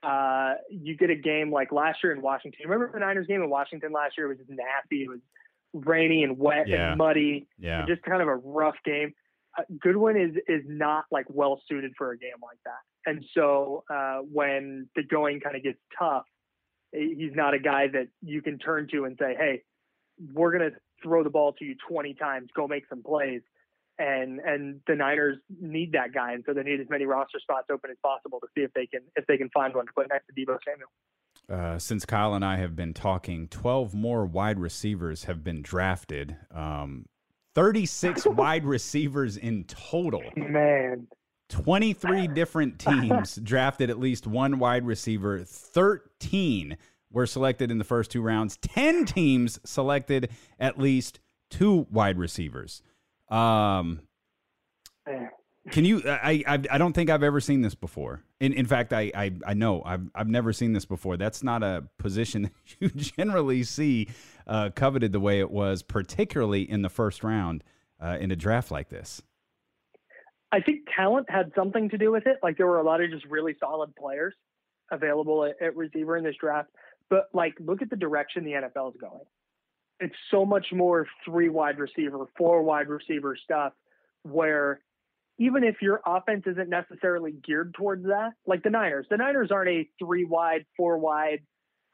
uh, 0.03 0.53
you 0.69 0.95
get 0.95 1.09
a 1.09 1.15
game 1.15 1.51
like 1.51 1.71
last 1.71 1.99
year 2.03 2.13
in 2.13 2.21
Washington. 2.21 2.59
Remember 2.65 2.91
the 2.91 2.99
Niners 2.99 3.27
game 3.27 3.41
in 3.41 3.49
Washington 3.49 3.91
last 3.91 4.13
year? 4.17 4.27
It 4.27 4.29
was 4.29 4.37
just 4.37 4.49
nasty. 4.49 5.03
It 5.03 5.09
was 5.09 5.19
rainy 5.73 6.23
and 6.23 6.37
wet 6.37 6.67
yeah. 6.67 6.89
and 6.89 6.97
muddy. 6.97 7.47
Yeah. 7.59 7.85
Just 7.87 8.03
kind 8.03 8.21
of 8.21 8.27
a 8.27 8.35
rough 8.35 8.75
game. 8.85 9.13
Uh, 9.57 9.63
Goodwin 9.81 10.17
is 10.17 10.35
is 10.47 10.63
not 10.67 11.05
like 11.11 11.25
well 11.29 11.61
suited 11.67 11.93
for 11.97 12.11
a 12.11 12.17
game 12.17 12.29
like 12.41 12.59
that. 12.65 13.09
And 13.09 13.25
so 13.33 13.83
uh, 13.89 14.19
when 14.31 14.87
the 14.95 15.03
going 15.03 15.39
kind 15.39 15.55
of 15.55 15.63
gets 15.63 15.79
tough, 15.97 16.25
he's 16.91 17.33
not 17.33 17.53
a 17.53 17.59
guy 17.59 17.87
that 17.87 18.07
you 18.21 18.41
can 18.41 18.59
turn 18.59 18.87
to 18.91 19.05
and 19.05 19.17
say, 19.19 19.35
"Hey, 19.35 19.63
we're 20.33 20.51
gonna 20.51 20.71
throw 21.01 21.23
the 21.23 21.29
ball 21.29 21.53
to 21.53 21.65
you 21.65 21.75
20 21.87 22.13
times. 22.15 22.49
Go 22.55 22.67
make 22.67 22.83
some 22.87 23.01
plays." 23.01 23.41
And 23.99 24.39
and 24.39 24.81
the 24.87 24.95
Niners 24.95 25.37
need 25.59 25.91
that 25.93 26.13
guy, 26.13 26.33
and 26.33 26.43
so 26.45 26.53
they 26.53 26.63
need 26.63 26.79
as 26.79 26.89
many 26.89 27.05
roster 27.05 27.39
spots 27.39 27.67
open 27.71 27.89
as 27.91 27.97
possible 28.03 28.39
to 28.39 28.47
see 28.55 28.61
if 28.61 28.73
they 28.73 28.85
can 28.85 29.01
if 29.15 29.25
they 29.27 29.37
can 29.37 29.49
find 29.49 29.73
one 29.73 29.85
to 29.85 29.93
put 29.93 30.07
next 30.09 30.25
to 30.27 30.33
Deebo 30.33 30.57
Samuel. 30.65 30.89
Uh, 31.49 31.79
since 31.79 32.05
Kyle 32.05 32.33
and 32.33 32.43
I 32.43 32.57
have 32.57 32.75
been 32.75 32.93
talking, 32.93 33.47
twelve 33.47 33.93
more 33.93 34.25
wide 34.25 34.59
receivers 34.59 35.25
have 35.25 35.43
been 35.43 35.61
drafted. 35.61 36.37
Um, 36.53 37.05
Thirty-six 37.55 38.25
wide 38.27 38.65
receivers 38.65 39.37
in 39.37 39.63
total. 39.65 40.23
Man. 40.35 41.07
23 41.49 42.27
different 42.27 42.77
teams 42.79 43.37
drafted 43.37 43.89
at 43.89 43.97
least 43.97 44.27
one 44.27 44.59
wide 44.59 44.85
receiver. 44.85 45.39
13 45.39 46.77
were 47.11 47.25
selected 47.25 47.71
in 47.71 47.77
the 47.77 47.83
first 47.83 48.11
two 48.11 48.21
rounds. 48.21 48.57
10 48.57 49.05
teams 49.05 49.59
selected 49.63 50.29
at 50.59 50.77
least 50.77 51.19
two 51.49 51.87
wide 51.89 52.17
receivers. 52.17 52.81
Um, 53.29 54.01
can 55.71 55.83
you? 55.83 56.01
I, 56.05 56.43
I 56.47 56.59
I 56.71 56.77
don't 56.77 56.93
think 56.93 57.09
I've 57.09 57.23
ever 57.23 57.41
seen 57.41 57.61
this 57.61 57.75
before. 57.75 58.23
In 58.39 58.53
in 58.53 58.65
fact, 58.65 58.93
I 58.93 59.11
I, 59.13 59.31
I 59.45 59.53
know 59.53 59.81
I've 59.85 60.09
I've 60.15 60.27
never 60.27 60.53
seen 60.53 60.73
this 60.73 60.85
before. 60.85 61.17
That's 61.17 61.43
not 61.43 61.63
a 61.63 61.83
position 61.99 62.43
that 62.69 62.75
you 62.79 62.89
generally 62.89 63.63
see 63.63 64.07
uh, 64.45 64.69
coveted 64.75 65.11
the 65.11 65.19
way 65.19 65.39
it 65.39 65.51
was, 65.51 65.83
particularly 65.83 66.69
in 66.69 66.81
the 66.81 66.89
first 66.89 67.23
round 67.23 67.63
uh, 68.01 68.17
in 68.19 68.31
a 68.31 68.35
draft 68.35 68.71
like 68.71 68.89
this. 68.89 69.21
I 70.51 70.61
think 70.61 70.87
talent 70.95 71.29
had 71.29 71.51
something 71.55 71.89
to 71.89 71.97
do 71.97 72.11
with 72.11 72.25
it. 72.25 72.37
Like 72.41 72.55
there 72.55 72.67
were 72.67 72.79
a 72.79 72.83
lot 72.83 73.01
of 73.01 73.11
just 73.11 73.25
really 73.25 73.55
solid 73.59 73.93
players 73.95 74.33
available 74.91 75.43
at, 75.43 75.61
at 75.61 75.75
receiver 75.75 76.15
in 76.15 76.23
this 76.23 76.35
draft. 76.39 76.69
But 77.09 77.27
like, 77.33 77.53
look 77.59 77.81
at 77.81 77.89
the 77.89 77.97
direction 77.97 78.45
the 78.45 78.51
NFL 78.51 78.91
is 78.95 79.01
going 79.01 79.25
it's 79.99 80.15
so 80.31 80.45
much 80.45 80.67
more 80.71 81.07
three 81.25 81.49
wide 81.49 81.79
receiver, 81.79 82.25
four 82.37 82.61
wide 82.63 82.87
receiver 82.87 83.35
stuff 83.35 83.73
where 84.23 84.81
even 85.39 85.63
if 85.63 85.81
your 85.81 86.01
offense 86.05 86.43
isn't 86.47 86.69
necessarily 86.69 87.31
geared 87.31 87.73
towards 87.75 88.05
that, 88.05 88.31
like 88.45 88.63
the 88.63 88.69
Niners, 88.69 89.05
the 89.09 89.17
Niners 89.17 89.49
aren't 89.51 89.69
a 89.69 89.89
three 89.99 90.25
wide, 90.25 90.65
four 90.75 90.97
wide, 90.97 91.41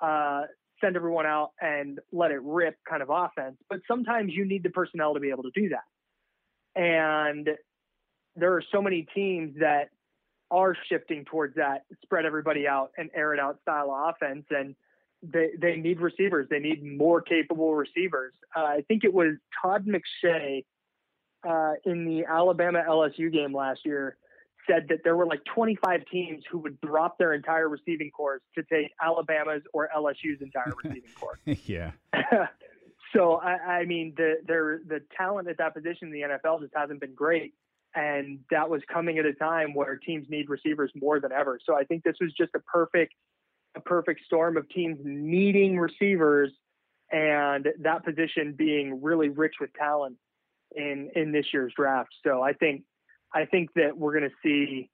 uh, 0.02 0.44
send 0.82 0.96
everyone 0.96 1.26
out 1.26 1.52
and 1.62 2.00
let 2.12 2.32
it 2.32 2.42
rip 2.42 2.76
kind 2.90 3.02
of 3.02 3.10
offense. 3.10 3.58
But 3.70 3.80
sometimes 3.88 4.34
you 4.34 4.46
need 4.46 4.64
the 4.64 4.70
personnel 4.70 5.14
to 5.14 5.20
be 5.20 5.30
able 5.30 5.44
to 5.44 5.52
do 5.54 5.70
that. 5.70 6.80
And 6.82 7.50
there 8.36 8.54
are 8.54 8.64
so 8.72 8.82
many 8.82 9.08
teams 9.14 9.56
that 9.60 9.90
are 10.50 10.76
shifting 10.90 11.26
towards 11.26 11.56
that 11.56 11.84
spread 12.04 12.26
everybody 12.26 12.68
out 12.68 12.92
and 12.98 13.10
air 13.16 13.34
it 13.34 13.40
out 13.40 13.60
style 13.62 13.92
of 13.92 14.16
offense. 14.16 14.46
And 14.50 14.76
they 15.24 15.52
they 15.60 15.76
need 15.78 16.02
receivers. 16.02 16.48
They 16.50 16.60
need 16.60 16.84
more 16.84 17.22
capable 17.22 17.76
receivers. 17.76 18.34
Uh, 18.56 18.64
I 18.64 18.84
think 18.88 19.04
it 19.04 19.14
was 19.14 19.36
Todd 19.62 19.86
McShay 19.88 20.66
uh, 21.48 21.74
in 21.86 22.06
the 22.06 22.26
Alabama 22.26 22.84
LSU 22.88 23.32
game 23.32 23.56
last 23.56 23.82
year 23.86 24.18
said 24.68 24.88
that 24.90 25.00
there 25.04 25.16
were 25.16 25.26
like 25.26 25.44
25 25.54 26.02
teams 26.12 26.44
who 26.50 26.58
would 26.60 26.80
drop 26.82 27.18
their 27.18 27.34
entire 27.34 27.68
receiving 27.68 28.10
corps 28.12 28.42
to 28.56 28.64
take 28.64 28.92
Alabama's 29.02 29.62
or 29.74 29.90
LSU's 29.96 30.42
entire 30.42 30.72
receiving 30.84 31.10
corps. 31.20 31.40
yeah. 31.66 31.92
so 33.14 33.36
I, 33.36 33.80
I 33.80 33.86
mean, 33.86 34.14
the 34.16 34.36
the 34.46 35.02
talent 35.18 35.48
at 35.48 35.58
that 35.58 35.74
position 35.74 36.08
in 36.08 36.12
the 36.12 36.22
NFL 36.22 36.62
just 36.62 36.74
hasn't 36.76 37.02
been 37.02 37.14
great, 37.14 37.54
and 37.96 38.40
that 38.52 38.70
was 38.70 38.82
coming 38.92 39.18
at 39.18 39.26
a 39.26 39.34
time 39.34 39.74
where 39.74 39.98
teams 39.98 40.28
need 40.30 40.50
receivers 40.50 40.92
more 40.96 41.20
than 41.20 41.32
ever. 41.32 41.60
So 41.66 41.76
I 41.76 41.84
think 41.84 42.04
this 42.04 42.16
was 42.22 42.34
just 42.34 42.52
a 42.56 42.60
perfect 42.60 43.14
a 43.76 43.82
perfect 43.82 44.22
storm 44.26 44.58
of 44.58 44.70
teams 44.70 45.00
needing 45.04 45.78
receivers 45.78 46.52
and 47.12 47.68
that 47.82 48.04
position 48.04 48.54
being 48.58 49.02
really 49.02 49.30
rich 49.30 49.56
with 49.60 49.72
talent 49.74 50.18
in 50.76 51.10
in 51.16 51.32
this 51.32 51.46
year's 51.54 51.74
draft. 51.76 52.10
So 52.26 52.42
I 52.42 52.54
think 52.54 52.84
I 53.34 53.46
think 53.46 53.74
that 53.76 53.98
we're 53.98 54.18
going 54.18 54.30
to 54.30 54.36
see 54.44 54.90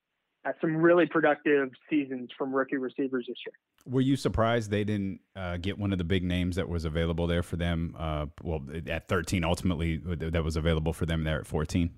uh, 0.46 0.52
some 0.62 0.78
really 0.78 1.06
productive 1.06 1.70
seasons 1.90 2.30
from 2.38 2.54
rookie 2.54 2.78
receivers 2.78 3.26
this 3.28 3.38
year. 3.46 3.54
Were 3.86 4.02
you 4.02 4.16
surprised 4.16 4.72
they 4.72 4.84
didn't 4.84 5.20
uh, 5.36 5.58
get 5.58 5.78
one 5.78 5.92
of 5.92 5.98
the 5.98 6.04
big 6.04 6.24
names 6.24 6.56
that 6.56 6.70
was 6.70 6.86
available 6.86 7.28
there 7.28 7.44
for 7.44 7.58
them? 7.58 7.96
Uh, 7.98 8.28
well, 8.44 8.62
at 8.88 9.08
13, 9.08 9.44
ultimately, 9.44 9.98
that 9.98 10.44
was 10.44 10.56
available 10.56 10.94
for 10.94 11.06
them 11.06 11.24
there 11.24 11.40
at 11.40 11.48
14? 11.48 11.90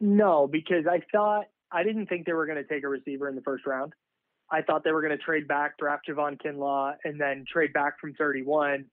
No, 0.00 0.46
because 0.46 0.84
I 0.90 1.00
thought, 1.10 1.46
I 1.72 1.82
didn't 1.82 2.06
think 2.06 2.26
they 2.26 2.32
were 2.32 2.46
going 2.46 2.62
to 2.62 2.68
take 2.68 2.84
a 2.84 2.88
receiver 2.88 3.28
in 3.28 3.34
the 3.34 3.42
first 3.42 3.66
round. 3.66 3.94
I 4.50 4.62
thought 4.62 4.84
they 4.84 4.92
were 4.92 5.02
going 5.02 5.16
to 5.16 5.22
trade 5.22 5.48
back, 5.48 5.78
draft 5.78 6.08
Javon 6.08 6.40
Kinlaw, 6.40 6.94
and 7.04 7.20
then 7.20 7.44
trade 7.50 7.72
back 7.72 8.00
from 8.00 8.14
31, 8.14 8.84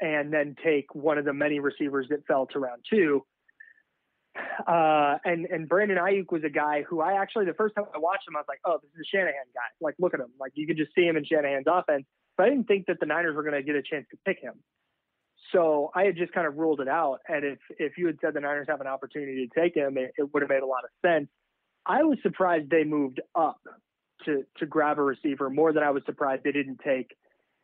and 0.00 0.32
then 0.32 0.56
take 0.64 0.94
one 0.94 1.18
of 1.18 1.24
the 1.24 1.32
many 1.32 1.60
receivers 1.60 2.06
that 2.10 2.26
fell 2.26 2.46
to 2.46 2.58
round 2.58 2.82
two. 2.88 3.24
Uh, 4.66 5.16
and 5.24 5.46
and 5.46 5.68
Brandon 5.68 5.96
Aiyuk 5.96 6.30
was 6.30 6.42
a 6.44 6.50
guy 6.50 6.82
who 6.82 7.00
I 7.00 7.20
actually 7.20 7.46
the 7.46 7.54
first 7.54 7.74
time 7.74 7.84
I 7.94 7.98
watched 7.98 8.28
him 8.28 8.36
I 8.36 8.40
was 8.40 8.46
like, 8.48 8.60
oh, 8.66 8.78
this 8.82 8.90
is 8.90 9.00
a 9.00 9.16
Shanahan 9.16 9.46
guy. 9.54 9.68
Like, 9.80 9.94
look 9.98 10.12
at 10.12 10.20
him. 10.20 10.32
Like 10.38 10.52
you 10.54 10.66
could 10.66 10.76
just 10.76 10.94
see 10.94 11.02
him 11.02 11.16
in 11.16 11.24
Shanahan's 11.24 11.66
offense. 11.66 12.04
But 12.36 12.46
I 12.46 12.50
didn't 12.50 12.66
think 12.66 12.86
that 12.86 13.00
the 13.00 13.06
Niners 13.06 13.34
were 13.34 13.42
going 13.42 13.54
to 13.54 13.62
get 13.62 13.76
a 13.76 13.82
chance 13.82 14.06
to 14.10 14.18
pick 14.26 14.38
him. 14.40 14.54
So 15.52 15.90
I 15.94 16.04
had 16.04 16.16
just 16.16 16.32
kind 16.32 16.46
of 16.46 16.56
ruled 16.56 16.80
it 16.80 16.88
out. 16.88 17.20
And 17.28 17.44
if 17.44 17.58
if 17.78 17.98
you 17.98 18.06
had 18.06 18.18
said 18.20 18.34
the 18.34 18.40
Niners 18.40 18.66
have 18.68 18.80
an 18.80 18.86
opportunity 18.86 19.46
to 19.46 19.60
take 19.60 19.74
him, 19.74 19.96
it, 19.96 20.12
it 20.18 20.32
would 20.34 20.42
have 20.42 20.50
made 20.50 20.62
a 20.62 20.66
lot 20.66 20.84
of 20.84 20.90
sense. 21.04 21.28
I 21.86 22.02
was 22.02 22.18
surprised 22.22 22.68
they 22.68 22.84
moved 22.84 23.20
up 23.34 23.60
to 24.24 24.44
to 24.58 24.66
grab 24.66 24.98
a 24.98 25.02
receiver 25.02 25.50
more 25.50 25.72
than 25.72 25.82
I 25.82 25.90
was 25.90 26.02
surprised 26.06 26.44
they 26.44 26.52
didn't 26.52 26.80
take 26.84 27.16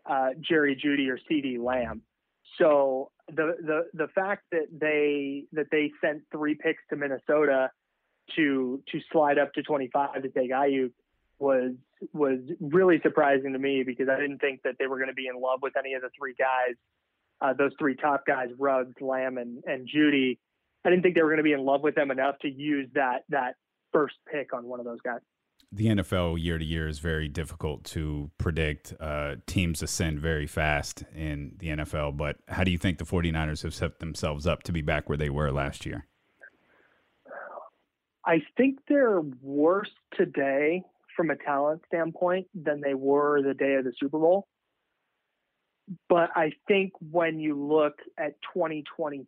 uh, 0.06 0.30
Jerry 0.40 0.76
Jeudy 0.76 1.08
or 1.08 1.18
CeeDee 1.30 1.58
Lamb. 1.58 2.02
So 2.58 3.10
the 3.28 3.56
the 3.60 3.88
the 3.94 4.08
fact 4.08 4.44
that 4.52 4.66
they 4.72 5.44
that 5.52 5.66
they 5.70 5.92
sent 6.00 6.22
three 6.30 6.54
picks 6.54 6.82
to 6.90 6.96
Minnesota 6.96 7.70
to 8.36 8.82
to 8.90 9.00
slide 9.10 9.38
up 9.38 9.52
to 9.54 9.62
25 9.62 10.22
to 10.22 10.28
take 10.28 10.50
Aiyuk 10.50 10.92
was 11.38 11.72
was 12.12 12.38
really 12.60 13.00
surprising 13.02 13.52
to 13.52 13.58
me 13.58 13.82
because 13.84 14.08
I 14.08 14.20
didn't 14.20 14.38
think 14.38 14.62
that 14.62 14.76
they 14.78 14.86
were 14.86 14.96
going 14.96 15.08
to 15.08 15.14
be 15.14 15.26
in 15.26 15.40
love 15.40 15.60
with 15.62 15.76
any 15.76 15.94
of 15.94 16.02
the 16.02 16.10
three 16.18 16.34
guys, 16.38 16.74
uh, 17.40 17.52
those 17.52 17.72
three 17.78 17.96
top 17.96 18.26
guys, 18.26 18.48
Ruggs, 18.58 18.94
Lamb, 19.00 19.38
and 19.38 19.62
and 19.66 19.88
Jeudy. 19.88 20.38
I 20.84 20.90
didn't 20.90 21.02
think 21.02 21.14
they 21.14 21.22
were 21.22 21.28
going 21.28 21.38
to 21.38 21.44
be 21.44 21.52
in 21.52 21.64
love 21.64 21.82
with 21.82 21.94
them 21.94 22.10
enough 22.10 22.38
to 22.40 22.48
use 22.48 22.88
that 22.94 23.24
that 23.28 23.54
first 23.92 24.16
pick 24.30 24.52
on 24.52 24.66
one 24.66 24.80
of 24.80 24.86
those 24.86 25.00
guys 25.00 25.20
the 25.72 25.86
NFL 25.86 26.42
year 26.42 26.58
to 26.58 26.64
year 26.64 26.86
is 26.86 26.98
very 26.98 27.28
difficult 27.28 27.82
to 27.84 28.30
predict. 28.36 28.92
Uh, 29.00 29.36
teams 29.46 29.82
ascend 29.82 30.20
very 30.20 30.46
fast 30.46 31.04
in 31.14 31.54
the 31.58 31.68
NFL, 31.68 32.16
but 32.16 32.36
how 32.48 32.62
do 32.62 32.70
you 32.70 32.76
think 32.76 32.98
the 32.98 33.04
49ers 33.04 33.62
have 33.62 33.74
set 33.74 33.98
themselves 33.98 34.46
up 34.46 34.62
to 34.64 34.72
be 34.72 34.82
back 34.82 35.08
where 35.08 35.16
they 35.16 35.30
were 35.30 35.50
last 35.50 35.86
year? 35.86 36.06
I 38.24 38.42
think 38.56 38.80
they're 38.86 39.22
worse 39.40 39.90
today 40.14 40.82
from 41.16 41.30
a 41.30 41.36
talent 41.36 41.82
standpoint 41.86 42.46
than 42.54 42.82
they 42.82 42.94
were 42.94 43.42
the 43.42 43.54
day 43.54 43.74
of 43.74 43.84
the 43.84 43.92
Super 43.98 44.18
Bowl. 44.18 44.46
But 46.08 46.30
I 46.36 46.52
think 46.68 46.92
when 47.00 47.40
you 47.40 47.60
look 47.60 47.94
at 48.18 48.34
2021, 48.54 49.26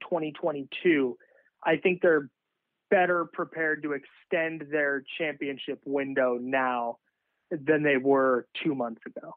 2022, 0.00 1.18
I 1.62 1.76
think 1.76 2.00
they're 2.00 2.30
better 2.90 3.26
prepared 3.32 3.82
to 3.82 3.92
extend 3.92 4.64
their 4.70 5.02
championship 5.18 5.80
window 5.84 6.38
now 6.40 6.98
than 7.50 7.82
they 7.82 7.96
were 7.96 8.46
two 8.62 8.74
months 8.74 9.00
ago. 9.06 9.32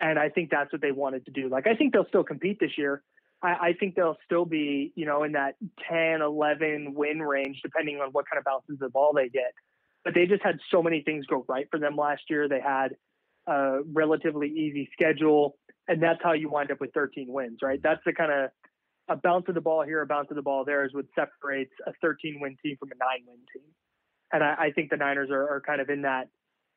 And 0.00 0.18
I 0.18 0.28
think 0.30 0.50
that's 0.50 0.72
what 0.72 0.80
they 0.80 0.92
wanted 0.92 1.26
to 1.26 1.30
do. 1.30 1.48
Like, 1.48 1.66
I 1.66 1.74
think 1.74 1.92
they'll 1.92 2.06
still 2.08 2.24
compete 2.24 2.58
this 2.58 2.78
year. 2.78 3.02
I, 3.42 3.48
I 3.48 3.72
think 3.78 3.94
they'll 3.94 4.16
still 4.24 4.44
be, 4.44 4.92
you 4.94 5.04
know, 5.04 5.24
in 5.24 5.32
that 5.32 5.56
10, 5.90 6.22
11 6.22 6.94
win 6.94 7.20
range, 7.20 7.60
depending 7.62 7.96
on 7.96 8.10
what 8.12 8.24
kind 8.30 8.38
of 8.38 8.44
bounces 8.44 8.78
the 8.78 8.88
ball 8.88 9.12
they 9.14 9.28
get. 9.28 9.52
But 10.04 10.14
they 10.14 10.26
just 10.26 10.42
had 10.42 10.58
so 10.70 10.82
many 10.82 11.02
things 11.02 11.26
go 11.26 11.44
right 11.48 11.66
for 11.70 11.78
them 11.78 11.96
last 11.96 12.22
year. 12.30 12.48
They 12.48 12.60
had 12.60 12.96
a 13.46 13.80
relatively 13.92 14.48
easy 14.48 14.88
schedule, 14.92 15.56
and 15.88 16.02
that's 16.02 16.20
how 16.22 16.32
you 16.32 16.48
wind 16.48 16.70
up 16.70 16.80
with 16.80 16.92
13 16.94 17.26
wins, 17.28 17.58
right? 17.62 17.80
That's 17.82 18.00
the 18.06 18.14
kind 18.14 18.32
of 18.32 18.50
a 19.10 19.16
bounce 19.16 19.44
of 19.48 19.54
the 19.54 19.60
ball 19.60 19.82
here, 19.84 20.00
a 20.00 20.06
bounce 20.06 20.28
of 20.30 20.36
the 20.36 20.42
ball 20.42 20.64
there 20.64 20.84
is 20.84 20.94
what 20.94 21.04
separates 21.14 21.72
a 21.86 21.92
13 22.00 22.38
win 22.40 22.56
team 22.64 22.76
from 22.78 22.90
a 22.92 22.98
nine 22.98 23.26
win 23.26 23.38
team. 23.52 23.68
And 24.32 24.44
I, 24.44 24.54
I 24.58 24.70
think 24.70 24.90
the 24.90 24.96
Niners 24.96 25.28
are, 25.30 25.42
are, 25.42 25.60
kind 25.60 25.80
of 25.80 25.90
in 25.90 26.02
that. 26.02 26.28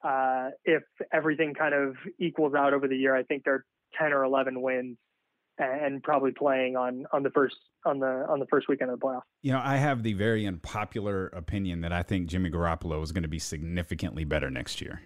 Uh, 0.03 0.49
if 0.65 0.83
everything 1.13 1.53
kind 1.53 1.73
of 1.73 1.95
equals 2.19 2.55
out 2.55 2.73
over 2.73 2.89
the 2.89 2.97
year, 2.97 3.15
I 3.15 3.23
think 3.23 3.43
they're 3.45 3.63
10 3.97 4.11
or 4.11 4.23
11 4.23 4.61
wins 4.61 4.97
and 5.59 6.01
probably 6.01 6.31
playing 6.31 6.75
on 6.75 7.05
on 7.13 7.21
the 7.21 7.29
first 7.29 7.55
on 7.85 7.99
the 7.99 8.25
on 8.27 8.39
the 8.39 8.47
first 8.47 8.67
weekend 8.67 8.89
of 8.89 8.99
the 8.99 9.05
playoffs. 9.05 9.21
You 9.43 9.53
know, 9.53 9.61
I 9.63 9.77
have 9.77 10.03
the 10.03 10.13
very 10.13 10.45
unpopular 10.45 11.27
opinion 11.27 11.81
that 11.81 11.93
I 11.93 12.01
think 12.01 12.27
Jimmy 12.27 12.49
Garoppolo 12.49 13.01
is 13.03 13.11
going 13.11 13.23
to 13.23 13.29
be 13.29 13.39
significantly 13.39 14.23
better 14.23 14.49
next 14.49 14.81
year. 14.81 15.01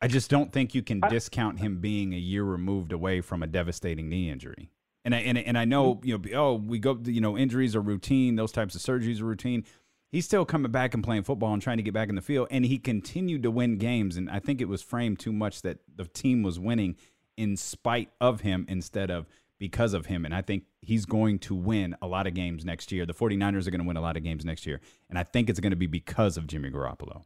I 0.00 0.08
just 0.08 0.30
don't 0.30 0.52
think 0.52 0.74
you 0.74 0.82
can 0.82 1.00
discount 1.08 1.58
him 1.58 1.80
being 1.80 2.12
a 2.12 2.18
year 2.18 2.44
removed 2.44 2.92
away 2.92 3.20
from 3.20 3.42
a 3.42 3.46
devastating 3.46 4.08
knee 4.08 4.30
injury. 4.30 4.70
And 5.06 5.14
I, 5.14 5.18
and, 5.20 5.38
and 5.38 5.56
I 5.56 5.64
know, 5.64 5.94
mm-hmm. 5.94 6.08
you 6.08 6.18
know, 6.18 6.40
oh, 6.40 6.54
we 6.54 6.80
go, 6.80 6.98
you 7.04 7.20
know, 7.20 7.38
injuries 7.38 7.76
are 7.76 7.80
routine. 7.80 8.34
Those 8.34 8.50
types 8.50 8.74
of 8.74 8.82
surgeries 8.82 9.20
are 9.20 9.24
routine. 9.24 9.64
He's 10.10 10.24
still 10.24 10.44
coming 10.44 10.72
back 10.72 10.94
and 10.94 11.04
playing 11.04 11.22
football 11.22 11.52
and 11.52 11.62
trying 11.62 11.76
to 11.76 11.84
get 11.84 11.94
back 11.94 12.08
in 12.08 12.16
the 12.16 12.20
field. 12.20 12.48
And 12.50 12.64
he 12.64 12.76
continued 12.78 13.44
to 13.44 13.50
win 13.52 13.78
games. 13.78 14.16
And 14.16 14.28
I 14.28 14.40
think 14.40 14.60
it 14.60 14.68
was 14.68 14.82
framed 14.82 15.20
too 15.20 15.32
much 15.32 15.62
that 15.62 15.78
the 15.94 16.06
team 16.06 16.42
was 16.42 16.58
winning 16.58 16.96
in 17.36 17.56
spite 17.56 18.10
of 18.20 18.40
him 18.40 18.66
instead 18.68 19.08
of 19.12 19.28
because 19.60 19.94
of 19.94 20.06
him. 20.06 20.24
And 20.24 20.34
I 20.34 20.42
think 20.42 20.64
he's 20.82 21.06
going 21.06 21.38
to 21.40 21.54
win 21.54 21.94
a 22.02 22.08
lot 22.08 22.26
of 22.26 22.34
games 22.34 22.64
next 22.64 22.90
year. 22.90 23.06
The 23.06 23.14
49ers 23.14 23.68
are 23.68 23.70
going 23.70 23.82
to 23.82 23.86
win 23.86 23.96
a 23.96 24.00
lot 24.00 24.16
of 24.16 24.24
games 24.24 24.44
next 24.44 24.66
year. 24.66 24.80
And 25.08 25.16
I 25.16 25.22
think 25.22 25.48
it's 25.48 25.60
going 25.60 25.70
to 25.70 25.76
be 25.76 25.86
because 25.86 26.36
of 26.36 26.48
Jimmy 26.48 26.70
Garoppolo. 26.70 27.22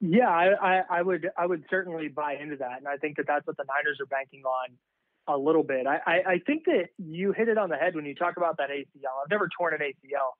Yeah, 0.00 0.28
I, 0.28 0.48
I, 0.60 0.82
I 0.90 1.02
would 1.02 1.30
I 1.38 1.46
would 1.46 1.64
certainly 1.70 2.08
buy 2.08 2.34
into 2.34 2.56
that, 2.56 2.76
and 2.76 2.86
I 2.86 2.98
think 2.98 3.16
that 3.16 3.26
that's 3.26 3.46
what 3.46 3.56
the 3.56 3.64
Niners 3.64 3.98
are 3.98 4.04
banking 4.04 4.42
on 4.44 4.76
a 5.28 5.36
little 5.36 5.62
bit. 5.62 5.86
I, 5.86 6.00
I, 6.06 6.12
I 6.32 6.38
think 6.46 6.64
that 6.66 6.88
you 6.98 7.32
hit 7.32 7.48
it 7.48 7.58
on 7.58 7.68
the 7.68 7.76
head 7.76 7.94
when 7.94 8.04
you 8.04 8.14
talk 8.14 8.36
about 8.36 8.58
that 8.58 8.70
ACL. 8.70 9.22
I've 9.22 9.30
never 9.30 9.48
torn 9.58 9.74
an 9.74 9.80
ACL, 9.80 10.32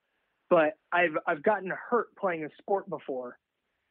but 0.49 0.75
I've 0.93 1.17
I've 1.27 1.43
gotten 1.43 1.71
hurt 1.71 2.15
playing 2.17 2.45
a 2.45 2.49
sport 2.59 2.89
before. 2.89 3.39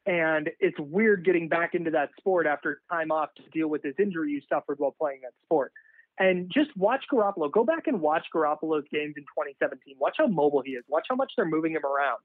And 0.07 0.51
it's 0.59 0.77
weird 0.79 1.25
getting 1.25 1.49
back 1.49 1.73
into 1.73 1.89
that 1.91 2.09
sport 2.19 2.45
after 2.45 2.79
time 2.91 3.11
off 3.11 3.29
to 3.37 3.43
deal 3.51 3.67
with 3.67 3.81
this 3.81 3.95
injury 3.97 4.31
you 4.31 4.41
suffered 4.47 4.77
while 4.77 4.95
playing 4.99 5.21
that 5.23 5.33
sport. 5.43 5.71
And 6.19 6.49
just 6.53 6.69
watch 6.77 7.03
Garoppolo. 7.11 7.51
Go 7.51 7.63
back 7.63 7.87
and 7.87 7.99
watch 7.99 8.25
Garoppolo's 8.33 8.85
games 8.91 9.15
in 9.17 9.23
2017. 9.23 9.95
Watch 9.99 10.15
how 10.17 10.27
mobile 10.27 10.61
he 10.63 10.73
is. 10.73 10.83
Watch 10.87 11.07
how 11.09 11.15
much 11.15 11.33
they're 11.35 11.45
moving 11.45 11.73
him 11.73 11.83
around. 11.83 12.19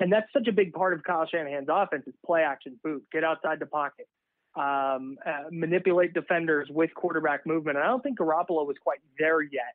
And 0.00 0.12
that's 0.12 0.26
such 0.32 0.48
a 0.48 0.52
big 0.52 0.72
part 0.72 0.92
of 0.92 1.04
Kyle 1.04 1.26
Shanahan's 1.26 1.68
offense 1.70 2.04
is 2.06 2.14
play 2.24 2.42
action 2.42 2.78
boot, 2.82 3.04
get 3.12 3.22
outside 3.22 3.60
the 3.60 3.66
pocket, 3.66 4.08
um, 4.56 5.16
uh, 5.24 5.44
manipulate 5.50 6.12
defenders 6.12 6.68
with 6.70 6.94
quarterback 6.94 7.46
movement. 7.46 7.76
And 7.76 7.84
I 7.84 7.88
don't 7.88 8.02
think 8.02 8.18
Garoppolo 8.18 8.66
was 8.66 8.76
quite 8.82 8.98
there 9.18 9.40
yet. 9.42 9.74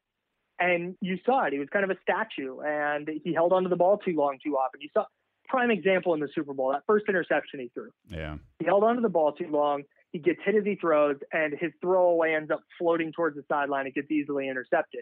And 0.60 0.96
you 1.02 1.18
saw 1.26 1.46
it. 1.46 1.54
He 1.54 1.60
was 1.60 1.68
kind 1.72 1.84
of 1.84 1.92
a 1.92 2.00
statue, 2.02 2.60
and 2.62 3.10
he 3.24 3.34
held 3.34 3.52
onto 3.52 3.70
the 3.70 3.76
ball 3.76 3.98
too 3.98 4.16
long, 4.16 4.38
too 4.44 4.56
often. 4.56 4.80
You 4.80 4.90
saw 4.94 5.06
prime 5.50 5.70
example 5.70 6.14
in 6.14 6.22
the 6.22 6.30
Super 6.34 6.54
Bowl 6.54 6.72
that 6.72 6.84
first 6.88 7.06
interception 7.10 7.60
he 7.60 7.70
threw. 7.74 7.90
Yeah, 8.08 8.38
he 8.60 8.66
held 8.66 8.84
onto 8.84 9.02
the 9.02 9.10
ball 9.10 9.34
too 9.34 9.50
long. 9.50 9.84
He 10.14 10.20
gets 10.20 10.40
hit 10.46 10.56
as 10.56 10.64
he 10.64 10.76
throws, 10.76 11.18
and 11.34 11.54
his 11.60 11.72
throwaway 11.82 12.36
ends 12.36 12.52
up 12.52 12.62
floating 12.80 13.12
towards 13.12 13.36
the 13.36 13.44
sideline. 13.50 13.86
It 13.86 13.96
gets 13.96 14.10
easily 14.10 14.48
intercepted. 14.48 15.02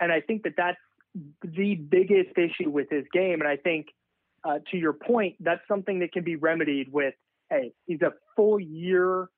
And 0.00 0.10
I 0.10 0.20
think 0.20 0.42
that 0.42 0.54
that's 0.56 0.78
the 1.42 1.76
biggest 1.76 2.36
issue 2.36 2.68
with 2.68 2.88
his 2.90 3.04
game. 3.12 3.40
And 3.40 3.46
I 3.46 3.56
think, 3.56 3.86
uh, 4.42 4.58
to 4.72 4.76
your 4.76 4.94
point, 4.94 5.36
that's 5.38 5.60
something 5.68 6.00
that 6.00 6.10
can 6.12 6.24
be 6.24 6.34
remedied 6.34 6.92
with 6.92 7.14
hey, 7.50 7.72
he's 7.86 8.02
a 8.02 8.12
full 8.36 8.60
year, 8.60 9.28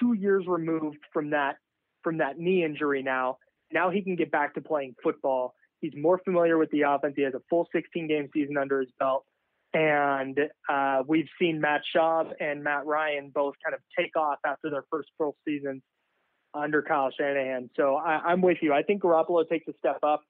two 0.00 0.12
years 0.12 0.44
removed 0.46 0.98
from 1.12 1.30
that 1.30 1.56
from 2.02 2.18
that 2.18 2.38
knee 2.38 2.64
injury 2.64 3.02
now. 3.02 3.38
Now 3.72 3.90
he 3.90 4.02
can 4.02 4.16
get 4.16 4.30
back 4.30 4.54
to 4.54 4.60
playing 4.60 4.94
football. 5.02 5.54
He's 5.80 5.92
more 5.96 6.20
familiar 6.24 6.58
with 6.58 6.70
the 6.70 6.82
offense. 6.82 7.14
He 7.16 7.22
has 7.22 7.34
a 7.34 7.42
full 7.50 7.68
16 7.74 8.06
game 8.06 8.28
season 8.32 8.56
under 8.56 8.80
his 8.80 8.90
belt. 8.98 9.24
And 9.72 10.38
uh, 10.68 11.02
we've 11.06 11.28
seen 11.38 11.60
Matt 11.60 11.82
Schaub 11.94 12.30
and 12.40 12.62
Matt 12.62 12.86
Ryan 12.86 13.32
both 13.34 13.54
kind 13.64 13.74
of 13.74 13.80
take 13.98 14.16
off 14.16 14.38
after 14.46 14.70
their 14.70 14.84
first 14.90 15.08
full 15.18 15.36
seasons 15.44 15.82
under 16.54 16.80
Kyle 16.80 17.10
Shanahan. 17.10 17.70
So 17.76 17.96
I, 17.96 18.32
am 18.32 18.40
with 18.40 18.58
you. 18.62 18.72
I 18.72 18.82
think 18.82 19.02
Garoppolo 19.02 19.48
takes 19.48 19.66
a 19.66 19.72
step 19.78 19.98
up. 20.04 20.22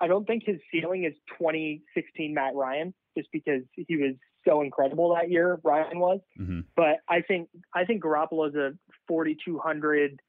I 0.00 0.06
don't 0.06 0.24
think 0.24 0.44
his 0.46 0.58
ceiling 0.70 1.04
is 1.04 1.14
2016 1.38 2.32
Matt 2.32 2.54
Ryan, 2.54 2.94
just 3.16 3.28
because 3.32 3.62
he 3.74 3.96
was 3.96 4.14
so 4.46 4.62
incredible 4.62 5.14
that 5.14 5.30
year. 5.30 5.58
Ryan 5.62 5.98
was, 5.98 6.20
hmm 6.36 6.60
but 6.76 6.96
I 7.08 7.20
think 7.22 7.48
I 7.74 7.84
think 7.84 8.02
Garoppolo's 8.02 8.54
a 8.54 8.72
4,200, 9.08 10.20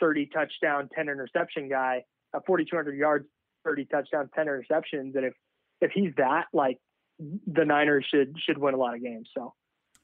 30 0.00 0.26
touchdown, 0.26 0.88
10 0.94 1.08
interception 1.08 1.68
guy, 1.68 2.04
a 2.34 2.40
4,200 2.46 2.96
yards, 2.96 3.26
30 3.64 3.84
touchdowns, 3.86 4.30
10 4.34 4.46
interceptions, 4.46 5.14
and 5.16 5.24
if 5.24 5.34
if 5.80 5.90
he's 5.92 6.12
that, 6.16 6.44
like 6.52 6.78
the 7.18 7.64
Niners 7.64 8.06
should 8.10 8.34
should 8.44 8.58
win 8.58 8.74
a 8.74 8.78
lot 8.78 8.94
of 8.94 9.02
games. 9.02 9.28
So 9.36 9.54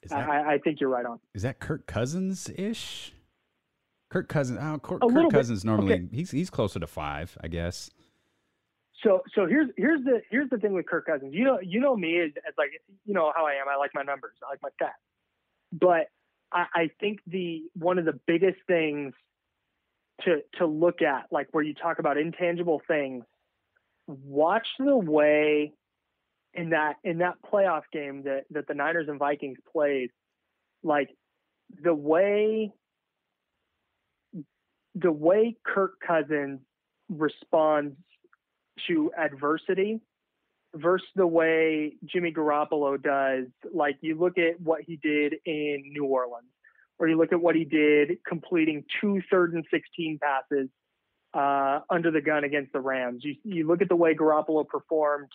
that, 0.09 0.29
I, 0.29 0.53
I 0.53 0.57
think 0.59 0.79
you're 0.79 0.89
right 0.89 1.05
on. 1.05 1.19
is 1.33 1.41
that 1.41 1.59
Kirk 1.59 1.87
Cousins 1.87 2.49
ish? 2.55 3.13
Kirk 4.09 4.29
Cousins. 4.29 4.59
Oh, 4.61 4.79
Kirk, 4.79 5.01
Kirk 5.01 5.11
bit. 5.13 5.31
Cousins 5.31 5.65
normally 5.65 5.93
Okay. 5.95 6.07
he's 6.11 6.31
he's 6.31 6.49
closer 6.49 6.79
to 6.79 6.87
five, 6.87 7.37
I 7.41 7.47
guess. 7.47 7.89
So 9.03 9.21
so 9.35 9.45
here's 9.45 9.69
here's 9.77 10.03
the 10.03 10.21
here's 10.29 10.49
the 10.49 10.57
thing 10.57 10.73
with 10.73 10.87
Kirk 10.87 11.05
Cousins. 11.05 11.33
You 11.33 11.43
know 11.43 11.59
you 11.61 11.79
know 11.79 11.95
me 11.95 12.19
as, 12.19 12.31
as 12.47 12.53
like 12.57 12.69
you 13.05 13.13
know 13.13 13.31
how 13.35 13.45
I 13.45 13.53
am. 13.53 13.67
I 13.69 13.75
like 13.77 13.91
my 13.93 14.03
numbers. 14.03 14.33
I 14.45 14.49
like 14.49 14.61
my 14.61 14.69
stats. 14.81 14.91
But 15.71 16.07
I, 16.51 16.65
I 16.73 16.89
think 16.99 17.19
the 17.27 17.63
one 17.73 17.99
of 17.99 18.05
the 18.05 18.19
biggest 18.25 18.57
things 18.67 19.13
to 20.21 20.41
to 20.57 20.65
look 20.65 21.01
at, 21.01 21.27
like 21.31 21.47
where 21.51 21.63
you 21.63 21.73
talk 21.73 21.99
about 21.99 22.17
intangible 22.17 22.81
things, 22.87 23.23
watch 24.07 24.67
the 24.79 24.97
way 24.97 25.73
in 26.53 26.71
that 26.71 26.95
in 27.03 27.19
that 27.19 27.35
playoff 27.51 27.83
game 27.91 28.23
that 28.23 28.45
that 28.51 28.67
the 28.67 28.73
Niners 28.73 29.07
and 29.09 29.19
Vikings 29.19 29.59
played, 29.71 30.09
like 30.83 31.09
the 31.83 31.93
way 31.93 32.73
the 34.95 35.11
way 35.11 35.55
Kirk 35.63 35.99
Cousins 36.05 36.61
responds 37.09 37.95
to 38.87 39.11
adversity 39.17 40.01
versus 40.75 41.07
the 41.15 41.27
way 41.27 41.93
Jimmy 42.05 42.31
Garoppolo 42.31 43.01
does. 43.01 43.45
Like 43.73 43.97
you 44.01 44.19
look 44.19 44.37
at 44.37 44.59
what 44.61 44.81
he 44.81 44.97
did 44.97 45.35
in 45.45 45.83
New 45.91 46.05
Orleans, 46.05 46.47
or 46.99 47.07
you 47.07 47.17
look 47.17 47.31
at 47.31 47.41
what 47.41 47.55
he 47.55 47.65
did 47.65 48.17
completing 48.27 48.83
two 49.01 49.21
third 49.31 49.53
and 49.53 49.65
16 49.71 50.19
passes 50.21 50.69
uh, 51.33 51.81
under 51.89 52.11
the 52.11 52.21
gun 52.21 52.43
against 52.43 52.73
the 52.73 52.79
Rams. 52.79 53.23
You, 53.23 53.35
you 53.43 53.67
look 53.67 53.81
at 53.81 53.89
the 53.89 53.95
way 53.95 54.15
Garoppolo 54.15 54.67
performed 54.67 55.29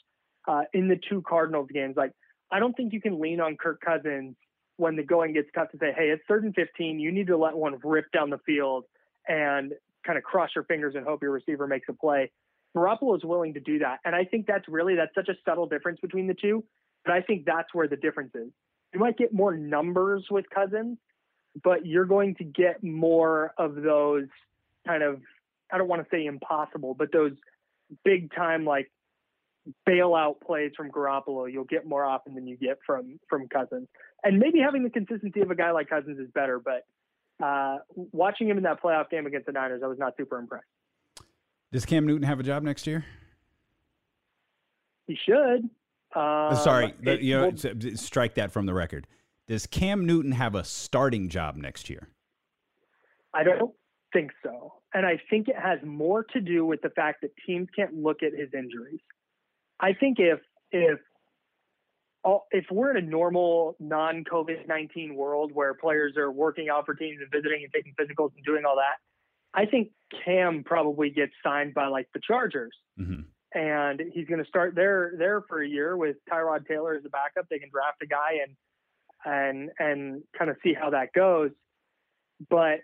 uh, 0.48 0.62
in 0.72 0.88
the 0.88 0.98
two 1.08 1.22
Cardinals 1.22 1.68
games. 1.72 1.94
Like 1.96 2.12
I 2.50 2.58
don't 2.58 2.76
think 2.76 2.92
you 2.92 3.00
can 3.00 3.20
lean 3.20 3.40
on 3.40 3.56
Kirk 3.56 3.80
Cousins 3.80 4.36
when 4.76 4.96
the 4.96 5.02
going 5.02 5.32
gets 5.32 5.48
tough 5.54 5.70
to 5.70 5.78
say, 5.78 5.92
hey, 5.96 6.08
it's 6.10 6.22
third 6.28 6.44
and 6.44 6.54
15. 6.54 6.98
You 6.98 7.12
need 7.12 7.28
to 7.28 7.36
let 7.36 7.56
one 7.56 7.78
rip 7.84 8.10
down 8.12 8.30
the 8.30 8.38
field 8.44 8.84
and 9.28 9.72
kind 10.04 10.18
of 10.18 10.24
cross 10.24 10.50
your 10.54 10.64
fingers 10.64 10.94
and 10.96 11.06
hope 11.06 11.22
your 11.22 11.30
receiver 11.30 11.66
makes 11.66 11.88
a 11.88 11.92
play. 11.92 12.30
Garoppolo 12.76 13.16
is 13.16 13.24
willing 13.24 13.54
to 13.54 13.60
do 13.60 13.78
that. 13.80 13.98
And 14.04 14.14
I 14.14 14.24
think 14.24 14.46
that's 14.46 14.66
really, 14.68 14.94
that's 14.96 15.14
such 15.14 15.28
a 15.28 15.34
subtle 15.44 15.66
difference 15.66 16.00
between 16.00 16.26
the 16.26 16.34
two. 16.34 16.64
But 17.04 17.14
I 17.14 17.20
think 17.22 17.44
that's 17.44 17.68
where 17.72 17.88
the 17.88 17.96
difference 17.96 18.34
is. 18.34 18.50
You 18.94 19.00
might 19.00 19.18
get 19.18 19.32
more 19.32 19.56
numbers 19.56 20.26
with 20.30 20.44
Cousins, 20.54 20.98
but 21.62 21.84
you're 21.84 22.04
going 22.04 22.36
to 22.36 22.44
get 22.44 22.82
more 22.82 23.52
of 23.58 23.74
those 23.74 24.26
kind 24.86 25.02
of, 25.02 25.20
I 25.72 25.78
don't 25.78 25.88
want 25.88 26.02
to 26.02 26.08
say 26.10 26.26
impossible, 26.26 26.94
but 26.94 27.12
those 27.12 27.32
big 28.04 28.34
time 28.34 28.64
like 28.64 28.90
bailout 29.88 30.40
plays 30.40 30.72
from 30.76 30.90
Garoppolo, 30.90 31.50
you'll 31.50 31.64
get 31.64 31.86
more 31.86 32.04
often 32.04 32.34
than 32.34 32.46
you 32.46 32.56
get 32.56 32.78
from 32.86 33.18
from 33.28 33.48
Cousins. 33.48 33.88
And 34.24 34.38
maybe 34.38 34.60
having 34.60 34.82
the 34.82 34.90
consistency 34.90 35.40
of 35.40 35.50
a 35.50 35.54
guy 35.54 35.70
like 35.72 35.88
Cousins 35.88 36.18
is 36.18 36.30
better, 36.32 36.60
but 36.60 36.86
uh, 37.44 37.78
watching 37.94 38.48
him 38.48 38.56
in 38.56 38.64
that 38.64 38.82
playoff 38.82 39.10
game 39.10 39.26
against 39.26 39.46
the 39.46 39.52
Niners, 39.52 39.82
I 39.84 39.88
was 39.88 39.98
not 39.98 40.14
super 40.16 40.38
impressed. 40.38 40.66
Does 41.72 41.86
Cam 41.86 42.06
Newton 42.06 42.22
have 42.24 42.38
a 42.38 42.42
job 42.42 42.62
next 42.62 42.86
year? 42.86 43.04
He 45.06 45.16
should. 45.16 45.68
Uh, 46.14 46.48
Um, 46.50 46.56
Sorry, 46.56 46.94
it- 47.02 47.22
you 47.22 47.34
know, 47.34 47.48
well, 47.48 47.96
strike 47.96 48.34
that 48.34 48.52
from 48.52 48.66
the 48.66 48.74
record. 48.74 49.06
Does 49.46 49.66
Cam 49.66 50.06
Newton 50.06 50.32
have 50.32 50.54
a 50.54 50.62
starting 50.64 51.28
job 51.28 51.56
next 51.56 51.88
year? 51.90 52.08
I 53.34 53.42
don't 53.42 53.74
think 54.12 54.30
so. 54.42 54.82
And 54.94 55.06
I 55.06 55.18
think 55.30 55.48
it 55.48 55.56
has 55.56 55.82
more 55.82 56.24
to 56.24 56.40
do 56.40 56.66
with 56.66 56.82
the 56.82 56.90
fact 56.90 57.22
that 57.22 57.30
teams 57.46 57.68
can't 57.74 57.94
look 57.94 58.22
at 58.22 58.32
his 58.34 58.52
injuries. 58.52 59.00
I 59.80 59.94
think 59.94 60.18
if 60.20 60.40
if 60.70 61.00
all, 62.24 62.46
if 62.50 62.66
we're 62.70 62.90
in 62.96 63.02
a 63.02 63.06
normal 63.06 63.74
non 63.80 64.22
COVID 64.24 64.68
nineteen 64.68 65.14
world 65.14 65.50
where 65.52 65.72
players 65.74 66.16
are 66.18 66.30
working 66.30 66.68
out 66.68 66.84
for 66.84 66.94
teams 66.94 67.18
and 67.20 67.30
visiting 67.32 67.64
and 67.64 67.72
taking 67.72 67.94
physicals 67.94 68.32
and 68.36 68.44
doing 68.44 68.64
all 68.66 68.76
that, 68.76 68.98
I 69.54 69.66
think 69.66 69.90
Cam 70.24 70.64
probably 70.64 71.10
gets 71.10 71.32
signed 71.44 71.74
by 71.74 71.86
like 71.86 72.08
the 72.14 72.20
Chargers. 72.26 72.76
hmm 72.96 73.22
and 73.54 74.00
he's 74.12 74.26
going 74.26 74.42
to 74.42 74.48
start 74.48 74.74
there 74.74 75.12
there 75.18 75.42
for 75.42 75.62
a 75.62 75.68
year 75.68 75.96
with 75.96 76.16
Tyrod 76.30 76.66
Taylor 76.66 76.94
as 76.94 77.04
a 77.04 77.10
backup. 77.10 77.48
They 77.50 77.58
can 77.58 77.70
draft 77.70 78.02
a 78.02 78.06
guy 78.06 78.38
and 78.44 78.56
and 79.24 79.70
and 79.78 80.22
kind 80.36 80.50
of 80.50 80.56
see 80.62 80.74
how 80.74 80.90
that 80.90 81.12
goes. 81.12 81.50
But 82.48 82.80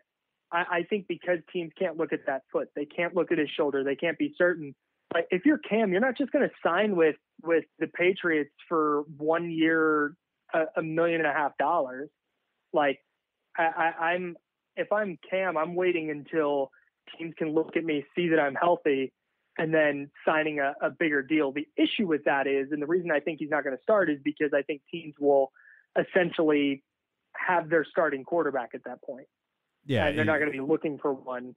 I, 0.53 0.65
I 0.71 0.83
think 0.89 1.07
because 1.09 1.39
teams 1.53 1.73
can't 1.79 1.97
look 1.97 2.13
at 2.13 2.27
that 2.27 2.43
foot, 2.53 2.69
they 2.77 2.85
can't 2.85 3.15
look 3.15 3.33
at 3.33 3.39
his 3.39 3.49
shoulder, 3.51 3.83
they 3.85 3.97
can't 3.97 4.19
be 4.19 4.35
certain. 4.37 4.75
But 5.11 5.23
if 5.31 5.47
you're 5.47 5.59
Cam, 5.59 5.91
you're 5.91 6.03
not 6.03 6.19
just 6.19 6.33
going 6.33 6.47
to 6.47 6.55
sign 6.63 6.97
with 6.97 7.17
with 7.43 7.65
the 7.79 7.87
Patriots 7.87 8.53
for 8.69 9.05
one 9.17 9.51
year, 9.51 10.15
a, 10.53 10.65
a 10.77 10.83
million 10.83 11.21
and 11.21 11.29
a 11.29 11.33
half 11.33 11.57
dollars. 11.59 12.11
Like 12.73 12.99
I, 13.57 13.63
I, 13.65 14.05
I'm 14.11 14.37
if 14.79 14.93
I'm 14.93 15.19
Cam, 15.29 15.57
I'm 15.57 15.75
waiting 15.75 16.11
until 16.11 16.71
teams 17.19 17.35
can 17.37 17.53
look 17.53 17.77
at 17.77 17.85
me, 17.85 18.05
see 18.15 18.29
that 18.29 18.39
I'm 18.39 18.55
healthy, 18.55 19.13
and 19.59 19.75
then 19.75 20.11
signing 20.27 20.61
a, 20.61 20.75
a 20.81 20.91
bigger 20.91 21.21
deal. 21.23 21.53
The 21.53 21.67
issue 21.77 22.07
with 22.07 22.25
that 22.25 22.47
is, 22.47 22.69
and 22.71 22.81
the 22.81 22.87
reason 22.87 23.11
I 23.11 23.21
think 23.21 23.41
he's 23.41 23.51
not 23.51 23.65
going 23.65 23.77
to 23.77 23.83
start 23.83 24.09
is 24.09 24.19
because 24.25 24.51
I 24.55 24.63
think 24.63 24.83
teams 24.91 25.15
will 25.21 25.51
essentially 25.99 26.83
have 27.35 27.69
their 27.69 27.85
starting 27.85 28.25
quarterback 28.25 28.71
at 28.75 28.85
that 28.85 29.03
point. 29.03 29.27
Yeah, 29.85 30.07
and 30.07 30.17
they're 30.19 30.25
not 30.25 30.39
going 30.39 30.53
to 30.53 30.57
be 30.59 30.61
looking 30.65 30.99
for 30.99 31.13
one 31.13 31.55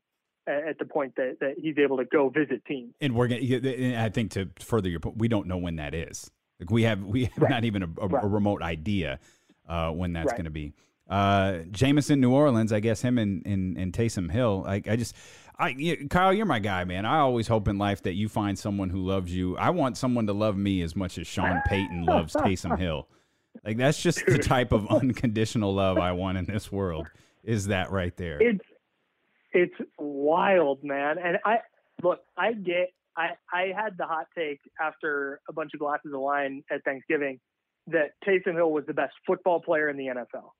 at 0.47 0.79
the 0.79 0.85
point 0.85 1.13
that, 1.17 1.37
that 1.39 1.55
he's 1.59 1.77
able 1.77 1.97
to 1.97 2.05
go 2.05 2.29
visit 2.29 2.65
teams. 2.65 2.93
and 2.99 3.15
we're 3.15 3.27
gonna. 3.27 4.01
I 4.03 4.09
think 4.09 4.31
to 4.31 4.49
further 4.59 4.89
your 4.89 4.99
point, 4.99 5.17
we 5.17 5.27
don't 5.27 5.47
know 5.47 5.57
when 5.57 5.75
that 5.75 5.93
is. 5.93 6.31
Like 6.59 6.71
we 6.71 6.83
have, 6.83 7.03
we 7.03 7.25
have 7.25 7.37
Right. 7.37 7.49
not 7.51 7.63
even 7.65 7.83
a, 7.83 7.87
a, 8.01 8.07
Right. 8.07 8.23
a 8.23 8.27
remote 8.27 8.61
idea 8.63 9.19
uh, 9.67 9.91
when 9.91 10.13
that's 10.13 10.27
Right. 10.27 10.37
going 10.37 10.45
to 10.45 10.51
be. 10.51 10.73
Uh, 11.11 11.59
Jameson, 11.71 12.21
New 12.21 12.31
Orleans. 12.31 12.71
I 12.71 12.79
guess 12.79 13.01
him 13.01 13.17
and 13.17 13.45
and, 13.45 13.77
and 13.77 13.91
Taysom 13.91 14.31
Hill. 14.31 14.63
I, 14.65 14.81
I 14.87 14.95
just, 14.95 15.15
I 15.59 15.97
Kyle, 16.09 16.33
you're 16.33 16.45
my 16.45 16.59
guy, 16.59 16.85
man. 16.85 17.05
I 17.05 17.19
always 17.19 17.47
hope 17.47 17.67
in 17.67 17.77
life 17.77 18.01
that 18.03 18.13
you 18.13 18.29
find 18.29 18.57
someone 18.57 18.89
who 18.89 18.99
loves 18.99 19.35
you. 19.35 19.57
I 19.57 19.71
want 19.71 19.97
someone 19.97 20.25
to 20.27 20.33
love 20.33 20.57
me 20.57 20.81
as 20.81 20.95
much 20.95 21.17
as 21.17 21.27
Sean 21.27 21.61
Payton 21.67 22.05
loves 22.05 22.33
Taysom 22.33 22.79
Hill. 22.79 23.07
Like 23.65 23.77
that's 23.77 24.01
just 24.01 24.25
the 24.25 24.37
type 24.37 24.71
of 24.71 24.87
unconditional 24.87 25.73
love 25.73 25.97
I 25.97 26.13
want 26.13 26.37
in 26.37 26.45
this 26.45 26.71
world. 26.71 27.07
Is 27.43 27.67
that 27.67 27.91
right 27.91 28.15
there? 28.15 28.37
It's 28.41 28.65
it's 29.51 29.75
wild, 29.99 30.83
man. 30.83 31.17
And 31.21 31.37
I 31.43 31.57
look, 32.01 32.19
I 32.37 32.53
get 32.53 32.93
I 33.17 33.31
I 33.53 33.73
had 33.75 33.97
the 33.97 34.05
hot 34.05 34.27
take 34.35 34.61
after 34.79 35.41
a 35.49 35.53
bunch 35.53 35.71
of 35.73 35.81
glasses 35.81 36.13
of 36.13 36.21
wine 36.21 36.63
at 36.71 36.83
Thanksgiving 36.83 37.39
that 37.87 38.11
Taysom 38.25 38.53
Hill 38.55 38.71
was 38.71 38.85
the 38.87 38.93
best 38.93 39.13
football 39.27 39.59
player 39.59 39.89
in 39.89 39.97
the 39.97 40.07
NFL. 40.07 40.51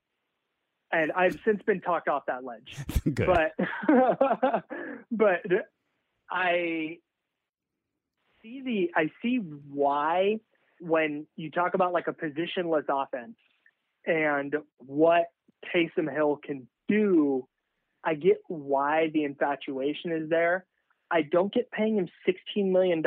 And 0.94 1.12
I've 1.14 1.40
since 1.46 1.62
been 1.64 1.82
talked 1.82 2.08
off 2.08 2.24
that 2.28 2.44
ledge. 2.44 2.76
Good. 3.14 3.28
but 3.28 3.68
but 5.12 5.42
I 6.30 6.98
see 8.42 8.62
the 8.64 8.92
I 8.96 9.10
see 9.22 9.38
why 9.38 10.40
when 10.80 11.28
you 11.36 11.52
talk 11.52 11.74
about 11.74 11.94
like 11.94 12.08
a 12.08 12.14
positionless 12.14 12.86
offense 12.90 13.38
and 14.06 14.56
what 14.80 15.26
Taysom 15.74 16.12
Hill 16.12 16.40
can 16.44 16.68
do, 16.88 17.48
I 18.04 18.16
get 18.16 18.38
why 18.48 19.12
the 19.14 19.24
infatuation 19.24 20.12
is 20.12 20.30
there. 20.30 20.66
I 21.12 21.24
don't 21.24 21.54
get 21.54 21.70
paying 21.72 21.98
him 21.98 22.08
$16 22.58 22.72
million 22.72 23.04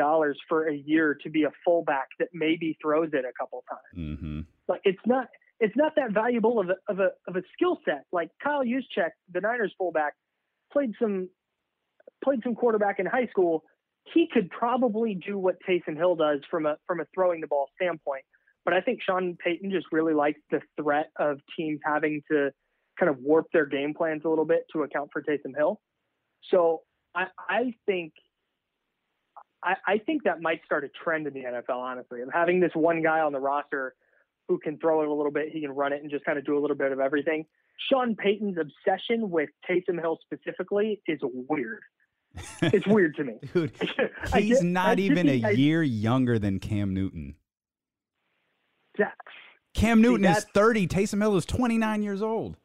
for 0.47 0.67
a 0.67 0.75
year 0.75 1.17
to 1.23 1.29
be 1.29 1.43
a 1.43 1.51
fullback 1.65 2.07
that 2.19 2.29
maybe 2.33 2.77
throws 2.81 3.09
it 3.13 3.25
a 3.25 3.33
couple 3.37 3.63
times 3.67 4.17
hmm 4.19 4.41
like 4.67 4.81
it's 4.83 4.99
not 5.05 5.27
it's 5.59 5.75
not 5.75 5.93
that 5.95 6.11
valuable 6.11 6.59
of 6.59 6.69
a 6.69 6.75
of 6.89 6.99
a 6.99 7.09
of 7.27 7.35
a 7.35 7.41
skill 7.53 7.79
set. 7.85 8.05
Like 8.11 8.29
Kyle 8.43 8.63
Juszczyk, 8.63 9.11
the 9.33 9.41
Niners 9.41 9.73
fullback, 9.77 10.13
played 10.71 10.91
some 11.01 11.29
played 12.23 12.39
some 12.43 12.55
quarterback 12.55 12.99
in 12.99 13.05
high 13.05 13.27
school. 13.27 13.63
He 14.13 14.27
could 14.31 14.49
probably 14.49 15.15
do 15.15 15.37
what 15.37 15.55
Taysom 15.67 15.97
Hill 15.97 16.15
does 16.15 16.39
from 16.49 16.65
a 16.65 16.77
from 16.87 16.99
a 16.99 17.05
throwing 17.13 17.41
the 17.41 17.47
ball 17.47 17.69
standpoint. 17.75 18.23
But 18.65 18.73
I 18.73 18.81
think 18.81 18.99
Sean 19.01 19.37
Payton 19.43 19.71
just 19.71 19.87
really 19.91 20.13
likes 20.13 20.39
the 20.51 20.59
threat 20.81 21.11
of 21.17 21.39
teams 21.55 21.79
having 21.85 22.21
to 22.31 22.49
kind 22.99 23.09
of 23.09 23.19
warp 23.19 23.47
their 23.53 23.65
game 23.65 23.93
plans 23.93 24.23
a 24.25 24.29
little 24.29 24.45
bit 24.45 24.65
to 24.73 24.83
account 24.83 25.09
for 25.13 25.21
Taysom 25.21 25.55
Hill. 25.55 25.79
So 26.49 26.81
I, 27.13 27.25
I 27.37 27.73
think 27.85 28.13
I, 29.63 29.75
I 29.87 29.97
think 29.99 30.23
that 30.23 30.41
might 30.41 30.63
start 30.65 30.83
a 30.83 30.89
trend 31.03 31.27
in 31.27 31.33
the 31.33 31.43
NFL, 31.43 31.77
honestly, 31.77 32.21
of 32.21 32.29
having 32.33 32.59
this 32.59 32.71
one 32.73 33.01
guy 33.01 33.19
on 33.19 33.33
the 33.33 33.39
roster 33.39 33.95
who 34.47 34.57
can 34.59 34.77
throw 34.77 35.01
it 35.01 35.07
a 35.07 35.13
little 35.13 35.31
bit, 35.31 35.49
he 35.51 35.61
can 35.61 35.71
run 35.71 35.91
it 35.93 36.01
and 36.01 36.11
just 36.11 36.23
kind 36.25 36.37
of 36.37 36.45
do 36.45 36.57
a 36.57 36.61
little 36.61 36.75
bit 36.77 36.91
of 36.91 36.99
everything. 36.99 37.45
Sean 37.89 38.15
Payton's 38.15 38.57
obsession 38.57 39.29
with 39.29 39.49
Taysom 39.69 39.99
Hill 39.99 40.19
specifically 40.23 41.01
is 41.07 41.19
weird. 41.23 41.81
It's 42.61 42.85
weird 42.87 43.15
to 43.15 43.23
me. 43.23 43.33
Dude, 43.53 43.71
he's 44.35 44.59
get- 44.59 44.63
not 44.63 44.99
even 44.99 45.27
a 45.29 45.53
year 45.53 45.81
younger 45.81 46.37
than 46.37 46.59
Cam 46.59 46.93
Newton. 46.93 47.35
Yeah, 48.97 49.11
Cam 49.73 50.01
Newton 50.01 50.25
is 50.25 50.35
that's- 50.35 50.51
30. 50.53 50.87
Taysom 50.87 51.21
Hill 51.21 51.35
is 51.37 51.45
29 51.45 52.03
years 52.03 52.21
old. 52.21 52.57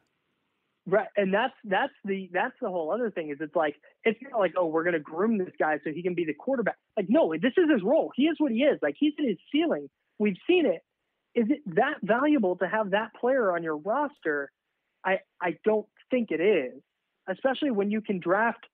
Right, 0.87 1.09
and 1.17 1.33
that's 1.33 1.53
that's 1.65 1.93
the 2.05 2.31
that's 2.33 2.55
the 2.61 2.69
whole 2.69 2.91
other 2.93 3.11
thing 3.11 3.31
is 3.31 3.37
it's 3.41 3.55
like 3.55 3.77
it's 4.03 4.19
not 4.23 4.41
like 4.41 4.55
oh 4.57 4.67
we're 4.67 4.83
gonna 4.83 4.99
groom 4.99 5.39
this 5.39 5.53
guy 5.59 5.79
so 5.85 5.91
he 5.93 6.03
can 6.03 6.15
be 6.15 6.25
the 6.25 6.35
quarterback. 6.35 6.77
Like 6.97 7.07
no, 7.09 7.33
this 7.41 7.53
is 7.57 7.71
his 7.71 7.83
role. 7.85 8.11
He 8.17 8.25
is 8.25 8.37
what 8.39 8.51
he 8.51 8.63
is. 8.63 8.79
Like 8.83 8.97
he's 8.99 9.13
at 9.19 9.25
his 9.25 9.37
ceiling. 9.53 9.89
We've 10.19 10.39
seen 10.49 10.67
it. 10.67 10.81
Is 11.35 11.47
it 11.51 11.61
that 11.77 11.97
valuable 12.03 12.57
to 12.57 12.67
have 12.69 12.91
that 12.91 13.15
player 13.15 13.53
on 13.53 13.63
your 13.63 13.77
roster? 13.77 14.51
I 15.05 15.21
I 15.41 15.57
don't 15.65 15.87
think 16.11 16.31
it 16.31 16.41
is, 16.41 16.81
especially 17.29 17.71
when 17.71 17.91
you 17.91 18.01
can 18.01 18.19
draft 18.21 18.67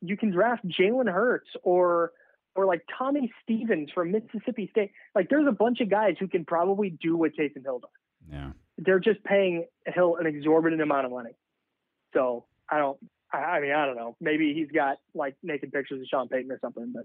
you 0.00 0.16
can 0.16 0.30
draft 0.30 0.64
Jalen 0.66 1.10
Hurts 1.12 1.48
or 1.62 2.12
or 2.54 2.66
like 2.66 2.82
Tommy 2.98 3.32
Stevens 3.42 3.90
from 3.94 4.10
Mississippi 4.12 4.68
State. 4.70 4.90
Like 5.14 5.28
there's 5.30 5.46
a 5.48 5.52
bunch 5.52 5.80
of 5.80 5.88
guys 5.90 6.14
who 6.20 6.28
can 6.28 6.44
probably 6.44 6.90
do 6.90 7.16
what 7.16 7.32
Taysom 7.38 7.62
Hill 7.64 7.80
does 7.80 7.90
Yeah. 8.32 8.50
they're 8.78 9.00
just 9.00 9.22
paying 9.24 9.66
Hill 9.86 10.16
an 10.16 10.26
exorbitant 10.26 10.82
amount 10.82 11.06
of 11.06 11.12
money. 11.12 11.30
So 12.14 12.44
I 12.70 12.78
don't. 12.78 12.98
I 13.32 13.38
I 13.38 13.60
mean, 13.60 13.72
I 13.72 13.86
don't 13.86 13.96
know. 13.96 14.16
Maybe 14.20 14.54
he's 14.54 14.70
got 14.70 14.98
like 15.14 15.36
naked 15.42 15.72
pictures 15.72 16.00
of 16.00 16.06
Sean 16.08 16.28
Payton 16.28 16.50
or 16.52 16.58
something. 16.60 16.92
But 16.94 17.04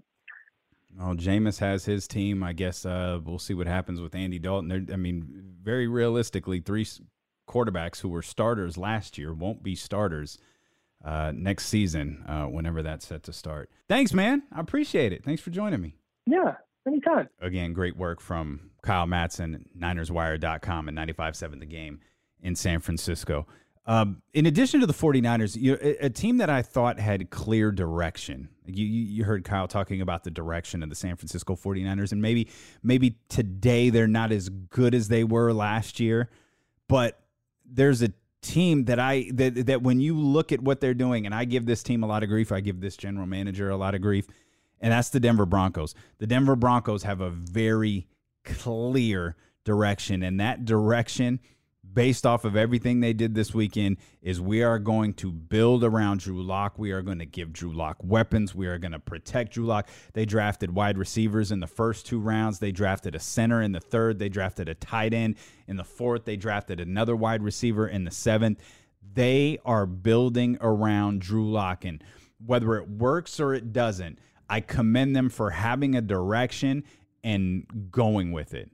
Well, 0.98 1.14
Jameis 1.14 1.58
has 1.58 1.84
his 1.84 2.06
team. 2.06 2.42
I 2.42 2.52
guess 2.52 2.86
uh, 2.86 3.18
we'll 3.24 3.38
see 3.38 3.54
what 3.54 3.66
happens 3.66 4.00
with 4.00 4.14
Andy 4.14 4.38
Dalton. 4.38 4.68
They're, 4.68 4.94
I 4.94 4.96
mean, 4.96 5.54
very 5.62 5.88
realistically, 5.88 6.60
three 6.60 6.86
quarterbacks 7.48 8.00
who 8.00 8.08
were 8.08 8.22
starters 8.22 8.78
last 8.78 9.18
year 9.18 9.34
won't 9.34 9.62
be 9.62 9.74
starters 9.74 10.38
uh, 11.04 11.32
next 11.34 11.66
season, 11.66 12.24
uh, 12.26 12.44
whenever 12.46 12.82
that's 12.82 13.06
set 13.06 13.22
to 13.24 13.32
start. 13.32 13.70
Thanks, 13.88 14.12
man. 14.14 14.44
I 14.52 14.60
appreciate 14.60 15.12
it. 15.12 15.24
Thanks 15.24 15.42
for 15.42 15.50
joining 15.50 15.80
me. 15.80 15.96
yeah, 16.26 16.54
anytime. 16.86 17.28
Again, 17.40 17.72
great 17.72 17.96
work 17.96 18.20
from 18.20 18.70
Kyle 18.82 19.06
Madson, 19.06 19.64
NinersWire.com, 19.78 20.88
and 20.88 20.96
95.7 20.96 21.60
The 21.60 21.66
Game 21.66 22.00
in 22.40 22.54
San 22.54 22.80
Francisco. 22.80 23.46
Um, 23.86 24.22
in 24.32 24.46
addition 24.46 24.80
to 24.80 24.86
the 24.86 24.94
49ers, 24.94 25.56
you 25.60 25.76
a, 25.80 26.08
team 26.08 26.38
that 26.38 26.48
I 26.48 26.62
thought 26.62 26.98
had 26.98 27.30
clear 27.30 27.70
direction. 27.70 28.48
You, 28.64 28.86
you 28.86 29.02
you 29.04 29.24
heard 29.24 29.44
Kyle 29.44 29.68
talking 29.68 30.00
about 30.00 30.24
the 30.24 30.30
direction 30.30 30.82
of 30.82 30.88
the 30.88 30.94
San 30.94 31.16
Francisco 31.16 31.54
49ers, 31.54 32.10
and 32.12 32.22
maybe 32.22 32.48
maybe 32.82 33.18
today 33.28 33.90
they're 33.90 34.06
not 34.06 34.32
as 34.32 34.48
good 34.48 34.94
as 34.94 35.08
they 35.08 35.22
were 35.22 35.52
last 35.52 36.00
year, 36.00 36.30
but 36.88 37.20
there's 37.66 38.00
a 38.00 38.10
team 38.40 38.84
that 38.84 38.98
I 38.98 39.30
that 39.34 39.66
that 39.66 39.82
when 39.82 40.00
you 40.00 40.18
look 40.18 40.50
at 40.50 40.62
what 40.62 40.80
they're 40.80 40.94
doing, 40.94 41.26
and 41.26 41.34
I 41.34 41.44
give 41.44 41.66
this 41.66 41.82
team 41.82 42.02
a 42.02 42.06
lot 42.06 42.22
of 42.22 42.30
grief. 42.30 42.52
I 42.52 42.60
give 42.60 42.80
this 42.80 42.96
general 42.96 43.26
manager 43.26 43.68
a 43.68 43.76
lot 43.76 43.94
of 43.94 44.00
grief, 44.00 44.26
and 44.80 44.92
that's 44.92 45.10
the 45.10 45.20
Denver 45.20 45.46
Broncos. 45.46 45.94
The 46.18 46.26
Denver 46.26 46.56
Broncos 46.56 47.02
have 47.02 47.20
a 47.20 47.28
very 47.28 48.06
clear 48.44 49.36
direction, 49.64 50.22
and 50.22 50.40
that 50.40 50.64
direction, 50.64 51.40
based 51.94 52.26
off 52.26 52.44
of 52.44 52.56
everything 52.56 53.00
they 53.00 53.12
did 53.12 53.34
this 53.34 53.54
weekend, 53.54 53.96
is 54.20 54.40
we 54.40 54.62
are 54.62 54.78
going 54.78 55.14
to 55.14 55.30
build 55.30 55.84
around 55.84 56.20
Drew 56.20 56.42
Lock. 56.42 56.78
We 56.78 56.92
are 56.92 57.02
going 57.02 57.20
to 57.20 57.26
give 57.26 57.52
Drew 57.52 57.72
Lock 57.72 57.96
weapons. 58.02 58.54
We 58.54 58.66
are 58.66 58.78
going 58.78 58.92
to 58.92 58.98
protect 58.98 59.54
Drew 59.54 59.64
Lock. 59.64 59.88
They 60.12 60.24
drafted 60.24 60.74
wide 60.74 60.98
receivers 60.98 61.52
in 61.52 61.60
the 61.60 61.66
first 61.66 62.06
two 62.06 62.18
rounds. 62.18 62.58
They 62.58 62.72
drafted 62.72 63.14
a 63.14 63.20
center 63.20 63.62
in 63.62 63.72
the 63.72 63.80
third. 63.80 64.18
They 64.18 64.28
drafted 64.28 64.68
a 64.68 64.74
tight 64.74 65.14
end 65.14 65.36
in 65.68 65.76
the 65.76 65.84
fourth. 65.84 66.24
They 66.24 66.36
drafted 66.36 66.80
another 66.80 67.14
wide 67.14 67.42
receiver 67.42 67.86
in 67.86 68.04
the 68.04 68.10
seventh. 68.10 68.60
They 69.14 69.58
are 69.64 69.86
building 69.86 70.58
around 70.60 71.20
Drew 71.20 71.50
Lock, 71.50 71.84
and 71.84 72.02
whether 72.44 72.76
it 72.76 72.88
works 72.88 73.38
or 73.38 73.54
it 73.54 73.72
doesn't, 73.72 74.18
I 74.48 74.60
commend 74.60 75.14
them 75.14 75.28
for 75.28 75.50
having 75.50 75.94
a 75.94 76.00
direction 76.00 76.84
and 77.22 77.66
going 77.90 78.32
with 78.32 78.52
it. 78.54 78.70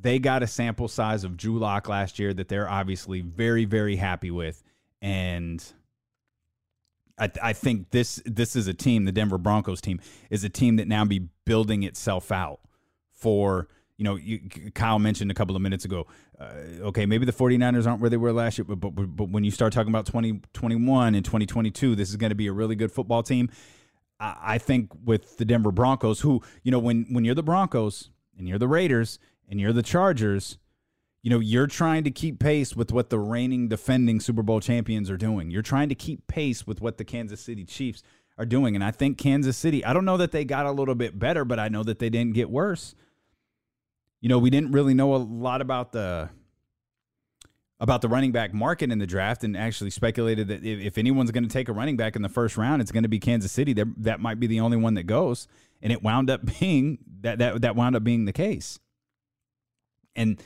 They 0.00 0.18
got 0.18 0.42
a 0.42 0.46
sample 0.46 0.88
size 0.88 1.24
of 1.24 1.36
Drew 1.36 1.58
Lock 1.58 1.88
last 1.88 2.18
year 2.18 2.32
that 2.34 2.48
they're 2.48 2.68
obviously 2.68 3.20
very, 3.20 3.64
very 3.64 3.96
happy 3.96 4.30
with. 4.30 4.62
And 5.00 5.64
I, 7.18 7.30
I 7.42 7.52
think 7.52 7.90
this 7.90 8.22
this 8.24 8.56
is 8.56 8.68
a 8.68 8.74
team, 8.74 9.04
the 9.04 9.12
Denver 9.12 9.38
Broncos 9.38 9.80
team, 9.80 10.00
is 10.30 10.44
a 10.44 10.48
team 10.48 10.76
that 10.76 10.88
now 10.88 11.04
be 11.04 11.28
building 11.44 11.82
itself 11.82 12.30
out 12.30 12.60
for, 13.12 13.68
you 13.96 14.04
know, 14.04 14.16
you, 14.16 14.40
Kyle 14.74 14.98
mentioned 14.98 15.30
a 15.30 15.34
couple 15.34 15.54
of 15.54 15.62
minutes 15.62 15.84
ago, 15.84 16.06
uh, 16.40 16.52
okay, 16.80 17.06
maybe 17.06 17.24
the 17.24 17.32
49ers 17.32 17.86
aren't 17.86 18.00
where 18.00 18.10
they 18.10 18.16
were 18.16 18.32
last 18.32 18.58
year, 18.58 18.64
but, 18.64 18.76
but, 18.76 19.16
but 19.16 19.28
when 19.28 19.44
you 19.44 19.50
start 19.50 19.72
talking 19.72 19.92
about 19.92 20.06
2021 20.06 21.14
and 21.14 21.24
2022, 21.24 21.94
this 21.94 22.10
is 22.10 22.16
going 22.16 22.30
to 22.30 22.36
be 22.36 22.48
a 22.48 22.52
really 22.52 22.74
good 22.74 22.90
football 22.90 23.22
team. 23.22 23.50
I 24.18 24.36
I 24.54 24.58
think 24.58 24.90
with 25.04 25.36
the 25.36 25.44
Denver 25.44 25.72
Broncos, 25.72 26.20
who, 26.20 26.42
you 26.62 26.70
know, 26.70 26.78
when 26.78 27.06
when 27.10 27.24
you're 27.24 27.34
the 27.34 27.42
Broncos 27.42 28.10
and 28.38 28.48
you're 28.48 28.58
the 28.58 28.68
Raiders 28.68 29.18
and 29.48 29.60
you're 29.60 29.72
the 29.72 29.82
Chargers, 29.82 30.58
you 31.22 31.30
know, 31.30 31.38
you're 31.38 31.66
trying 31.66 32.04
to 32.04 32.10
keep 32.10 32.40
pace 32.40 32.74
with 32.74 32.90
what 32.92 33.10
the 33.10 33.18
reigning 33.18 33.68
defending 33.68 34.18
Super 34.18 34.42
Bowl 34.42 34.60
champions 34.60 35.08
are 35.08 35.16
doing. 35.16 35.50
You're 35.50 35.62
trying 35.62 35.88
to 35.88 35.94
keep 35.94 36.26
pace 36.26 36.66
with 36.66 36.80
what 36.80 36.98
the 36.98 37.04
Kansas 37.04 37.40
City 37.40 37.64
Chiefs 37.64 38.02
are 38.38 38.46
doing. 38.46 38.74
And 38.74 38.82
I 38.82 38.90
think 38.90 39.18
Kansas 39.18 39.56
City, 39.56 39.84
I 39.84 39.92
don't 39.92 40.04
know 40.04 40.16
that 40.16 40.32
they 40.32 40.44
got 40.44 40.66
a 40.66 40.72
little 40.72 40.96
bit 40.96 41.18
better, 41.18 41.44
but 41.44 41.60
I 41.60 41.68
know 41.68 41.84
that 41.84 42.00
they 42.00 42.10
didn't 42.10 42.34
get 42.34 42.50
worse. 42.50 42.94
You 44.20 44.28
know, 44.28 44.38
we 44.38 44.50
didn't 44.50 44.72
really 44.72 44.94
know 44.94 45.14
a 45.14 45.16
lot 45.16 45.60
about 45.60 45.92
the 45.92 46.30
about 47.82 48.00
the 48.00 48.08
running 48.08 48.30
back 48.30 48.54
market 48.54 48.92
in 48.92 49.00
the 49.00 49.06
draft 49.08 49.42
and 49.42 49.56
actually 49.56 49.90
speculated 49.90 50.46
that 50.46 50.64
if, 50.64 50.96
anyone's 50.96 51.32
going 51.32 51.42
to 51.42 51.50
take 51.50 51.68
a 51.68 51.72
running 51.72 51.96
back 51.96 52.14
in 52.14 52.22
the 52.22 52.28
first 52.28 52.56
round, 52.56 52.80
it's 52.80 52.92
going 52.92 53.02
to 53.02 53.08
be 53.08 53.18
Kansas 53.18 53.50
City. 53.50 53.72
That 53.72 53.88
that 53.98 54.20
might 54.20 54.38
be 54.38 54.46
the 54.46 54.60
only 54.60 54.76
one 54.76 54.94
that 54.94 55.02
goes, 55.02 55.48
and 55.82 55.92
it 55.92 56.00
wound 56.00 56.30
up 56.30 56.42
being 56.60 56.98
that 57.22 57.38
that 57.38 57.60
that 57.62 57.74
wound 57.74 57.96
up 57.96 58.04
being 58.04 58.24
the 58.24 58.32
case. 58.32 58.78
And 60.22 60.42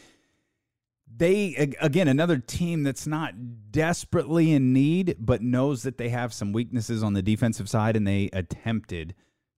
they 1.14 1.74
again 1.80 2.08
another 2.08 2.38
team 2.38 2.82
that's 2.82 3.06
not 3.06 3.34
desperately 3.70 4.52
in 4.52 4.72
need, 4.72 5.16
but 5.18 5.42
knows 5.42 5.82
that 5.84 5.98
they 5.98 6.08
have 6.08 6.32
some 6.32 6.52
weaknesses 6.52 7.02
on 7.02 7.12
the 7.14 7.22
defensive 7.22 7.68
side, 7.68 7.96
and 7.96 8.06
they 8.06 8.28
attempted 8.32 9.14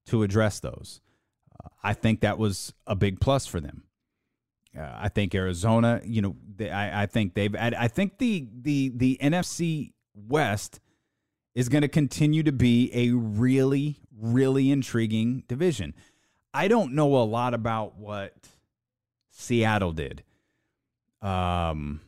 to 0.06 0.22
address 0.22 0.60
those. 0.60 1.00
Uh, 1.52 1.68
I 1.82 1.94
think 1.94 2.20
that 2.20 2.38
was 2.38 2.74
a 2.86 2.94
big 2.94 3.20
plus 3.20 3.46
for 3.46 3.60
them. 3.60 3.84
Uh, 4.78 4.92
I 4.96 5.08
think 5.08 5.34
Arizona, 5.34 6.00
you 6.04 6.20
know, 6.22 6.36
they, 6.56 6.70
I, 6.70 7.04
I 7.04 7.06
think 7.06 7.34
they've. 7.34 7.54
I, 7.54 7.72
I 7.78 7.88
think 7.88 8.18
the 8.18 8.46
the 8.52 8.92
the 8.94 9.18
NFC 9.20 9.92
West 10.14 10.80
is 11.54 11.68
going 11.68 11.82
to 11.82 11.88
continue 11.88 12.42
to 12.42 12.52
be 12.52 12.90
a 12.92 13.10
really 13.10 13.96
really 14.20 14.70
intriguing 14.70 15.44
division. 15.48 15.94
I 16.52 16.68
don't 16.68 16.94
know 16.94 17.16
a 17.16 17.24
lot 17.24 17.54
about 17.54 17.96
what 17.96 18.34
Seattle 19.38 19.92
did. 19.92 20.24
Um, 21.22 22.00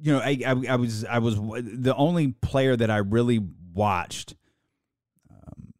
you 0.00 0.12
know, 0.12 0.20
I, 0.20 0.38
I 0.46 0.54
I 0.70 0.76
was 0.76 1.04
I 1.04 1.18
was 1.18 1.36
the 1.36 1.94
only 1.96 2.28
player 2.28 2.74
that 2.74 2.90
I 2.90 2.98
really 2.98 3.40
watched 3.74 4.34
um, 5.30 5.74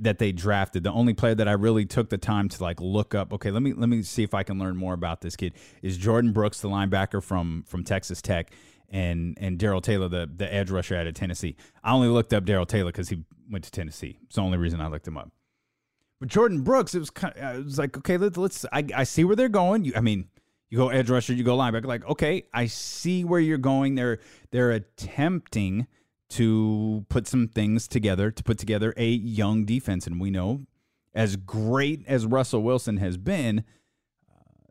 that 0.00 0.18
they 0.18 0.32
drafted. 0.32 0.84
The 0.84 0.92
only 0.92 1.14
player 1.14 1.34
that 1.34 1.48
I 1.48 1.52
really 1.52 1.86
took 1.86 2.10
the 2.10 2.18
time 2.18 2.48
to 2.50 2.62
like 2.62 2.80
look 2.80 3.14
up. 3.14 3.32
Okay, 3.32 3.50
let 3.50 3.62
me 3.62 3.72
let 3.72 3.88
me 3.88 4.02
see 4.02 4.22
if 4.22 4.34
I 4.34 4.42
can 4.42 4.58
learn 4.58 4.76
more 4.76 4.92
about 4.92 5.22
this 5.22 5.36
kid. 5.36 5.54
Is 5.82 5.98
Jordyn 5.98 6.34
Brooks, 6.34 6.60
the 6.60 6.68
linebacker 6.68 7.22
from 7.22 7.64
from 7.66 7.82
Texas 7.82 8.20
Tech, 8.20 8.52
and 8.90 9.38
and 9.40 9.58
Darrell 9.58 9.80
Taylor, 9.80 10.08
the 10.08 10.28
the 10.34 10.52
edge 10.52 10.70
rusher 10.70 10.96
out 10.96 11.06
of 11.06 11.14
Tennessee. 11.14 11.56
I 11.82 11.92
only 11.92 12.08
looked 12.08 12.34
up 12.34 12.44
Darrell 12.44 12.66
Taylor 12.66 12.92
because 12.92 13.08
he 13.08 13.24
went 13.50 13.64
to 13.64 13.70
Tennessee. 13.70 14.18
It's 14.24 14.34
the 14.34 14.42
only 14.42 14.58
reason 14.58 14.80
I 14.82 14.88
looked 14.88 15.08
him 15.08 15.16
up. 15.16 15.30
But 16.20 16.28
Jordyn 16.28 16.62
Brooks, 16.62 16.94
it 16.94 16.98
was 16.98 17.10
kind 17.10 17.34
of, 17.36 17.56
it 17.60 17.64
was 17.64 17.78
like 17.78 17.96
okay, 17.96 18.16
let's 18.18 18.36
let's. 18.36 18.66
I, 18.72 18.84
I 18.94 19.04
see 19.04 19.24
where 19.24 19.34
they're 19.36 19.48
going. 19.48 19.84
You, 19.84 19.94
I 19.96 20.00
mean, 20.00 20.28
you 20.68 20.76
go 20.78 20.90
edge 20.90 21.08
rusher, 21.08 21.32
you 21.32 21.42
go 21.42 21.56
linebacker. 21.56 21.86
Like 21.86 22.06
okay, 22.06 22.44
I 22.52 22.66
see 22.66 23.24
where 23.24 23.40
you're 23.40 23.58
going. 23.58 23.94
They're 23.94 24.18
they're 24.50 24.70
attempting 24.70 25.86
to 26.30 27.04
put 27.08 27.26
some 27.26 27.48
things 27.48 27.88
together 27.88 28.30
to 28.30 28.42
put 28.42 28.58
together 28.58 28.92
a 28.96 29.08
young 29.08 29.64
defense, 29.64 30.06
and 30.06 30.20
we 30.20 30.30
know 30.30 30.60
as 31.14 31.36
great 31.36 32.04
as 32.06 32.26
Russell 32.26 32.62
Wilson 32.62 32.98
has 32.98 33.16
been. 33.16 33.64
uh, 34.30 34.70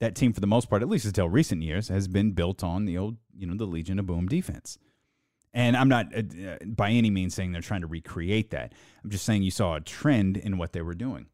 That 0.00 0.16
team, 0.16 0.32
for 0.32 0.40
the 0.40 0.46
most 0.46 0.68
part, 0.70 0.82
at 0.82 0.88
least 0.88 1.04
until 1.04 1.28
recent 1.28 1.62
years, 1.62 1.88
has 1.88 2.08
been 2.08 2.32
built 2.32 2.64
on 2.64 2.86
the 2.86 2.96
old, 2.98 3.18
you 3.36 3.46
know, 3.46 3.54
the 3.54 3.66
Legion 3.66 3.98
of 3.98 4.06
Boom 4.06 4.26
defense. 4.26 4.78
And 5.58 5.76
I'm 5.76 5.88
not 5.88 6.14
uh, 6.14 6.20
uh, 6.20 6.56
by 6.64 6.90
any 6.90 7.10
means 7.10 7.34
saying 7.34 7.50
they're 7.50 7.60
trying 7.60 7.80
to 7.80 7.88
recreate 7.88 8.50
that. 8.50 8.74
I'm 9.02 9.10
just 9.10 9.24
saying 9.24 9.42
you 9.42 9.50
saw 9.50 9.74
a 9.74 9.80
trend 9.80 10.36
in 10.36 10.56
what 10.56 10.72
they 10.72 10.82
were 10.82 10.94
doing. 10.94 11.26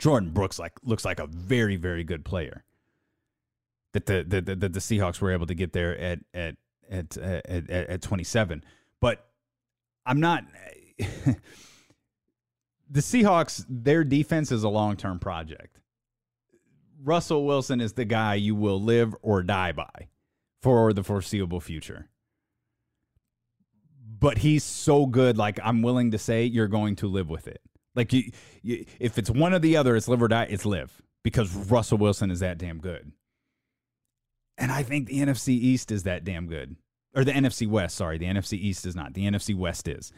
Jordyn 0.00 0.34
Brooks 0.34 0.58
like 0.58 0.72
looks 0.82 1.04
like 1.04 1.20
a 1.20 1.28
very 1.28 1.76
very 1.76 2.02
good 2.02 2.24
player. 2.24 2.64
That 3.92 4.06
the 4.06 4.24
the 4.26 4.40
the, 4.40 4.68
the 4.68 4.80
Seahawks 4.80 5.20
were 5.20 5.30
able 5.30 5.46
to 5.46 5.54
get 5.54 5.72
there 5.72 5.96
at 5.96 6.18
at 6.34 6.56
at 6.90 7.16
at, 7.16 7.70
at, 7.70 7.70
at 7.70 8.02
27, 8.02 8.64
but 9.00 9.24
I'm 10.04 10.18
not. 10.18 10.42
the 10.98 11.36
Seahawks, 13.00 13.64
their 13.68 14.02
defense 14.02 14.50
is 14.50 14.64
a 14.64 14.68
long 14.68 14.96
term 14.96 15.20
project. 15.20 15.78
Russell 17.00 17.46
Wilson 17.46 17.80
is 17.80 17.92
the 17.92 18.04
guy 18.04 18.34
you 18.34 18.56
will 18.56 18.82
live 18.82 19.14
or 19.22 19.44
die 19.44 19.70
by 19.70 20.08
for 20.60 20.92
the 20.92 21.04
foreseeable 21.04 21.60
future 21.60 22.08
but 24.24 24.38
he's 24.38 24.64
so 24.64 25.04
good. 25.04 25.36
Like 25.36 25.60
I'm 25.62 25.82
willing 25.82 26.12
to 26.12 26.18
say, 26.18 26.44
you're 26.46 26.66
going 26.66 26.96
to 26.96 27.08
live 27.08 27.28
with 27.28 27.46
it. 27.46 27.60
Like 27.94 28.10
you, 28.14 28.32
you, 28.62 28.86
if 28.98 29.18
it's 29.18 29.28
one 29.28 29.52
or 29.52 29.58
the 29.58 29.76
other, 29.76 29.94
it's 29.96 30.08
live 30.08 30.22
or 30.22 30.28
die. 30.28 30.46
It's 30.48 30.64
live 30.64 31.02
because 31.22 31.54
Russell 31.54 31.98
Wilson 31.98 32.30
is 32.30 32.40
that 32.40 32.56
damn 32.56 32.78
good. 32.78 33.12
And 34.56 34.72
I 34.72 34.82
think 34.82 35.08
the 35.08 35.18
NFC 35.18 35.48
East 35.48 35.92
is 35.92 36.04
that 36.04 36.24
damn 36.24 36.46
good, 36.46 36.76
or 37.14 37.22
the 37.22 37.32
NFC 37.32 37.68
West. 37.68 37.96
Sorry, 37.96 38.16
the 38.16 38.24
NFC 38.24 38.54
East 38.54 38.86
is 38.86 38.96
not. 38.96 39.12
The 39.12 39.26
NFC 39.26 39.54
West 39.54 39.88
is. 39.88 40.10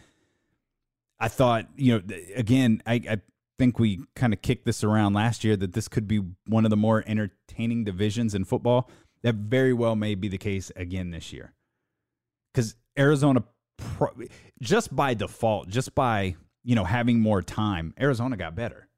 I 1.18 1.26
thought, 1.26 1.66
you 1.74 1.94
know, 1.94 2.16
again, 2.36 2.84
I, 2.86 3.02
I 3.10 3.20
think 3.58 3.80
we 3.80 4.04
kind 4.14 4.32
of 4.32 4.40
kicked 4.40 4.66
this 4.66 4.84
around 4.84 5.14
last 5.14 5.42
year 5.42 5.56
that 5.56 5.72
this 5.72 5.88
could 5.88 6.06
be 6.06 6.22
one 6.46 6.64
of 6.64 6.70
the 6.70 6.76
more 6.76 7.02
entertaining 7.08 7.82
divisions 7.82 8.36
in 8.36 8.44
football. 8.44 8.88
That 9.24 9.34
very 9.34 9.72
well 9.72 9.96
may 9.96 10.14
be 10.14 10.28
the 10.28 10.38
case 10.38 10.70
again 10.76 11.10
this 11.10 11.32
year. 11.32 11.54
Because 12.54 12.76
Arizona, 12.96 13.42
just 14.60 14.94
by 14.94 15.14
default, 15.14 15.68
just 15.68 15.94
by, 15.94 16.36
you 16.64 16.74
know, 16.74 16.84
having 16.84 17.20
more 17.20 17.42
time, 17.42 17.94
Arizona 18.00 18.36
got 18.36 18.54
better. 18.54 18.88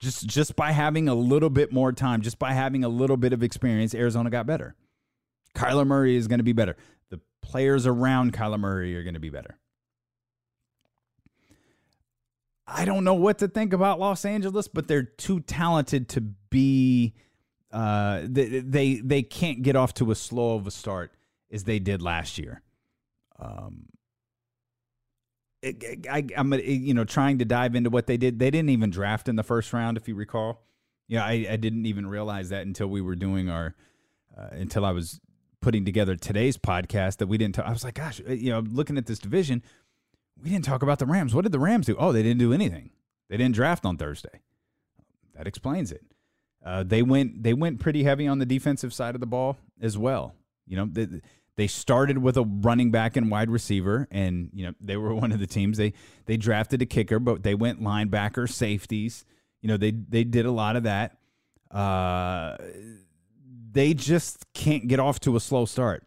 Just 0.00 0.26
just 0.26 0.56
by 0.56 0.72
having 0.72 1.08
a 1.08 1.14
little 1.14 1.48
bit 1.48 1.72
more 1.72 1.90
time, 1.90 2.20
just 2.20 2.38
by 2.38 2.52
having 2.52 2.84
a 2.84 2.88
little 2.88 3.16
bit 3.16 3.32
of 3.32 3.42
experience, 3.42 3.94
Arizona 3.94 4.28
got 4.28 4.46
better. 4.46 4.74
Kyler 5.54 5.86
Murray 5.86 6.16
is 6.16 6.28
going 6.28 6.38
to 6.38 6.44
be 6.44 6.52
better. 6.52 6.76
The 7.08 7.18
players 7.40 7.86
around 7.86 8.34
Kyler 8.34 8.60
Murray 8.60 8.94
are 8.94 9.02
going 9.02 9.14
to 9.14 9.20
be 9.20 9.30
better. 9.30 9.58
I 12.66 12.84
don't 12.84 13.04
know 13.04 13.14
what 13.14 13.38
to 13.38 13.48
think 13.48 13.72
about 13.72 13.98
Los 13.98 14.24
Angeles, 14.24 14.68
but 14.68 14.88
they're 14.88 15.02
too 15.02 15.40
talented 15.40 16.08
to 16.10 16.20
be. 16.20 17.14
Uh, 17.72 18.22
they, 18.24 18.60
they 18.60 18.94
they 18.96 19.22
can't 19.22 19.62
get 19.62 19.76
off 19.76 19.94
to 19.94 20.10
as 20.10 20.18
slow 20.18 20.56
of 20.56 20.66
a 20.66 20.70
start 20.70 21.12
as 21.50 21.64
they 21.64 21.78
did 21.78 22.02
last 22.02 22.38
year. 22.38 22.62
Um, 23.38 23.86
I, 25.64 26.24
am 26.36 26.52
you 26.52 26.94
know 26.94 27.04
trying 27.04 27.38
to 27.38 27.44
dive 27.44 27.74
into 27.74 27.90
what 27.90 28.06
they 28.06 28.16
did. 28.16 28.38
They 28.38 28.50
didn't 28.50 28.70
even 28.70 28.90
draft 28.90 29.28
in 29.28 29.36
the 29.36 29.42
first 29.42 29.72
round, 29.72 29.96
if 29.96 30.06
you 30.06 30.14
recall. 30.14 30.62
Yeah, 31.08 31.24
I, 31.24 31.46
I 31.50 31.56
didn't 31.56 31.86
even 31.86 32.06
realize 32.06 32.48
that 32.50 32.66
until 32.66 32.88
we 32.88 33.00
were 33.00 33.16
doing 33.16 33.48
our 33.48 33.74
uh, 34.36 34.48
until 34.52 34.84
I 34.84 34.92
was 34.92 35.20
putting 35.60 35.84
together 35.84 36.14
today's 36.14 36.56
podcast 36.56 37.16
that 37.18 37.26
we 37.26 37.38
didn't. 37.38 37.58
I 37.58 37.72
was 37.72 37.84
like, 37.84 37.94
gosh, 37.94 38.20
uh, 38.28 38.32
you 38.32 38.50
know, 38.50 38.60
looking 38.60 38.96
at 38.96 39.06
this 39.06 39.18
division 39.18 39.62
we 40.42 40.50
didn't 40.50 40.64
talk 40.64 40.82
about 40.82 40.98
the 40.98 41.06
Rams. 41.06 41.34
What 41.34 41.42
did 41.42 41.52
the 41.52 41.58
Rams 41.58 41.86
do? 41.86 41.96
Oh, 41.98 42.12
they 42.12 42.22
didn't 42.22 42.38
do 42.38 42.52
anything. 42.52 42.90
They 43.28 43.36
didn't 43.36 43.54
draft 43.54 43.84
on 43.84 43.96
Thursday. 43.96 44.40
That 45.34 45.46
explains 45.46 45.92
it. 45.92 46.04
Uh, 46.64 46.82
they 46.82 47.02
went 47.02 47.42
they 47.42 47.54
went 47.54 47.80
pretty 47.80 48.02
heavy 48.02 48.26
on 48.26 48.38
the 48.38 48.46
defensive 48.46 48.92
side 48.92 49.14
of 49.14 49.20
the 49.20 49.26
ball 49.26 49.56
as 49.80 49.96
well. 49.96 50.34
You 50.66 50.76
know, 50.76 50.88
they, 50.90 51.20
they 51.56 51.66
started 51.66 52.18
with 52.18 52.36
a 52.36 52.42
running 52.42 52.90
back 52.90 53.16
and 53.16 53.30
wide 53.30 53.50
receiver, 53.50 54.08
and 54.10 54.50
you 54.52 54.66
know 54.66 54.72
they 54.80 54.96
were 54.96 55.14
one 55.22 55.32
of 55.32 55.40
the 55.40 55.46
teams. 55.46 55.78
They 55.78 55.92
they 56.26 56.36
drafted 56.36 56.82
a 56.82 56.86
kicker, 56.86 57.18
but 57.18 57.42
they 57.42 57.54
went 57.54 57.82
linebacker, 57.82 58.50
safeties. 58.50 59.24
You 59.60 59.68
know, 59.68 59.76
they 59.76 59.90
they 59.90 60.24
did 60.24 60.46
a 60.46 60.52
lot 60.52 60.76
of 60.76 60.84
that. 60.84 61.18
Uh, 61.70 62.56
they 63.72 63.94
just 63.94 64.46
can't 64.54 64.88
get 64.88 65.00
off 65.00 65.20
to 65.20 65.36
a 65.36 65.40
slow 65.40 65.64
start. 65.64 66.06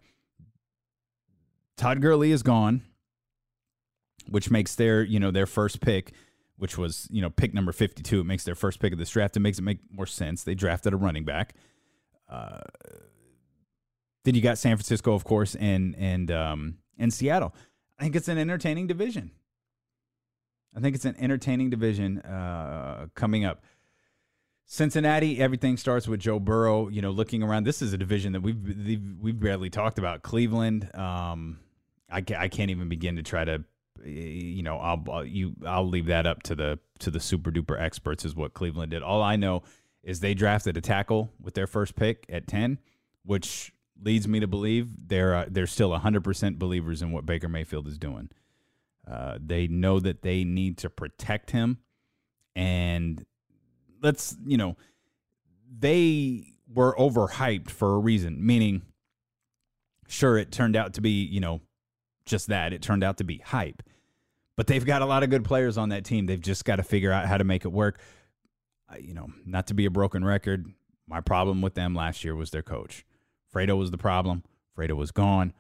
Todd 1.78 2.02
Gurley 2.02 2.32
is 2.32 2.44
gone 2.44 2.84
which 4.30 4.50
makes 4.52 4.76
their 4.76 5.04
you 5.04 5.20
know 5.20 5.32
their 5.32 5.46
first 5.46 5.82
pick, 5.82 6.14
which 6.58 6.78
was 6.78 7.08
you 7.12 7.22
know 7.22 7.30
pick 7.30 7.54
number 7.54 7.72
fifty 7.72 8.04
two. 8.04 8.22
It 8.22 8.26
makes 8.26 8.44
their 8.44 8.56
first 8.56 8.80
pick 8.80 8.94
of 8.94 9.00
this 9.00 9.10
draft. 9.10 9.36
It 9.38 9.42
makes 9.42 9.60
it 9.60 9.64
make 9.64 9.80
more 9.92 10.06
sense. 10.06 10.44
They 10.44 10.56
drafted 10.56 10.94
a 10.94 10.98
running 10.98 11.26
back. 11.26 11.56
Uh, 12.30 12.60
then 14.24 14.36
you 14.36 14.42
got 14.42 14.58
San 14.58 14.76
Francisco, 14.76 15.14
of 15.14 15.24
course, 15.24 15.56
and 15.56 15.96
and 15.98 16.32
um, 16.32 16.78
and 16.98 17.14
Seattle. 17.14 17.54
I 17.98 18.04
think 18.04 18.16
it's 18.16 18.28
an 18.28 18.38
entertaining 18.38 18.88
division. 18.88 19.32
I 20.76 20.80
think 20.80 20.96
it's 20.96 21.06
an 21.06 21.16
entertaining 21.20 21.70
division 21.70 22.20
uh, 22.20 23.08
coming 23.16 23.44
up. 23.44 23.64
Cincinnati, 24.66 25.42
everything 25.42 25.78
starts 25.78 26.08
with 26.08 26.20
Joe 26.20 26.40
Burrow. 26.40 26.90
You 26.90 27.02
know, 27.02 27.12
looking 27.12 27.42
around, 27.42 27.64
this 27.66 27.82
is 27.82 27.92
a 27.94 27.98
division 27.98 28.34
that 28.34 28.42
we've 28.42 29.18
we've 29.20 29.40
barely 29.40 29.70
talked 29.70 29.98
about. 29.98 30.22
Cleveland, 30.22 30.94
um, 30.96 31.60
I, 32.10 32.24
I 32.38 32.48
can't 32.50 32.70
even 32.70 32.88
begin 32.88 33.16
to 33.16 33.24
try 33.24 33.46
to 33.46 33.64
you 34.06 34.64
know, 34.64 34.78
I'll, 34.78 35.26
you 35.26 35.56
I'll 35.66 35.88
leave 35.88 36.08
that 36.08 36.26
up 36.26 36.44
to 36.44 36.56
the 36.56 36.80
to 37.00 37.12
the 37.12 37.20
super 37.20 37.52
duper 37.52 37.80
experts 37.80 38.26
is 38.26 38.36
what 38.36 38.54
Cleveland 38.54 38.92
did. 38.92 39.04
All 39.04 39.22
I 39.22 39.36
know 39.36 39.64
is 40.04 40.20
they 40.20 40.34
drafted 40.34 40.78
a 40.78 40.82
tackle 40.82 41.32
with 41.42 41.54
their 41.54 41.68
first 41.68 41.96
pick 41.96 42.26
at 42.30 42.48
10, 42.48 42.80
which 43.24 43.74
leads 44.02 44.28
me 44.28 44.40
to 44.40 44.48
believe 44.48 44.90
they're 45.08 45.36
uh, 45.36 45.46
they're 45.50 45.68
still 45.68 45.92
100% 45.92 46.58
believers 46.58 47.02
in 47.02 47.12
what 47.12 47.26
Baker 47.26 47.50
Mayfield 47.50 47.88
is 47.88 47.98
doing. 47.98 48.30
Uh, 49.10 49.38
they 49.44 49.68
know 49.68 50.00
that 50.00 50.22
they 50.22 50.44
need 50.44 50.78
to 50.78 50.90
protect 50.90 51.52
him 51.52 51.80
and 52.56 53.26
let's, 54.02 54.36
you 54.46 54.58
know, 54.58 54.78
they 55.78 56.54
were 56.74 56.96
overhyped 56.96 57.70
for 57.70 57.96
a 57.96 58.00
reason, 58.00 58.46
meaning 58.46 58.82
sure 60.08 60.38
it 60.38 60.52
turned 60.52 60.76
out 60.76 60.94
to 60.96 61.02
be, 61.02 61.24
you 61.24 61.40
know, 61.40 61.62
just 62.26 62.48
that. 62.48 62.74
It 62.74 62.82
turned 62.82 63.04
out 63.04 63.18
to 63.18 63.24
be 63.24 63.38
hype. 63.38 63.84
But 64.56 64.68
they've 64.68 64.86
got 64.86 65.02
a 65.02 65.06
lot 65.06 65.24
of 65.24 65.30
good 65.30 65.46
players 65.46 65.78
on 65.78 65.90
that 65.90 66.04
team. 66.04 66.26
They've 66.26 66.40
just 66.40 66.66
got 66.66 66.76
to 66.76 66.84
figure 66.84 67.12
out 67.12 67.28
how 67.28 67.38
to 67.38 67.44
make 67.44 67.64
it 67.66 67.72
work. 67.72 68.00
You 69.00 69.14
know, 69.14 69.28
not 69.46 69.68
to 69.68 69.74
be 69.74 69.86
a 69.86 69.92
broken 69.92 70.26
record, 70.26 70.66
my 71.08 71.22
problem 71.22 71.62
with 71.62 71.76
them 71.76 71.96
last 71.96 72.24
year 72.24 72.36
was 72.36 72.52
their 72.52 72.64
coach. 72.64 73.06
Fredo 73.54 73.78
was 73.78 73.92
the 73.92 73.98
problem. 73.98 74.44
Fredo 74.78 74.96
was 74.96 75.12
gone. 75.12 75.54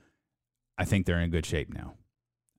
I 0.78 0.86
think 0.86 1.06
they're 1.06 1.20
in 1.20 1.30
good 1.30 1.46
shape 1.46 1.74
now. 1.74 1.96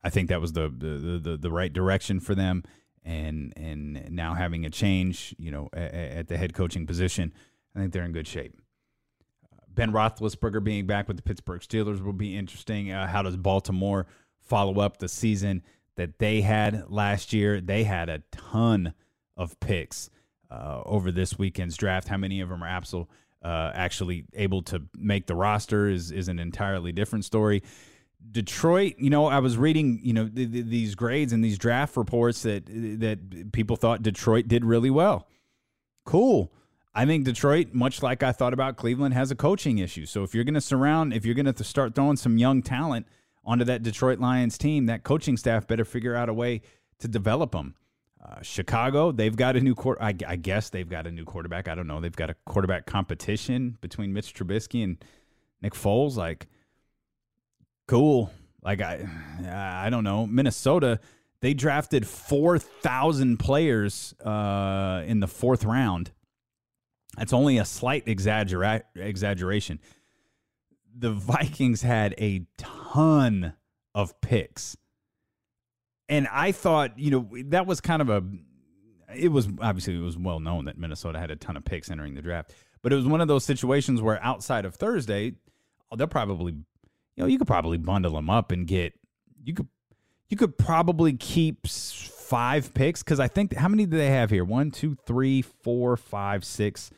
I 0.03 0.11
think 0.11 0.29
that 0.29 0.41
was 0.41 0.53
the 0.53 0.69
the 0.69 1.19
the, 1.23 1.37
the 1.37 1.51
right 1.51 1.73
direction 1.73 2.21
for 2.21 2.35
them, 2.35 2.65
and 3.05 3.53
and 3.57 4.11
now 4.11 4.35
having 4.35 4.65
a 4.65 4.71
change, 4.71 5.35
you 5.39 5.51
know, 5.51 5.69
at, 5.73 5.95
at 5.95 6.29
the 6.29 6.37
head 6.37 6.55
coaching 6.55 6.87
position, 6.87 7.33
I 7.75 7.81
think 7.81 7.93
they're 7.93 8.05
in 8.05 8.13
good 8.13 8.27
shape. 8.27 8.57
Ben 9.69 9.93
Roethlisberger 9.93 10.63
being 10.63 10.87
back 10.87 11.07
with 11.07 11.17
the 11.17 11.23
Pittsburgh 11.23 11.61
Steelers 11.61 12.03
will 12.03 12.13
be 12.13 12.37
interesting. 12.37 12.91
Uh, 12.91 13.07
how 13.07 13.23
does 13.23 13.37
Baltimore 13.37 14.07
follow 14.39 14.81
up 14.81 14.99
the 14.99 15.09
season 15.09 15.63
that 15.97 16.19
they 16.19 16.41
had 16.41 16.91
last 16.91 17.33
year? 17.33 17.61
They 17.61 17.85
had 17.85 18.09
a 18.09 18.23
ton 18.33 18.95
of 19.37 19.59
picks 19.61 20.11
uh, 20.51 20.83
over 20.85 21.13
this 21.13 21.39
weekend's 21.39 21.77
draft. 21.77 22.09
How 22.09 22.17
many 22.17 22.41
of 22.41 22.49
them 22.49 22.65
are 22.65 22.69
absol, 22.69 23.07
uh, 23.43 23.73
actually 23.75 24.25
able 24.35 24.63
to 24.63 24.83
make 24.95 25.27
the 25.27 25.35
roster 25.35 25.89
is 25.89 26.11
is 26.11 26.29
an 26.29 26.39
entirely 26.39 26.93
different 26.93 27.25
story. 27.25 27.63
Detroit, 28.31 28.97
you 28.99 29.09
know, 29.09 29.27
I 29.27 29.39
was 29.39 29.57
reading, 29.57 29.99
you 30.03 30.13
know, 30.13 30.29
th- 30.29 30.53
th- 30.53 30.67
these 30.67 30.95
grades 30.95 31.33
and 31.33 31.43
these 31.43 31.59
draft 31.59 31.97
reports 31.97 32.43
that 32.43 32.67
that 32.67 33.53
people 33.53 33.77
thought 33.77 34.03
Detroit 34.03 34.47
did 34.49 34.65
really 34.65 34.91
well. 34.91 35.27
Cool. 36.05 36.53
I 36.95 37.07
think 37.07 37.25
Detroit, 37.25 37.69
much 37.73 38.03
like 38.03 38.23
I 38.23 38.33
thought 38.33 38.53
about 38.53 38.77
Cleveland, 38.77 39.15
has 39.15 39.31
a 39.31 39.37
coaching 39.37 39.79
issue. 39.79 40.07
So 40.07 40.25
if 40.25 40.35
you're 40.35 40.45
going 40.45 40.55
to 40.55 40.61
surround, 40.61 41.15
if 41.15 41.25
you're 41.25 41.37
going 41.37 41.53
to 41.53 41.65
start 41.65 41.95
throwing 41.95 42.17
some 42.17 42.37
young 42.37 42.63
talent 42.63 43.07
onto 43.45 43.65
that 43.65 43.83
Detroit 43.83 44.19
Lions 44.19 44.59
team, 44.59 44.87
that 44.87 45.05
coaching 45.05 45.37
staff 45.37 45.67
better 45.67 45.85
figure 45.85 46.17
out 46.17 46.29
a 46.29 46.35
way 46.35 46.63
to 46.99 47.09
develop 47.09 47.53
them. 47.53 47.75
Uh, 48.23 48.43
Chicago, 48.43 49.13
they've 49.13 49.37
got 49.37 49.57
a 49.57 49.61
new 49.61 49.75
court. 49.75 49.99
I, 50.01 50.15
I, 50.27 50.37
guess 50.37 50.69
they've 50.69 50.89
got 50.89 51.07
a 51.07 51.11
new 51.11 51.25
quarterback. 51.25 51.69
I 51.69 51.75
don't 51.75 51.87
know. 51.87 52.01
They've 52.01 52.15
got 52.15 52.29
a 52.29 52.35
quarterback 52.45 52.85
competition 52.85 53.79
between 53.81 54.13
Mitch 54.13 54.35
Trubisky 54.35 54.85
and 54.85 55.03
Nick 55.63 55.73
Foles. 55.73 56.17
Like, 56.17 56.47
cool. 57.89 58.31
Like 58.63 58.83
I, 58.83 59.09
I 59.49 59.89
don't 59.89 60.05
know. 60.05 60.27
Minnesota, 60.27 61.01
they 61.41 61.55
drafted 61.55 62.07
four 62.07 62.59
thousand 62.59 63.39
players 63.39 64.15
uh, 64.23 65.03
in 65.07 65.21
the 65.21 65.27
fourth 65.27 65.65
round 65.65 66.13
that's 67.17 67.33
only 67.33 67.59
a 67.59 67.65
slight 67.65 68.07
exaggera- 68.07 68.85
exaggeration. 68.95 69.81
The 70.97 71.13
Vikings 71.13 71.83
had 71.83 72.15
a 72.19 72.47
ton 72.57 73.55
of 73.95 74.21
picks. 74.21 74.77
And 76.11 76.29
I 76.31 76.53
thought, 76.53 76.99
you 76.99 77.11
know, 77.11 77.31
that 77.47 77.67
was 77.67 77.81
kind 77.81 78.03
of 78.03 78.11
a 78.11 78.23
it 79.17 79.29
was 79.29 79.49
obviously 79.61 79.97
it 79.97 80.01
was 80.01 80.19
well 80.19 80.41
known 80.41 80.67
that 80.67 80.77
Minnesota 80.77 81.19
had 81.19 81.31
a 81.31 81.37
ton 81.37 81.57
of 81.57 81.65
picks 81.65 81.91
entering 81.91 82.15
the 82.15 82.23
draft, 82.23 82.53
but 82.83 82.93
it 82.93 82.97
was 82.97 83.07
one 83.07 83.21
of 83.21 83.29
those 83.29 83.45
situations 83.45 84.03
where 84.03 84.23
outside 84.23 84.65
of 84.65 84.75
Thursday, 84.75 85.35
oh, 85.91 85.97
they'll 85.97 86.07
probably 86.07 86.53
you 86.53 86.65
know, 87.17 87.27
you 87.27 87.39
could 87.39 87.47
probably 87.47 87.79
bundle 87.79 88.13
them 88.13 88.29
up 88.29 88.53
and 88.53 88.67
get 88.67 88.93
you 89.43 89.55
could 89.55 89.69
you 90.29 90.37
could 90.37 90.59
probably 90.59 91.13
keep 91.13 91.67
five 91.67 92.75
picks 92.75 93.03
because 93.03 93.21
I 93.21 93.29
think 93.29 93.55
how 93.55 93.69
many 93.69 93.87
do 93.87 93.97
they 93.97 94.11
have 94.11 94.31
here? 94.31 94.45
One, 94.45 94.71
two, 94.71 94.97
three, 95.07 95.43
four, 95.43 95.97
five, 95.97 96.45
six, 96.45 96.91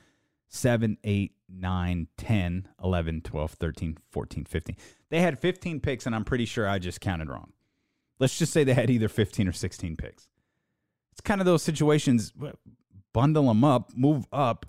7, 0.48 0.98
8, 1.02 1.32
9, 1.48 2.08
10, 2.18 2.68
11, 2.84 3.20
12, 3.22 3.50
13, 3.52 3.96
14, 4.10 4.44
15. 4.44 4.76
They 5.08 5.20
had 5.20 5.38
15 5.38 5.80
picks, 5.80 6.04
and 6.04 6.14
I'm 6.14 6.24
pretty 6.24 6.44
sure 6.44 6.68
I 6.68 6.78
just 6.78 7.00
counted 7.00 7.30
wrong. 7.30 7.52
Let's 8.22 8.38
just 8.38 8.52
say 8.52 8.64
they 8.64 8.74
had 8.74 8.88
either 8.88 9.08
15 9.08 9.48
or 9.48 9.52
16 9.52 9.96
picks. 9.96 10.28
It's 11.12 11.20
kind 11.20 11.40
of 11.40 11.44
those 11.44 11.62
situations, 11.62 12.32
bundle 13.12 13.48
them 13.48 13.64
up, 13.64 13.90
move 13.96 14.26
up, 14.32 14.64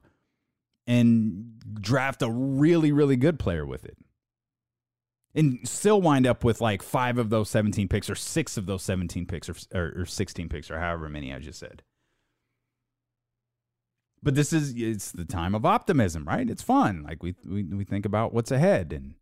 and 0.87 1.53
draft 1.79 2.21
a 2.21 2.29
really, 2.31 2.91
really 2.91 3.15
good 3.15 3.39
player 3.39 3.65
with 3.65 3.85
it. 3.85 3.97
and 5.35 5.67
still 5.67 6.01
wind 6.01 6.27
up 6.27 6.43
with 6.43 6.61
like 6.61 6.83
five 6.83 7.17
of 7.17 7.29
those 7.29 7.49
17 7.49 7.87
picks 7.87 8.09
or 8.09 8.15
six 8.15 8.57
of 8.57 8.65
those 8.65 8.83
17 8.83 9.25
picks 9.25 9.49
or, 9.49 9.55
or, 9.73 10.01
or 10.01 10.05
16 10.05 10.49
picks 10.49 10.69
or 10.69 10.79
however 10.79 11.09
many 11.09 11.33
I 11.33 11.39
just 11.39 11.59
said. 11.59 11.83
But 14.21 14.35
this 14.35 14.53
is 14.53 14.73
it's 14.77 15.11
the 15.11 15.25
time 15.25 15.53
of 15.55 15.65
optimism, 15.65 16.25
right? 16.25 16.49
It's 16.49 16.61
fun. 16.61 17.03
Like 17.03 17.21
we 17.23 17.35
we, 17.45 17.63
we 17.63 17.83
think 17.83 18.05
about 18.05 18.33
what's 18.33 18.51
ahead 18.51 18.93
and 18.93 19.15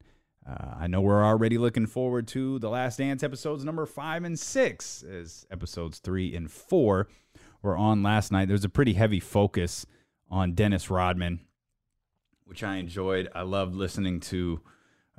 uh, 0.48 0.76
I 0.80 0.88
know 0.88 1.02
we're 1.02 1.24
already 1.24 1.58
looking 1.58 1.86
forward 1.86 2.28
to 2.30 2.58
the 2.60 2.70
Last 2.70 2.98
Dance 2.98 3.24
episodes 3.24 3.64
number 3.64 3.86
five 3.86 4.24
and 4.24 4.40
six, 4.40 5.04
as 5.04 5.46
episodes 5.52 6.00
three 6.00 6.36
and 6.36 6.52
four 6.52 7.08
were 7.62 7.78
on 7.78 8.02
last 8.02 8.32
night. 8.32 8.48
There's 8.48 8.66
a 8.66 8.70
pretty 8.70 8.94
heavy 8.94 9.20
focus 9.20 9.86
on 10.30 10.54
Dennis 10.54 10.90
Rodman, 10.90 11.42
which 12.46 12.64
I 12.64 12.78
enjoyed. 12.78 13.30
I 13.36 13.44
loved 13.44 13.76
listening 13.76 14.20
to 14.22 14.62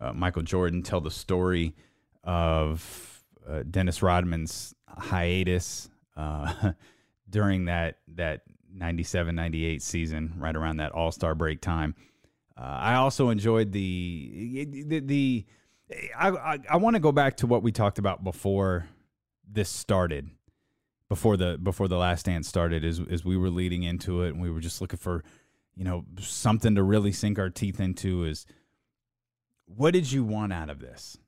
uh, 0.00 0.12
Michael 0.12 0.42
Jordan 0.42 0.82
tell 0.82 1.00
the 1.00 1.10
story 1.10 1.76
of 2.24 3.22
uh, 3.48 3.62
Dennis 3.70 4.02
Rodman's 4.02 4.74
hiatus 4.88 5.88
uh, 6.16 6.72
during 7.30 7.66
that 7.66 7.98
that 8.08 8.42
97 8.74 9.34
98 9.34 9.82
season, 9.82 10.34
right 10.38 10.56
around 10.56 10.78
that 10.78 10.92
All 10.92 11.12
Star 11.12 11.34
break 11.34 11.60
time. 11.60 11.94
Uh, 12.56 12.60
I 12.60 12.94
also 12.94 13.30
enjoyed 13.30 13.72
the 13.72 14.66
the, 14.86 15.00
the 15.00 15.46
I 16.16 16.28
I, 16.30 16.58
I 16.70 16.76
want 16.76 16.94
to 16.94 17.00
go 17.00 17.12
back 17.12 17.36
to 17.38 17.46
what 17.46 17.62
we 17.62 17.72
talked 17.72 17.98
about 17.98 18.24
before 18.24 18.88
this 19.50 19.68
started, 19.68 20.30
before 21.08 21.36
the 21.36 21.58
before 21.62 21.88
the 21.88 21.98
last 21.98 22.26
dance 22.26 22.48
started, 22.48 22.84
as 22.84 23.00
as 23.10 23.24
we 23.24 23.36
were 23.36 23.50
leading 23.50 23.82
into 23.82 24.22
it, 24.22 24.30
and 24.30 24.40
we 24.40 24.50
were 24.50 24.60
just 24.60 24.80
looking 24.80 24.98
for, 24.98 25.24
you 25.74 25.84
know, 25.84 26.04
something 26.20 26.74
to 26.74 26.82
really 26.82 27.12
sink 27.12 27.38
our 27.38 27.50
teeth 27.50 27.80
into. 27.80 28.24
Is 28.24 28.46
what 29.66 29.92
did 29.92 30.10
you 30.10 30.24
want 30.24 30.52
out 30.52 30.70
of 30.70 30.80
this? 30.80 31.18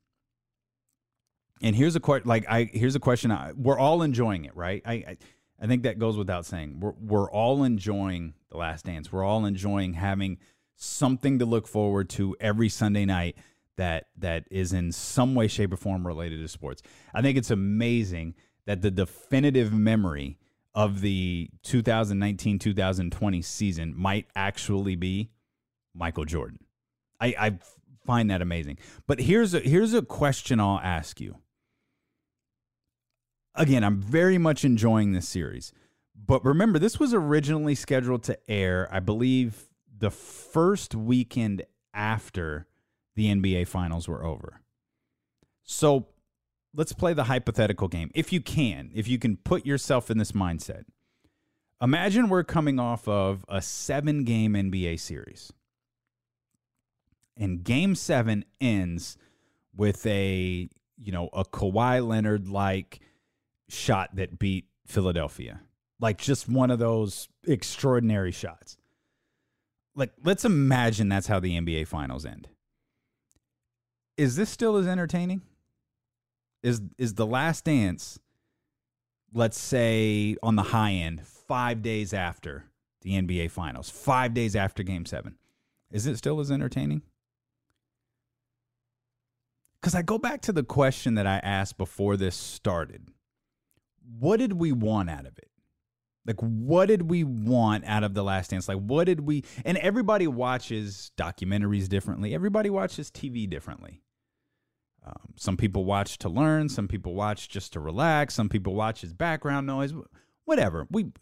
And 1.62 1.74
here's 1.74 1.96
a 1.96 2.00
question. 2.00 2.28
Like 2.28 2.44
I 2.48 2.64
here's 2.64 2.96
a 2.96 3.00
question. 3.00 3.30
I, 3.30 3.52
we're 3.56 3.78
all 3.78 4.02
enjoying 4.02 4.44
it, 4.44 4.54
right? 4.54 4.82
I, 4.84 4.92
I 4.92 5.16
I 5.60 5.66
think 5.66 5.84
that 5.84 5.98
goes 5.98 6.16
without 6.16 6.44
saying. 6.44 6.80
We're 6.80 6.94
we're 7.00 7.30
all 7.30 7.64
enjoying 7.64 8.34
the 8.50 8.58
last 8.58 8.84
dance. 8.84 9.10
We're 9.10 9.24
all 9.24 9.46
enjoying 9.46 9.94
having 9.94 10.38
something 10.76 11.38
to 11.38 11.46
look 11.46 11.66
forward 11.66 12.08
to 12.10 12.36
every 12.40 12.68
Sunday 12.68 13.04
night 13.04 13.36
that 13.76 14.06
that 14.18 14.44
is 14.50 14.72
in 14.72 14.92
some 14.92 15.34
way, 15.34 15.48
shape, 15.48 15.72
or 15.72 15.76
form 15.76 16.06
related 16.06 16.40
to 16.40 16.48
sports. 16.48 16.82
I 17.12 17.22
think 17.22 17.36
it's 17.36 17.50
amazing 17.50 18.34
that 18.66 18.82
the 18.82 18.90
definitive 18.90 19.72
memory 19.72 20.38
of 20.74 21.00
the 21.00 21.50
2019-2020 21.64 23.44
season 23.44 23.94
might 23.96 24.26
actually 24.34 24.96
be 24.96 25.30
Michael 25.94 26.24
Jordan. 26.24 26.58
I, 27.20 27.34
I 27.38 27.58
find 28.04 28.30
that 28.30 28.42
amazing. 28.42 28.78
But 29.06 29.20
here's 29.20 29.54
a 29.54 29.60
here's 29.60 29.94
a 29.94 30.02
question 30.02 30.60
I'll 30.60 30.80
ask 30.80 31.20
you. 31.20 31.36
Again, 33.54 33.84
I'm 33.84 34.00
very 34.00 34.38
much 34.38 34.64
enjoying 34.64 35.12
this 35.12 35.28
series. 35.28 35.72
But 36.26 36.44
remember, 36.44 36.78
this 36.78 36.98
was 36.98 37.12
originally 37.14 37.74
scheduled 37.74 38.22
to 38.24 38.38
air, 38.50 38.88
I 38.90 39.00
believe, 39.00 39.68
the 39.96 40.10
first 40.10 40.94
weekend 40.94 41.62
after 41.92 42.66
the 43.14 43.26
NBA 43.26 43.68
finals 43.68 44.08
were 44.08 44.24
over. 44.24 44.60
So 45.62 46.08
let's 46.74 46.92
play 46.92 47.14
the 47.14 47.24
hypothetical 47.24 47.88
game. 47.88 48.10
If 48.14 48.32
you 48.32 48.40
can, 48.40 48.90
if 48.94 49.08
you 49.08 49.18
can 49.18 49.36
put 49.36 49.64
yourself 49.64 50.10
in 50.10 50.18
this 50.18 50.32
mindset. 50.32 50.84
Imagine 51.80 52.28
we're 52.28 52.44
coming 52.44 52.78
off 52.78 53.06
of 53.08 53.44
a 53.48 53.60
seven 53.60 54.24
game 54.24 54.54
NBA 54.54 54.98
series. 55.00 55.52
And 57.36 57.64
game 57.64 57.94
seven 57.94 58.44
ends 58.60 59.16
with 59.76 60.06
a, 60.06 60.68
you 60.96 61.12
know, 61.12 61.28
a 61.32 61.44
Kawhi 61.44 62.06
Leonard 62.06 62.48
like 62.48 63.00
shot 63.68 64.14
that 64.14 64.38
beat 64.38 64.66
Philadelphia. 64.86 65.60
Like 66.00 66.18
just 66.18 66.48
one 66.48 66.70
of 66.70 66.78
those 66.78 67.28
extraordinary 67.46 68.32
shots 68.32 68.76
like 69.96 70.12
let's 70.24 70.44
imagine 70.44 71.08
that's 71.08 71.26
how 71.26 71.40
the 71.40 71.58
NBA 71.58 71.86
finals 71.86 72.24
end. 72.24 72.48
Is 74.16 74.36
this 74.36 74.50
still 74.50 74.76
as 74.76 74.86
entertaining? 74.86 75.42
Is 76.62 76.80
is 76.98 77.14
the 77.14 77.26
last 77.26 77.64
dance 77.64 78.18
let's 79.32 79.58
say 79.58 80.36
on 80.42 80.56
the 80.56 80.62
high 80.62 80.92
end 80.92 81.26
5 81.26 81.82
days 81.82 82.14
after 82.14 82.64
the 83.02 83.20
NBA 83.20 83.50
finals, 83.50 83.90
5 83.90 84.32
days 84.32 84.56
after 84.56 84.82
game 84.82 85.04
7. 85.04 85.34
Is 85.90 86.06
it 86.06 86.16
still 86.16 86.40
as 86.40 86.50
entertaining? 86.50 87.02
Cuz 89.82 89.94
I 89.94 90.02
go 90.02 90.18
back 90.18 90.40
to 90.42 90.52
the 90.52 90.64
question 90.64 91.14
that 91.16 91.26
I 91.26 91.38
asked 91.38 91.76
before 91.76 92.16
this 92.16 92.36
started. 92.36 93.08
What 94.18 94.38
did 94.38 94.54
we 94.54 94.72
want 94.72 95.10
out 95.10 95.26
of 95.26 95.36
it? 95.36 95.50
Like, 96.26 96.40
what 96.40 96.86
did 96.86 97.10
we 97.10 97.22
want 97.24 97.84
out 97.84 98.02
of 98.02 98.14
The 98.14 98.24
Last 98.24 98.50
Dance? 98.50 98.68
Like, 98.68 98.78
what 98.78 99.04
did 99.04 99.20
we. 99.20 99.44
And 99.64 99.76
everybody 99.78 100.26
watches 100.26 101.12
documentaries 101.16 101.88
differently, 101.88 102.34
everybody 102.34 102.70
watches 102.70 103.10
TV 103.10 103.48
differently. 103.48 104.00
Um, 105.06 105.34
some 105.36 105.58
people 105.58 105.84
watch 105.84 106.16
to 106.18 106.30
learn, 106.30 106.70
some 106.70 106.88
people 106.88 107.14
watch 107.14 107.50
just 107.50 107.74
to 107.74 107.80
relax, 107.80 108.34
some 108.34 108.48
people 108.48 108.74
watch 108.74 109.04
as 109.04 109.12
background 109.12 109.66
noise, 109.66 109.92
whatever. 110.46 110.86
We 110.90 111.12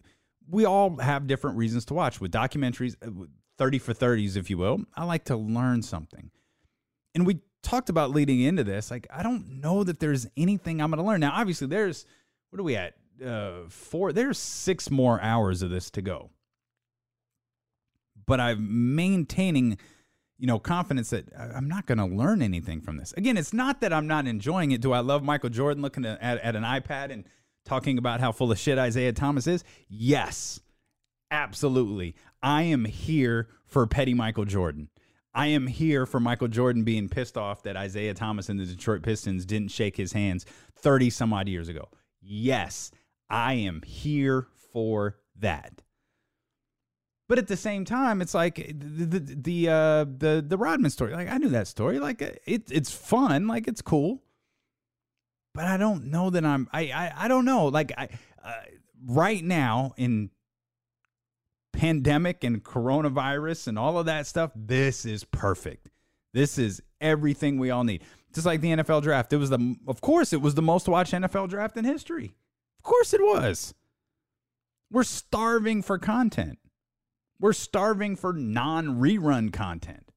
we 0.49 0.65
all 0.65 0.99
have 0.99 1.27
different 1.27 1.57
reasons 1.57 1.85
to 1.87 1.95
watch. 1.95 2.21
With 2.21 2.33
documentaries, 2.33 2.97
uh, 3.03 3.27
30 3.59 3.79
for 3.79 3.95
30s, 3.95 4.37
if 4.37 4.51
you 4.51 4.59
will, 4.59 4.83
I 4.95 5.05
like 5.05 5.25
to 5.25 5.37
learn 5.37 5.83
something. 5.83 6.31
And 7.15 7.27
we 7.27 7.41
talked 7.63 7.89
about 7.89 8.11
leading 8.11 8.41
into 8.41 8.65
this. 8.65 8.91
Like, 8.91 9.07
I 9.11 9.23
don't 9.23 9.61
know 9.61 9.85
that 9.85 10.01
there's 10.01 10.27
anything 10.37 10.81
I'm 10.81 10.91
going 10.91 10.99
to 10.99 11.09
learn. 11.09 11.21
Now, 11.21 11.33
obviously, 11.35 11.67
there's, 11.67 12.07
what 12.51 12.61
are 12.61 12.65
we 12.65 12.77
at? 12.77 12.95
Uh, 13.25 13.69
four. 13.69 14.13
There's 14.13 14.39
six 14.39 14.91
more 14.91 15.21
hours 15.21 15.63
of 15.63 15.71
this 15.71 15.91
to 15.93 16.03
go, 16.03 16.31
but 18.27 18.41
I'm 18.41 18.95
maintaining, 18.95 19.79
you 20.39 20.47
know, 20.47 20.59
confidence 20.59 21.11
that 21.11 21.29
I'm 21.37 21.69
not 21.69 21.87
going 21.87 21.99
to 21.99 22.05
learn 22.07 22.43
anything 22.43 22.81
from 22.81 22.97
this. 22.97 23.13
Again, 23.17 23.37
it's 23.37 23.53
not 23.53 23.81
that 23.81 23.93
I'm 23.93 24.07
not 24.07 24.27
enjoying 24.27 24.73
it. 24.73 24.81
Do 24.81 24.93
I 24.93 25.01
love 25.01 25.23
Michael 25.23 25.51
Jordan 25.51 25.83
looking 25.83 26.05
at, 26.05 26.21
at 26.21 26.57
an 26.57 26.63
iPad 26.63 27.13
and 27.13 27.25
talking 27.65 27.99
about 27.99 28.21
how 28.21 28.33
full 28.33 28.51
of 28.51 28.59
shit 28.59 28.79
Isiah 28.79 29.13
Thomas 29.13 29.47
is? 29.47 29.65
Yes, 29.89 30.61
absolutely. 31.31 32.15
I 32.43 32.63
am 32.63 32.85
here 32.85 33.49
for 33.67 33.87
petty 33.87 34.15
Michael 34.15 34.45
Jordan. 34.45 34.89
I 35.35 35.47
am 35.47 35.67
here 35.67 36.05
for 36.05 36.21
Michael 36.21 36.49
Jordan 36.49 36.85
being 36.85 37.09
pissed 37.09 37.39
off 37.39 37.63
that 37.63 37.83
Isiah 37.83 38.15
Thomas 38.15 38.49
and 38.49 38.61
the 38.61 38.67
Detroit 38.67 39.03
Pistons 39.03 39.47
didn't 39.47 39.71
shake 39.71 39.97
his 39.97 40.13
hands 40.13 40.45
30 40.77 41.09
some 41.11 41.33
odd 41.33 41.49
years 41.49 41.69
ago. 41.69 41.89
Yes, 42.21 42.91
I 43.33 43.55
am 43.55 43.81
here 43.83 44.47
for 44.73 45.17
that. 45.41 45.83
But 47.29 47.39
at 47.39 47.49
the 47.49 47.57
same 47.57 47.87
time, 47.87 48.21
it's 48.21 48.35
like 48.35 48.57
the 48.57 49.07
the 49.07 49.21
the 49.21 49.69
uh, 49.69 50.05
the, 50.05 50.45
the 50.47 50.59
Rodman 50.59 50.91
story. 50.91 51.15
Like 51.15 51.31
I 51.31 51.39
knew 51.39 51.49
that 51.49 51.67
story. 51.67 51.99
Like 51.99 52.21
uh, 52.21 52.33
it 52.45 52.71
it's 52.71 52.93
fun. 52.93 53.47
Like 53.47 53.67
it's 53.67 53.81
cool. 53.81 54.23
But 55.55 55.65
I 55.65 55.79
don't 55.79 56.07
know 56.07 56.29
that 56.29 56.45
I'm. 56.45 56.69
I 56.73 56.83
I, 56.93 57.13
I 57.17 57.29
don't 57.29 57.47
know. 57.47 57.67
Like 57.69 57.91
I 57.97 58.11
uh, 58.45 58.53
right 59.07 59.43
now 59.43 59.95
in 59.97 60.31
pandemic 61.73 62.45
and 62.45 62.63
coronavirus 62.63 63.69
and 63.69 63.79
all 63.79 63.97
of 63.97 64.07
that 64.07 64.27
stuff. 64.27 64.51
This 64.55 65.07
is 65.07 65.25
perfect. 65.25 65.89
This 66.35 66.59
is 66.59 66.83
everything 67.01 67.59
we 67.59 67.71
all 67.71 67.85
need. 67.85 68.03
Just 68.35 68.47
like 68.47 68.61
the 68.61 68.73
NFL 68.73 69.03
draft. 69.03 69.33
It 69.33 69.39
was 69.39 69.49
the 69.49 69.77
of 69.87 70.03
course 70.03 70.35
it 70.35 70.43
was 70.43 70.55
the 70.55 70.61
most 70.61 70.87
watched 70.87 71.15
NFL 71.15 71.49
draft 71.49 71.79
in 71.79 71.87
history. 71.87 72.35
Of 72.83 72.85
course 72.85 73.15
it 73.15 73.21
was. 73.23 73.75
We're 74.91 75.05
starving 75.05 75.83
for 75.83 75.99
content. 75.99 76.59
We're 77.39 77.53
starving 77.53 78.17
for 78.17 78.33
non 78.33 79.01
rerun 79.01 79.53
content. 79.53 80.11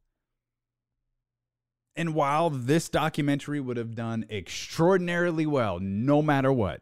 And 1.95 2.15
while 2.15 2.49
this 2.49 2.89
documentary 2.89 3.59
would 3.59 3.77
have 3.77 3.93
done 3.93 4.25
extraordinarily 4.31 5.45
well, 5.45 5.77
no 5.79 6.23
matter 6.23 6.51
what, 6.51 6.81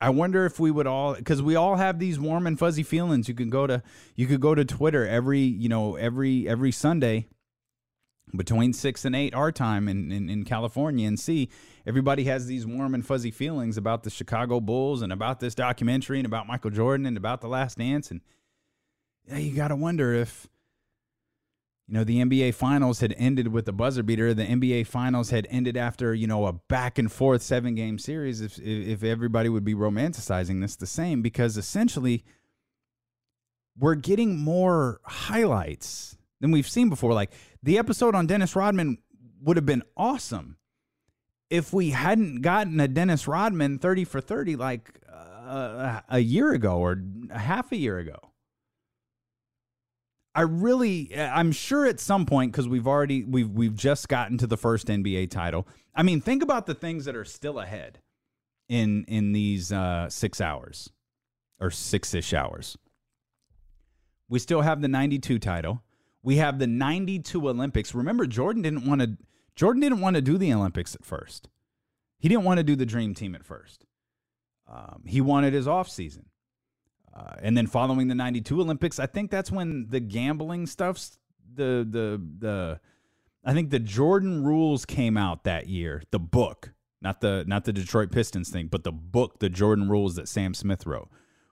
I 0.00 0.08
wonder 0.08 0.46
if 0.46 0.58
we 0.58 0.70
would 0.70 0.86
all 0.86 1.12
because 1.12 1.42
we 1.42 1.56
all 1.56 1.76
have 1.76 1.98
these 1.98 2.18
warm 2.18 2.46
and 2.46 2.58
fuzzy 2.58 2.82
feelings. 2.82 3.28
You 3.28 3.34
can 3.34 3.50
go 3.50 3.66
to 3.66 3.82
you 4.14 4.26
could 4.26 4.40
go 4.40 4.54
to 4.54 4.64
Twitter 4.64 5.06
every 5.06 5.40
you 5.40 5.68
know 5.68 5.96
every 5.96 6.48
every 6.48 6.72
Sunday 6.72 7.28
between 8.34 8.72
six 8.72 9.04
and 9.04 9.14
eight 9.14 9.34
our 9.34 9.52
time 9.52 9.88
in, 9.88 10.10
in, 10.10 10.28
in 10.28 10.44
California 10.44 11.06
and 11.06 11.18
see 11.18 11.48
everybody 11.86 12.24
has 12.24 12.46
these 12.46 12.66
warm 12.66 12.94
and 12.94 13.06
fuzzy 13.06 13.30
feelings 13.30 13.76
about 13.76 14.02
the 14.02 14.10
Chicago 14.10 14.60
Bulls 14.60 15.02
and 15.02 15.12
about 15.12 15.40
this 15.40 15.54
documentary 15.54 16.18
and 16.18 16.26
about 16.26 16.46
Michael 16.46 16.70
Jordan 16.70 17.06
and 17.06 17.16
about 17.16 17.40
the 17.40 17.48
last 17.48 17.78
dance. 17.78 18.10
And 18.10 18.20
yeah, 19.26 19.38
you 19.38 19.54
got 19.54 19.68
to 19.68 19.76
wonder 19.76 20.12
if, 20.12 20.48
you 21.86 21.94
know, 21.94 22.02
the 22.02 22.18
NBA 22.18 22.54
finals 22.54 22.98
had 22.98 23.14
ended 23.16 23.48
with 23.48 23.68
a 23.68 23.72
buzzer 23.72 24.02
beater. 24.02 24.34
The 24.34 24.44
NBA 24.44 24.88
finals 24.88 25.30
had 25.30 25.46
ended 25.48 25.76
after, 25.76 26.12
you 26.12 26.26
know, 26.26 26.46
a 26.46 26.52
back 26.52 26.98
and 26.98 27.10
forth 27.10 27.42
seven 27.42 27.76
game 27.76 27.98
series. 27.98 28.40
If, 28.40 28.58
if 28.58 29.04
everybody 29.04 29.48
would 29.48 29.64
be 29.64 29.74
romanticizing 29.74 30.60
this 30.60 30.74
the 30.74 30.86
same, 30.86 31.22
because 31.22 31.56
essentially 31.56 32.24
we're 33.78 33.94
getting 33.94 34.38
more 34.38 35.00
highlights 35.04 36.16
than 36.40 36.50
we've 36.50 36.68
seen 36.68 36.88
before. 36.88 37.12
Like 37.12 37.30
the 37.66 37.78
episode 37.78 38.14
on 38.14 38.28
Dennis 38.28 38.54
Rodman 38.54 38.98
would 39.42 39.56
have 39.56 39.66
been 39.66 39.82
awesome 39.96 40.56
if 41.50 41.72
we 41.72 41.90
hadn't 41.90 42.40
gotten 42.40 42.78
a 42.78 42.86
Dennis 42.86 43.26
Rodman 43.26 43.80
30 43.80 44.04
for 44.04 44.20
30 44.20 44.54
like 44.54 44.88
uh, 45.12 46.00
a 46.08 46.20
year 46.20 46.52
ago 46.52 46.78
or 46.78 47.02
half 47.30 47.72
a 47.72 47.76
year 47.76 47.98
ago. 47.98 48.18
I 50.32 50.42
really 50.42 51.10
I'm 51.18 51.50
sure 51.50 51.86
at 51.86 51.98
some 51.98 52.24
point 52.24 52.52
cuz 52.52 52.68
we've 52.68 52.86
already 52.86 53.24
we've 53.24 53.50
we've 53.50 53.74
just 53.74 54.08
gotten 54.08 54.38
to 54.38 54.46
the 54.46 54.56
first 54.56 54.86
NBA 54.86 55.30
title. 55.30 55.66
I 55.92 56.04
mean, 56.04 56.20
think 56.20 56.44
about 56.44 56.66
the 56.66 56.74
things 56.74 57.04
that 57.06 57.16
are 57.16 57.24
still 57.24 57.58
ahead 57.58 57.98
in 58.68 59.04
in 59.08 59.32
these 59.32 59.72
uh 59.72 60.08
6 60.08 60.40
hours 60.40 60.92
or 61.58 61.70
6ish 61.70 62.32
hours. 62.32 62.76
We 64.28 64.38
still 64.38 64.60
have 64.60 64.82
the 64.82 64.88
92 64.88 65.40
title. 65.40 65.82
We 66.26 66.38
have 66.38 66.58
the 66.58 66.66
92 66.66 67.48
Olympics. 67.48 67.94
Remember 67.94 68.26
Jordan 68.26 68.60
didn't 68.60 68.84
want 68.84 69.00
to 69.00 69.16
Jordan 69.54 69.80
didn't 69.80 70.00
want 70.00 70.16
to 70.16 70.20
do 70.20 70.36
the 70.36 70.52
Olympics 70.52 70.96
at 70.96 71.04
first. 71.04 71.48
He 72.18 72.28
didn't 72.28 72.42
want 72.42 72.58
to 72.58 72.64
do 72.64 72.74
the 72.74 72.84
dream 72.84 73.14
team 73.14 73.36
at 73.36 73.44
first. 73.44 73.84
Um, 74.68 75.04
he 75.06 75.20
wanted 75.20 75.54
his 75.54 75.68
off 75.68 75.88
season. 75.88 76.26
Uh, 77.14 77.36
and 77.40 77.56
then 77.56 77.68
following 77.68 78.08
the 78.08 78.16
92 78.16 78.60
Olympics, 78.60 78.98
I 78.98 79.06
think 79.06 79.30
that's 79.30 79.52
when 79.52 79.86
the 79.88 80.00
gambling 80.00 80.66
stuffs, 80.66 81.16
the, 81.54 81.86
the, 81.88 82.20
the, 82.38 82.80
I 83.44 83.54
think 83.54 83.70
the 83.70 83.78
Jordan 83.78 84.42
rules 84.42 84.84
came 84.84 85.16
out 85.16 85.44
that 85.44 85.68
year, 85.68 86.02
the 86.10 86.18
book, 86.18 86.72
not 87.00 87.20
the, 87.20 87.44
not 87.46 87.66
the 87.66 87.72
Detroit 87.72 88.10
Pistons 88.10 88.50
thing, 88.50 88.66
but 88.66 88.82
the 88.82 88.92
book, 88.92 89.38
the 89.38 89.48
Jordan 89.48 89.88
rules 89.88 90.16
that 90.16 90.28
Sam 90.28 90.54
Smith 90.54 90.86
wrote, 90.86 91.08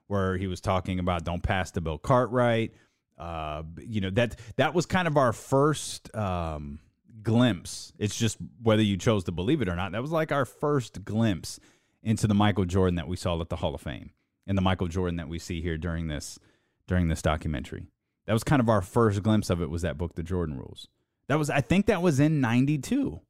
where 0.08 0.36
he 0.36 0.48
was 0.48 0.60
talking 0.60 0.98
about 0.98 1.24
don't 1.24 1.44
pass 1.44 1.70
to 1.70 1.80
Bill 1.80 1.96
Cartwright. 1.96 2.74
Uh, 3.18 3.62
you 3.78 4.00
know, 4.00 4.10
that, 4.10 4.38
that 4.56 4.74
was 4.74 4.86
kind 4.86 5.06
of 5.06 5.16
our 5.16 5.32
first, 5.32 6.14
um, 6.16 6.80
glimpse. 7.24 7.92
It's 7.98 8.14
just 8.14 8.36
whether 8.62 8.82
you 8.82 8.96
chose 8.96 9.24
to 9.24 9.32
believe 9.32 9.62
it 9.62 9.68
or 9.68 9.74
not. 9.74 9.92
That 9.92 10.02
was 10.02 10.12
like 10.12 10.30
our 10.30 10.44
first 10.44 11.04
glimpse 11.04 11.58
into 12.02 12.28
the 12.28 12.34
Michael 12.34 12.66
Jordan 12.66 12.94
that 12.96 13.08
we 13.08 13.16
saw 13.16 13.40
at 13.40 13.48
the 13.48 13.56
Hall 13.56 13.74
of 13.74 13.80
Fame 13.80 14.10
and 14.46 14.56
the 14.56 14.62
Michael 14.62 14.86
Jordan 14.88 15.16
that 15.16 15.28
we 15.28 15.38
see 15.40 15.60
here 15.60 15.78
during 15.78 16.06
this 16.06 16.38
during 16.86 17.08
this 17.08 17.22
documentary. 17.22 17.88
That 18.26 18.34
was 18.34 18.44
kind 18.44 18.60
of 18.60 18.68
our 18.68 18.82
first 18.82 19.22
glimpse 19.22 19.50
of 19.50 19.60
it 19.60 19.70
was 19.70 19.82
that 19.82 19.98
book 19.98 20.14
The 20.14 20.22
Jordan 20.22 20.58
Rules. 20.58 20.86
That 21.26 21.38
was 21.38 21.50
I 21.50 21.62
think 21.62 21.86
that 21.86 22.02
was 22.02 22.20
in 22.20 22.40
92. 22.40 23.20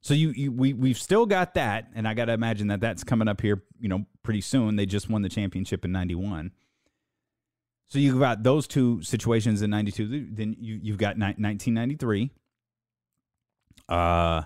So 0.00 0.14
you, 0.14 0.30
you 0.30 0.52
we 0.52 0.72
we've 0.72 0.98
still 0.98 1.26
got 1.26 1.54
that 1.54 1.88
and 1.94 2.06
I 2.06 2.14
got 2.14 2.26
to 2.26 2.32
imagine 2.32 2.68
that 2.68 2.80
that's 2.80 3.04
coming 3.04 3.28
up 3.28 3.40
here, 3.40 3.62
you 3.80 3.88
know, 3.88 4.04
pretty 4.22 4.40
soon. 4.40 4.76
They 4.76 4.86
just 4.86 5.08
won 5.08 5.22
the 5.22 5.28
championship 5.28 5.84
in 5.84 5.92
91. 5.92 6.52
So 7.88 7.98
you've 7.98 8.18
got 8.18 8.42
those 8.42 8.66
two 8.66 9.02
situations 9.02 9.62
in 9.62 9.70
92. 9.70 10.28
Then 10.32 10.56
you, 10.58 10.78
you've 10.82 10.98
got 10.98 11.18
1993 11.18 12.30
uh, 13.88 14.42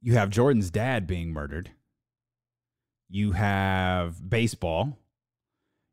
you 0.00 0.14
have 0.14 0.30
Jordan's 0.30 0.70
dad 0.70 1.06
being 1.06 1.32
murdered. 1.32 1.70
You 3.08 3.32
have 3.32 4.28
baseball. 4.28 4.98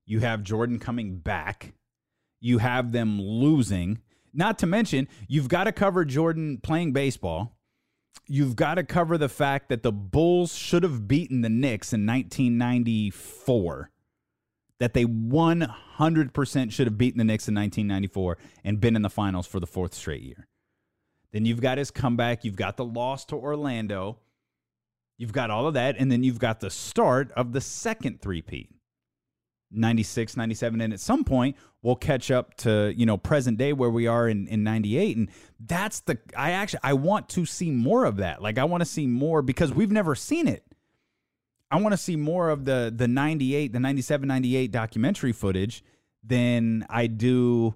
You 0.05 0.19
have 0.21 0.43
Jordan 0.43 0.79
coming 0.79 1.17
back. 1.17 1.73
You 2.39 2.59
have 2.59 2.91
them 2.91 3.21
losing. 3.21 3.99
Not 4.33 4.57
to 4.59 4.67
mention, 4.67 5.07
you've 5.27 5.49
got 5.49 5.65
to 5.65 5.71
cover 5.71 6.05
Jordan 6.05 6.59
playing 6.61 6.93
baseball. 6.93 7.57
You've 8.27 8.55
got 8.55 8.75
to 8.75 8.83
cover 8.83 9.17
the 9.17 9.29
fact 9.29 9.69
that 9.69 9.83
the 9.83 9.91
Bulls 9.91 10.55
should 10.55 10.83
have 10.83 11.07
beaten 11.07 11.41
the 11.41 11.49
Knicks 11.49 11.93
in 11.93 12.05
1994. 12.05 13.91
That 14.79 14.93
they 14.93 15.05
100% 15.05 16.71
should 16.71 16.87
have 16.87 16.97
beaten 16.97 17.17
the 17.17 17.25
Knicks 17.25 17.47
in 17.47 17.55
1994 17.55 18.37
and 18.63 18.79
been 18.79 18.95
in 18.95 19.01
the 19.01 19.09
finals 19.09 19.45
for 19.45 19.59
the 19.59 19.67
fourth 19.67 19.93
straight 19.93 20.21
year. 20.21 20.47
Then 21.31 21.45
you've 21.45 21.61
got 21.61 21.77
his 21.77 21.91
comeback. 21.91 22.43
You've 22.43 22.55
got 22.55 22.77
the 22.77 22.85
loss 22.85 23.25
to 23.25 23.35
Orlando. 23.35 24.19
You've 25.17 25.33
got 25.33 25.51
all 25.51 25.67
of 25.67 25.73
that. 25.73 25.97
And 25.97 26.11
then 26.11 26.23
you've 26.23 26.39
got 26.39 26.61
the 26.61 26.69
start 26.69 27.31
of 27.33 27.51
the 27.51 27.61
second 27.61 28.21
three-peat 28.21 28.69
96, 29.71 30.37
97. 30.37 30.81
And 30.81 30.93
at 30.93 30.99
some 30.99 31.23
point, 31.23 31.55
we'll 31.81 31.95
catch 31.95 32.31
up 32.31 32.55
to, 32.57 32.93
you 32.95 33.05
know, 33.05 33.17
present 33.17 33.57
day 33.57 33.73
where 33.73 33.89
we 33.89 34.07
are 34.07 34.27
in, 34.27 34.47
in 34.47 34.63
98. 34.63 35.17
And 35.17 35.29
that's 35.59 35.99
the, 36.01 36.17
I 36.35 36.51
actually, 36.51 36.79
I 36.83 36.93
want 36.93 37.29
to 37.29 37.45
see 37.45 37.69
more 37.69 38.05
of 38.05 38.17
that. 38.17 38.41
Like, 38.41 38.57
I 38.57 38.63
want 38.63 38.81
to 38.81 38.85
see 38.85 39.07
more 39.07 39.41
because 39.41 39.73
we've 39.73 39.91
never 39.91 40.15
seen 40.15 40.47
it. 40.47 40.65
I 41.71 41.79
want 41.79 41.93
to 41.93 41.97
see 41.97 42.15
more 42.15 42.49
of 42.49 42.65
the, 42.65 42.91
the 42.95 43.07
98, 43.07 43.73
the 43.73 43.79
97, 43.79 44.27
98 44.27 44.71
documentary 44.71 45.31
footage 45.31 45.83
than 46.23 46.85
I 46.89 47.07
do 47.07 47.75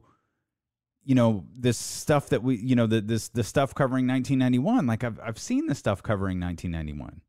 you 1.05 1.15
know 1.15 1.45
this 1.53 1.77
stuff 1.77 2.29
that 2.29 2.43
we 2.43 2.55
you 2.55 2.75
know 2.75 2.87
the 2.87 3.01
this 3.01 3.27
the 3.29 3.43
stuff 3.43 3.75
covering 3.75 4.07
1991 4.07 4.87
like 4.87 5.03
I've 5.03 5.19
I've 5.19 5.39
seen 5.39 5.67
the 5.67 5.75
stuff 5.75 6.01
covering 6.01 6.39
1991 6.39 7.21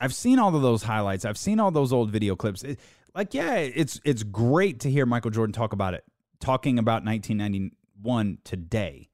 I've 0.00 0.14
seen 0.14 0.40
all 0.40 0.54
of 0.54 0.62
those 0.62 0.82
highlights. 0.82 1.24
I've 1.24 1.38
seen 1.38 1.60
all 1.60 1.70
those 1.70 1.92
old 1.92 2.10
video 2.10 2.34
clips. 2.34 2.64
It, 2.64 2.80
like 3.14 3.34
yeah 3.34 3.54
it's 3.56 4.00
it's 4.04 4.22
great 4.24 4.80
to 4.80 4.90
hear 4.90 5.06
Michael 5.06 5.30
Jordan 5.30 5.52
talk 5.52 5.72
about 5.72 5.94
it 5.94 6.04
talking 6.40 6.78
about 6.78 7.04
1991 7.04 8.38
today. 8.44 9.10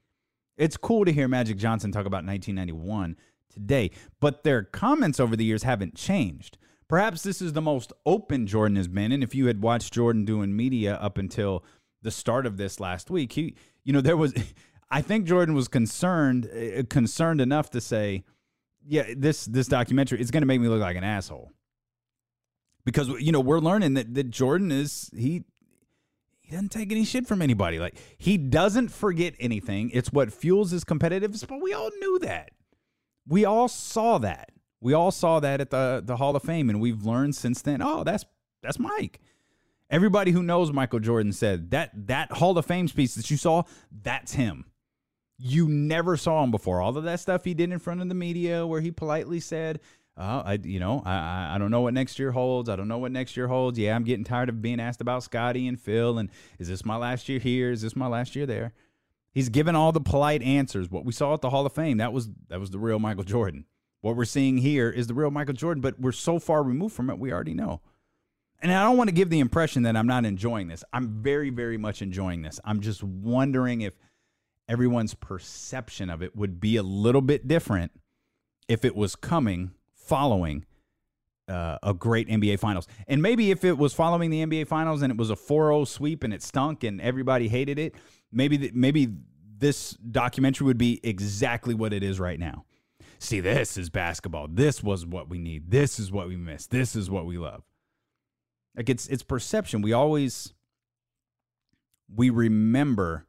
It's 0.56 0.76
cool 0.76 1.04
to 1.04 1.12
hear 1.12 1.28
Magic 1.28 1.58
Johnson 1.58 1.92
talk 1.92 2.06
about 2.06 2.24
1991 2.24 3.16
today 3.52 3.90
but 4.20 4.44
their 4.44 4.62
comments 4.62 5.18
over 5.18 5.36
the 5.36 5.44
years 5.44 5.62
haven't 5.62 5.94
changed 5.94 6.58
perhaps 6.88 7.22
this 7.22 7.42
is 7.42 7.52
the 7.52 7.60
most 7.60 7.92
open 8.06 8.46
Jordan 8.46 8.76
has 8.76 8.88
been 8.88 9.12
and 9.12 9.22
if 9.22 9.34
you 9.34 9.46
had 9.46 9.62
watched 9.62 9.92
Jordan 9.92 10.24
doing 10.24 10.56
media 10.56 10.94
up 10.94 11.18
until 11.18 11.64
the 12.02 12.10
start 12.10 12.46
of 12.46 12.56
this 12.56 12.80
last 12.80 13.10
week. 13.10 13.32
He, 13.32 13.54
you 13.84 13.92
know, 13.92 14.00
there 14.00 14.16
was, 14.16 14.34
I 14.90 15.02
think 15.02 15.26
Jordan 15.26 15.54
was 15.54 15.68
concerned, 15.68 16.46
uh, 16.46 16.82
concerned 16.88 17.40
enough 17.40 17.70
to 17.70 17.80
say, 17.80 18.24
yeah, 18.86 19.12
this 19.16 19.44
this 19.44 19.68
documentary 19.68 20.20
is 20.20 20.30
going 20.30 20.40
to 20.40 20.46
make 20.46 20.60
me 20.60 20.68
look 20.68 20.80
like 20.80 20.96
an 20.96 21.04
asshole. 21.04 21.52
Because 22.86 23.08
you 23.08 23.32
know 23.32 23.40
we're 23.40 23.58
learning 23.58 23.94
that 23.94 24.14
that 24.14 24.30
Jordan 24.30 24.72
is 24.72 25.10
he 25.14 25.44
he 26.40 26.52
doesn't 26.52 26.70
take 26.70 26.90
any 26.90 27.04
shit 27.04 27.26
from 27.26 27.42
anybody. 27.42 27.78
Like 27.78 27.98
he 28.16 28.38
doesn't 28.38 28.88
forget 28.88 29.34
anything. 29.38 29.90
It's 29.92 30.10
what 30.10 30.32
fuels 30.32 30.70
his 30.70 30.84
competitiveness. 30.84 31.46
But 31.46 31.60
we 31.60 31.74
all 31.74 31.90
knew 32.00 32.18
that. 32.20 32.52
We 33.28 33.44
all 33.44 33.68
saw 33.68 34.18
that. 34.18 34.50
We 34.80 34.94
all 34.94 35.10
saw 35.10 35.40
that 35.40 35.60
at 35.60 35.70
the 35.70 36.02
the 36.04 36.16
Hall 36.16 36.34
of 36.34 36.42
Fame, 36.42 36.70
and 36.70 36.80
we've 36.80 37.04
learned 37.04 37.34
since 37.36 37.62
then. 37.62 37.82
Oh, 37.82 38.04
that's 38.04 38.24
that's 38.62 38.78
Mike. 38.78 39.20
Everybody 39.90 40.32
who 40.32 40.42
knows 40.42 40.72
Michael 40.72 41.00
Jordan 41.00 41.32
said 41.32 41.70
that 41.70 41.90
that 42.08 42.32
Hall 42.32 42.56
of 42.56 42.66
Fame 42.66 42.88
speech 42.88 43.14
that 43.14 43.30
you 43.30 43.36
saw, 43.36 43.62
that's 44.02 44.32
him. 44.34 44.66
You 45.38 45.68
never 45.68 46.16
saw 46.16 46.42
him 46.42 46.50
before. 46.50 46.80
All 46.80 46.96
of 46.96 47.04
that 47.04 47.20
stuff 47.20 47.44
he 47.44 47.54
did 47.54 47.70
in 47.70 47.78
front 47.78 48.00
of 48.00 48.08
the 48.08 48.14
media, 48.14 48.66
where 48.66 48.80
he 48.80 48.90
politely 48.90 49.40
said, 49.40 49.80
"Oh, 50.16 50.42
I, 50.44 50.58
you 50.62 50.80
know, 50.80 51.02
I, 51.04 51.54
I 51.54 51.58
don't 51.58 51.70
know 51.70 51.80
what 51.80 51.94
next 51.94 52.18
year 52.18 52.32
holds. 52.32 52.68
I 52.68 52.76
don't 52.76 52.88
know 52.88 52.98
what 52.98 53.12
next 53.12 53.36
year 53.36 53.48
holds. 53.48 53.78
Yeah, 53.78 53.94
I'm 53.94 54.04
getting 54.04 54.24
tired 54.24 54.48
of 54.48 54.62
being 54.62 54.80
asked 54.80 55.00
about 55.00 55.22
Scottie 55.22 55.68
and 55.68 55.80
Phil. 55.80 56.18
And 56.18 56.30
is 56.58 56.68
this 56.68 56.84
my 56.84 56.96
last 56.96 57.28
year 57.28 57.38
here? 57.38 57.70
Is 57.70 57.82
this 57.82 57.96
my 57.96 58.06
last 58.06 58.36
year 58.36 58.46
there?" 58.46 58.74
He's 59.32 59.48
given 59.48 59.76
all 59.76 59.92
the 59.92 60.00
polite 60.00 60.42
answers. 60.42 60.90
What 60.90 61.04
we 61.04 61.12
saw 61.12 61.34
at 61.34 61.40
the 61.40 61.50
Hall 61.50 61.64
of 61.66 61.72
Fame, 61.72 61.98
that 61.98 62.12
was 62.12 62.30
that 62.48 62.60
was 62.60 62.70
the 62.70 62.78
real 62.78 62.98
Michael 62.98 63.24
Jordan. 63.24 63.66
What 64.00 64.16
we're 64.16 64.24
seeing 64.24 64.58
here 64.58 64.90
is 64.90 65.06
the 65.06 65.14
real 65.14 65.30
Michael 65.30 65.54
Jordan, 65.54 65.80
but 65.80 66.00
we're 66.00 66.12
so 66.12 66.38
far 66.38 66.62
removed 66.62 66.94
from 66.94 67.10
it, 67.10 67.18
we 67.18 67.32
already 67.32 67.54
know 67.54 67.80
and 68.60 68.72
I 68.72 68.82
don't 68.82 68.96
want 68.96 69.08
to 69.08 69.14
give 69.14 69.30
the 69.30 69.38
impression 69.38 69.84
that 69.84 69.96
I'm 69.96 70.06
not 70.06 70.24
enjoying 70.24 70.68
this. 70.68 70.82
I'm 70.92 71.22
very, 71.22 71.50
very 71.50 71.78
much 71.78 72.02
enjoying 72.02 72.42
this. 72.42 72.58
I'm 72.64 72.80
just 72.80 73.02
wondering 73.02 73.82
if 73.82 73.94
everyone's 74.68 75.14
perception 75.14 76.10
of 76.10 76.22
it 76.22 76.34
would 76.36 76.60
be 76.60 76.76
a 76.76 76.82
little 76.82 77.22
bit 77.22 77.46
different 77.46 77.92
if 78.66 78.84
it 78.84 78.96
was 78.96 79.14
coming 79.14 79.72
following 79.94 80.64
uh, 81.48 81.78
a 81.82 81.94
great 81.94 82.28
NBA 82.28 82.58
Finals. 82.58 82.86
And 83.06 83.22
maybe 83.22 83.50
if 83.50 83.64
it 83.64 83.78
was 83.78 83.94
following 83.94 84.30
the 84.30 84.44
NBA 84.44 84.66
Finals 84.66 85.02
and 85.02 85.12
it 85.12 85.16
was 85.16 85.30
a 85.30 85.36
4-0 85.36 85.86
sweep 85.86 86.24
and 86.24 86.34
it 86.34 86.42
stunk 86.42 86.84
and 86.84 87.00
everybody 87.00 87.48
hated 87.48 87.78
it, 87.78 87.94
maybe 88.32 88.58
th- 88.58 88.74
maybe 88.74 89.08
this 89.58 89.92
documentary 89.92 90.66
would 90.66 90.78
be 90.78 91.00
exactly 91.02 91.74
what 91.74 91.92
it 91.92 92.02
is 92.02 92.20
right 92.20 92.38
now. 92.38 92.64
See, 93.18 93.40
this 93.40 93.76
is 93.76 93.90
basketball. 93.90 94.46
This 94.48 94.82
was 94.82 95.04
what 95.04 95.28
we 95.28 95.38
need. 95.38 95.70
This 95.70 95.98
is 95.98 96.12
what 96.12 96.28
we 96.28 96.36
miss. 96.36 96.66
This 96.66 96.94
is 96.94 97.10
what 97.10 97.26
we 97.26 97.36
love. 97.36 97.64
Like 98.76 98.88
it's 98.88 99.08
it's 99.08 99.24
perception. 99.24 99.82
We 99.82 99.92
always 99.92 100.54
we 102.14 102.30
remember 102.30 103.26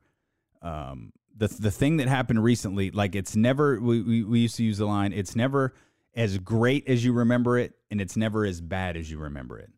um, 0.61 1.11
the 1.35 1.47
the 1.47 1.71
thing 1.71 1.97
that 1.97 2.07
happened 2.07 2.43
recently. 2.43 2.91
Like 2.91 3.15
it's 3.15 3.35
never. 3.35 3.79
We, 3.79 4.01
we 4.01 4.23
we 4.23 4.39
used 4.41 4.57
to 4.57 4.63
use 4.63 4.77
the 4.77 4.85
line. 4.85 5.11
It's 5.11 5.35
never 5.35 5.73
as 6.13 6.37
great 6.37 6.87
as 6.87 7.03
you 7.03 7.13
remember 7.13 7.57
it, 7.57 7.73
and 7.89 7.99
it's 7.99 8.15
never 8.15 8.45
as 8.45 8.61
bad 8.61 8.95
as 8.95 9.09
you 9.09 9.17
remember 9.17 9.57
it. 9.57 9.71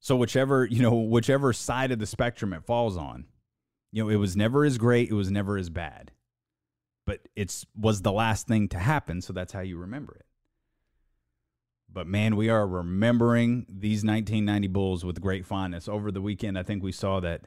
So 0.00 0.16
whichever 0.16 0.64
you 0.64 0.82
know, 0.82 0.94
whichever 0.96 1.52
side 1.52 1.92
of 1.92 2.00
the 2.00 2.06
spectrum 2.06 2.52
it 2.52 2.64
falls 2.64 2.96
on, 2.96 3.26
you 3.96 4.04
know, 4.04 4.10
it 4.10 4.16
was 4.16 4.36
never 4.36 4.62
as 4.62 4.76
great. 4.76 5.08
It 5.08 5.14
was 5.14 5.30
never 5.30 5.56
as 5.56 5.70
bad, 5.70 6.12
but 7.06 7.20
it's 7.34 7.64
was 7.74 8.02
the 8.02 8.12
last 8.12 8.46
thing 8.46 8.68
to 8.68 8.78
happen. 8.78 9.22
So 9.22 9.32
that's 9.32 9.54
how 9.54 9.60
you 9.60 9.78
remember 9.78 10.16
it. 10.16 10.26
But 11.90 12.06
man, 12.06 12.36
we 12.36 12.50
are 12.50 12.66
remembering 12.66 13.64
these 13.70 14.04
1990 14.04 14.68
Bulls 14.68 15.02
with 15.02 15.22
great 15.22 15.46
fondness. 15.46 15.88
Over 15.88 16.12
the 16.12 16.20
weekend, 16.20 16.58
I 16.58 16.62
think 16.62 16.82
we 16.82 16.92
saw 16.92 17.20
that 17.20 17.46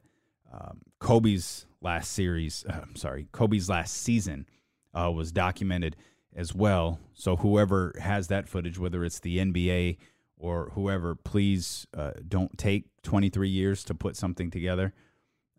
um, 0.51 0.79
Kobe's 0.97 1.67
last 1.81 2.13
series, 2.13 2.65
uh, 2.67 2.85
sorry, 2.95 3.27
Kobe's 3.31 3.69
last 3.69 3.93
season 3.97 4.47
uh, 4.91 5.11
was 5.11 5.31
documented 5.31 5.97
as 6.35 6.55
well. 6.55 6.99
So 7.13 7.35
whoever 7.35 7.93
has 8.01 8.27
that 8.29 8.49
footage, 8.49 8.79
whether 8.79 9.05
it's 9.05 9.19
the 9.19 9.37
NBA 9.37 9.97
or 10.35 10.71
whoever, 10.73 11.13
please 11.13 11.85
uh, 11.95 12.13
don't 12.27 12.57
take 12.57 12.85
23 13.03 13.49
years 13.49 13.83
to 13.83 13.93
put 13.93 14.15
something 14.15 14.49
together. 14.49 14.95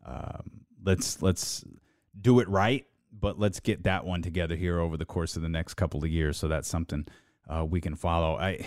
Um, 0.04 0.64
let's 0.84 1.22
let's 1.22 1.64
do 2.20 2.40
it 2.40 2.48
right, 2.48 2.86
but 3.12 3.38
let's 3.38 3.60
get 3.60 3.84
that 3.84 4.04
one 4.04 4.22
together 4.22 4.56
here 4.56 4.80
over 4.80 4.96
the 4.96 5.04
course 5.04 5.36
of 5.36 5.42
the 5.42 5.48
next 5.48 5.74
couple 5.74 6.02
of 6.02 6.10
years. 6.10 6.36
So 6.36 6.48
that's 6.48 6.68
something 6.68 7.06
uh, 7.48 7.64
we 7.64 7.80
can 7.80 7.96
follow. 7.96 8.36
I 8.36 8.66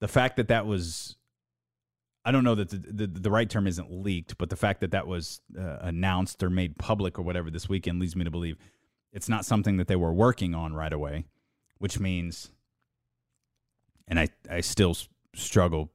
the 0.00 0.08
fact 0.08 0.36
that 0.36 0.48
that 0.48 0.66
was 0.66 1.16
I 2.24 2.30
don't 2.30 2.44
know 2.44 2.54
that 2.54 2.70
the, 2.70 2.76
the, 2.76 3.06
the, 3.06 3.30
right 3.30 3.50
term 3.50 3.66
isn't 3.66 3.90
leaked, 3.90 4.38
but 4.38 4.48
the 4.48 4.56
fact 4.56 4.80
that 4.80 4.92
that 4.92 5.08
was 5.08 5.40
uh, 5.58 5.78
announced 5.80 6.42
or 6.42 6.50
made 6.50 6.78
public 6.78 7.18
or 7.18 7.22
whatever 7.22 7.50
this 7.50 7.68
weekend 7.68 7.98
leads 8.00 8.14
me 8.14 8.24
to 8.24 8.30
believe 8.30 8.58
it's 9.12 9.28
not 9.28 9.44
something 9.44 9.76
that 9.76 9.88
they 9.88 9.96
were 9.96 10.12
working 10.12 10.54
on 10.54 10.72
right 10.72 10.92
away, 10.92 11.24
which 11.78 11.98
means, 11.98 12.52
and 14.06 14.20
I, 14.20 14.28
I 14.48 14.60
still 14.60 14.96
struggle 15.34 15.90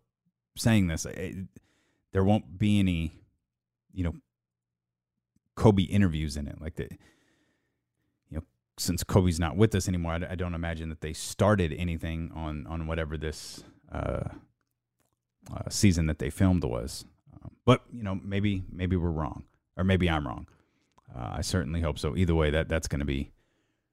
saying 0.57 0.87
this, 0.87 1.05
I, 1.05 1.33
there 2.11 2.23
won't 2.23 2.57
be 2.57 2.79
any, 2.79 3.13
you 3.93 4.03
know, 4.03 4.15
Kobe 5.57 5.83
interviews 5.83 6.37
in 6.37 6.47
it. 6.47 6.61
Like 6.61 6.75
the, 6.75 6.87
you 8.29 8.37
know, 8.37 8.43
since 8.77 9.03
Kobe's 9.03 9.41
not 9.41 9.57
with 9.57 9.75
us 9.75 9.89
anymore, 9.89 10.13
I, 10.13 10.31
I 10.31 10.35
don't 10.35 10.53
imagine 10.53 10.87
that 10.87 11.01
they 11.01 11.11
started 11.11 11.73
anything 11.77 12.31
on 12.33 12.65
on 12.67 12.87
whatever 12.87 13.17
this. 13.17 13.65
Uh, 13.91 14.29
uh, 15.53 15.69
season 15.69 16.07
that 16.07 16.19
they 16.19 16.29
filmed 16.29 16.63
was. 16.63 17.05
Um, 17.33 17.51
but 17.65 17.83
you 17.93 18.03
know, 18.03 18.19
maybe 18.23 18.63
maybe 18.71 18.95
we're 18.95 19.09
wrong, 19.09 19.43
or 19.75 19.83
maybe 19.83 20.09
I'm 20.09 20.27
wrong. 20.27 20.47
Uh, 21.15 21.35
I 21.35 21.41
certainly 21.41 21.81
hope 21.81 21.97
so. 21.99 22.15
Either 22.15 22.35
way, 22.35 22.49
that 22.49 22.67
that's 22.67 22.87
going 22.87 22.99
to 22.99 23.05
be, 23.05 23.31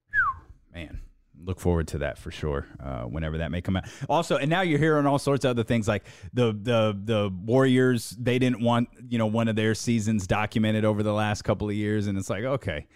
whew, 0.09 0.43
man. 0.73 0.99
Look 1.43 1.59
forward 1.59 1.87
to 1.89 1.99
that 1.99 2.17
for 2.17 2.31
sure. 2.31 2.67
Uh, 2.83 3.03
whenever 3.03 3.37
that 3.39 3.51
may 3.51 3.61
come 3.61 3.77
out. 3.77 3.85
Also, 4.09 4.37
and 4.37 4.49
now 4.49 4.61
you're 4.61 4.79
hearing 4.79 5.05
all 5.05 5.19
sorts 5.19 5.45
of 5.45 5.51
other 5.51 5.63
things 5.63 5.87
like 5.87 6.05
the 6.33 6.53
the 6.53 6.97
the 7.03 7.31
Warriors. 7.45 8.15
They 8.19 8.39
didn't 8.39 8.61
want 8.61 8.89
you 9.09 9.17
know 9.17 9.27
one 9.27 9.47
of 9.47 9.55
their 9.55 9.75
seasons 9.75 10.27
documented 10.27 10.85
over 10.85 11.03
the 11.03 11.13
last 11.13 11.43
couple 11.43 11.69
of 11.69 11.75
years, 11.75 12.07
and 12.07 12.17
it's 12.17 12.29
like 12.29 12.43
okay, 12.43 12.87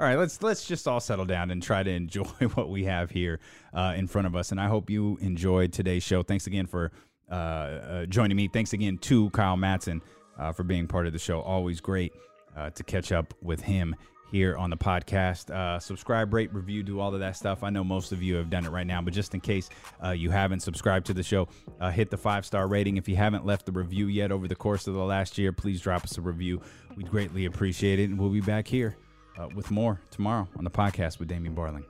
all 0.00 0.06
right, 0.06 0.16
let's 0.16 0.42
let's 0.42 0.64
just 0.64 0.86
all 0.86 1.00
settle 1.00 1.24
down 1.24 1.50
and 1.50 1.60
try 1.60 1.82
to 1.82 1.90
enjoy 1.90 2.22
what 2.54 2.68
we 2.70 2.84
have 2.84 3.10
here 3.10 3.40
uh, 3.74 3.94
in 3.96 4.06
front 4.06 4.26
of 4.26 4.36
us. 4.36 4.52
And 4.52 4.60
I 4.60 4.68
hope 4.68 4.90
you 4.90 5.18
enjoyed 5.20 5.72
today's 5.72 6.04
show. 6.04 6.22
Thanks 6.22 6.46
again 6.46 6.66
for 6.66 6.92
uh, 7.30 7.34
uh, 7.34 8.06
joining 8.06 8.36
me. 8.36 8.48
Thanks 8.48 8.72
again 8.72 8.98
to 8.98 9.28
Kyle 9.30 9.56
Madson 9.56 10.00
uh, 10.38 10.52
for 10.52 10.62
being 10.62 10.86
part 10.86 11.08
of 11.08 11.12
the 11.12 11.18
show. 11.18 11.40
Always 11.40 11.80
great 11.80 12.12
uh, 12.56 12.70
to 12.70 12.84
catch 12.84 13.10
up 13.10 13.34
with 13.42 13.62
him 13.62 13.96
here 14.30 14.56
on 14.56 14.70
the 14.70 14.76
podcast. 14.76 15.50
Uh, 15.50 15.78
subscribe, 15.78 16.32
rate, 16.32 16.52
review, 16.52 16.82
do 16.82 17.00
all 17.00 17.12
of 17.12 17.20
that 17.20 17.36
stuff. 17.36 17.62
I 17.62 17.70
know 17.70 17.84
most 17.84 18.12
of 18.12 18.22
you 18.22 18.36
have 18.36 18.50
done 18.50 18.64
it 18.64 18.70
right 18.70 18.86
now, 18.86 19.00
but 19.02 19.14
just 19.14 19.34
in 19.34 19.40
case 19.40 19.68
uh, 20.04 20.10
you 20.10 20.30
haven't 20.30 20.60
subscribed 20.60 21.06
to 21.06 21.14
the 21.14 21.22
show, 21.22 21.48
uh, 21.80 21.90
hit 21.90 22.10
the 22.10 22.16
five 22.16 22.44
star 22.44 22.68
rating. 22.68 22.96
If 22.96 23.08
you 23.08 23.16
haven't 23.16 23.46
left 23.46 23.66
the 23.66 23.72
review 23.72 24.06
yet 24.06 24.32
over 24.32 24.48
the 24.48 24.56
course 24.56 24.86
of 24.86 24.94
the 24.94 25.04
last 25.04 25.38
year, 25.38 25.52
please 25.52 25.80
drop 25.80 26.04
us 26.04 26.18
a 26.18 26.20
review. 26.20 26.60
We'd 26.96 27.10
greatly 27.10 27.44
appreciate 27.46 27.98
it. 27.98 28.10
And 28.10 28.18
we'll 28.18 28.30
be 28.30 28.40
back 28.40 28.66
here 28.66 28.96
uh, 29.38 29.48
with 29.54 29.70
more 29.70 30.00
tomorrow 30.10 30.48
on 30.56 30.64
the 30.64 30.70
podcast 30.70 31.18
with 31.18 31.28
Damien 31.28 31.54
Barling. 31.54 31.84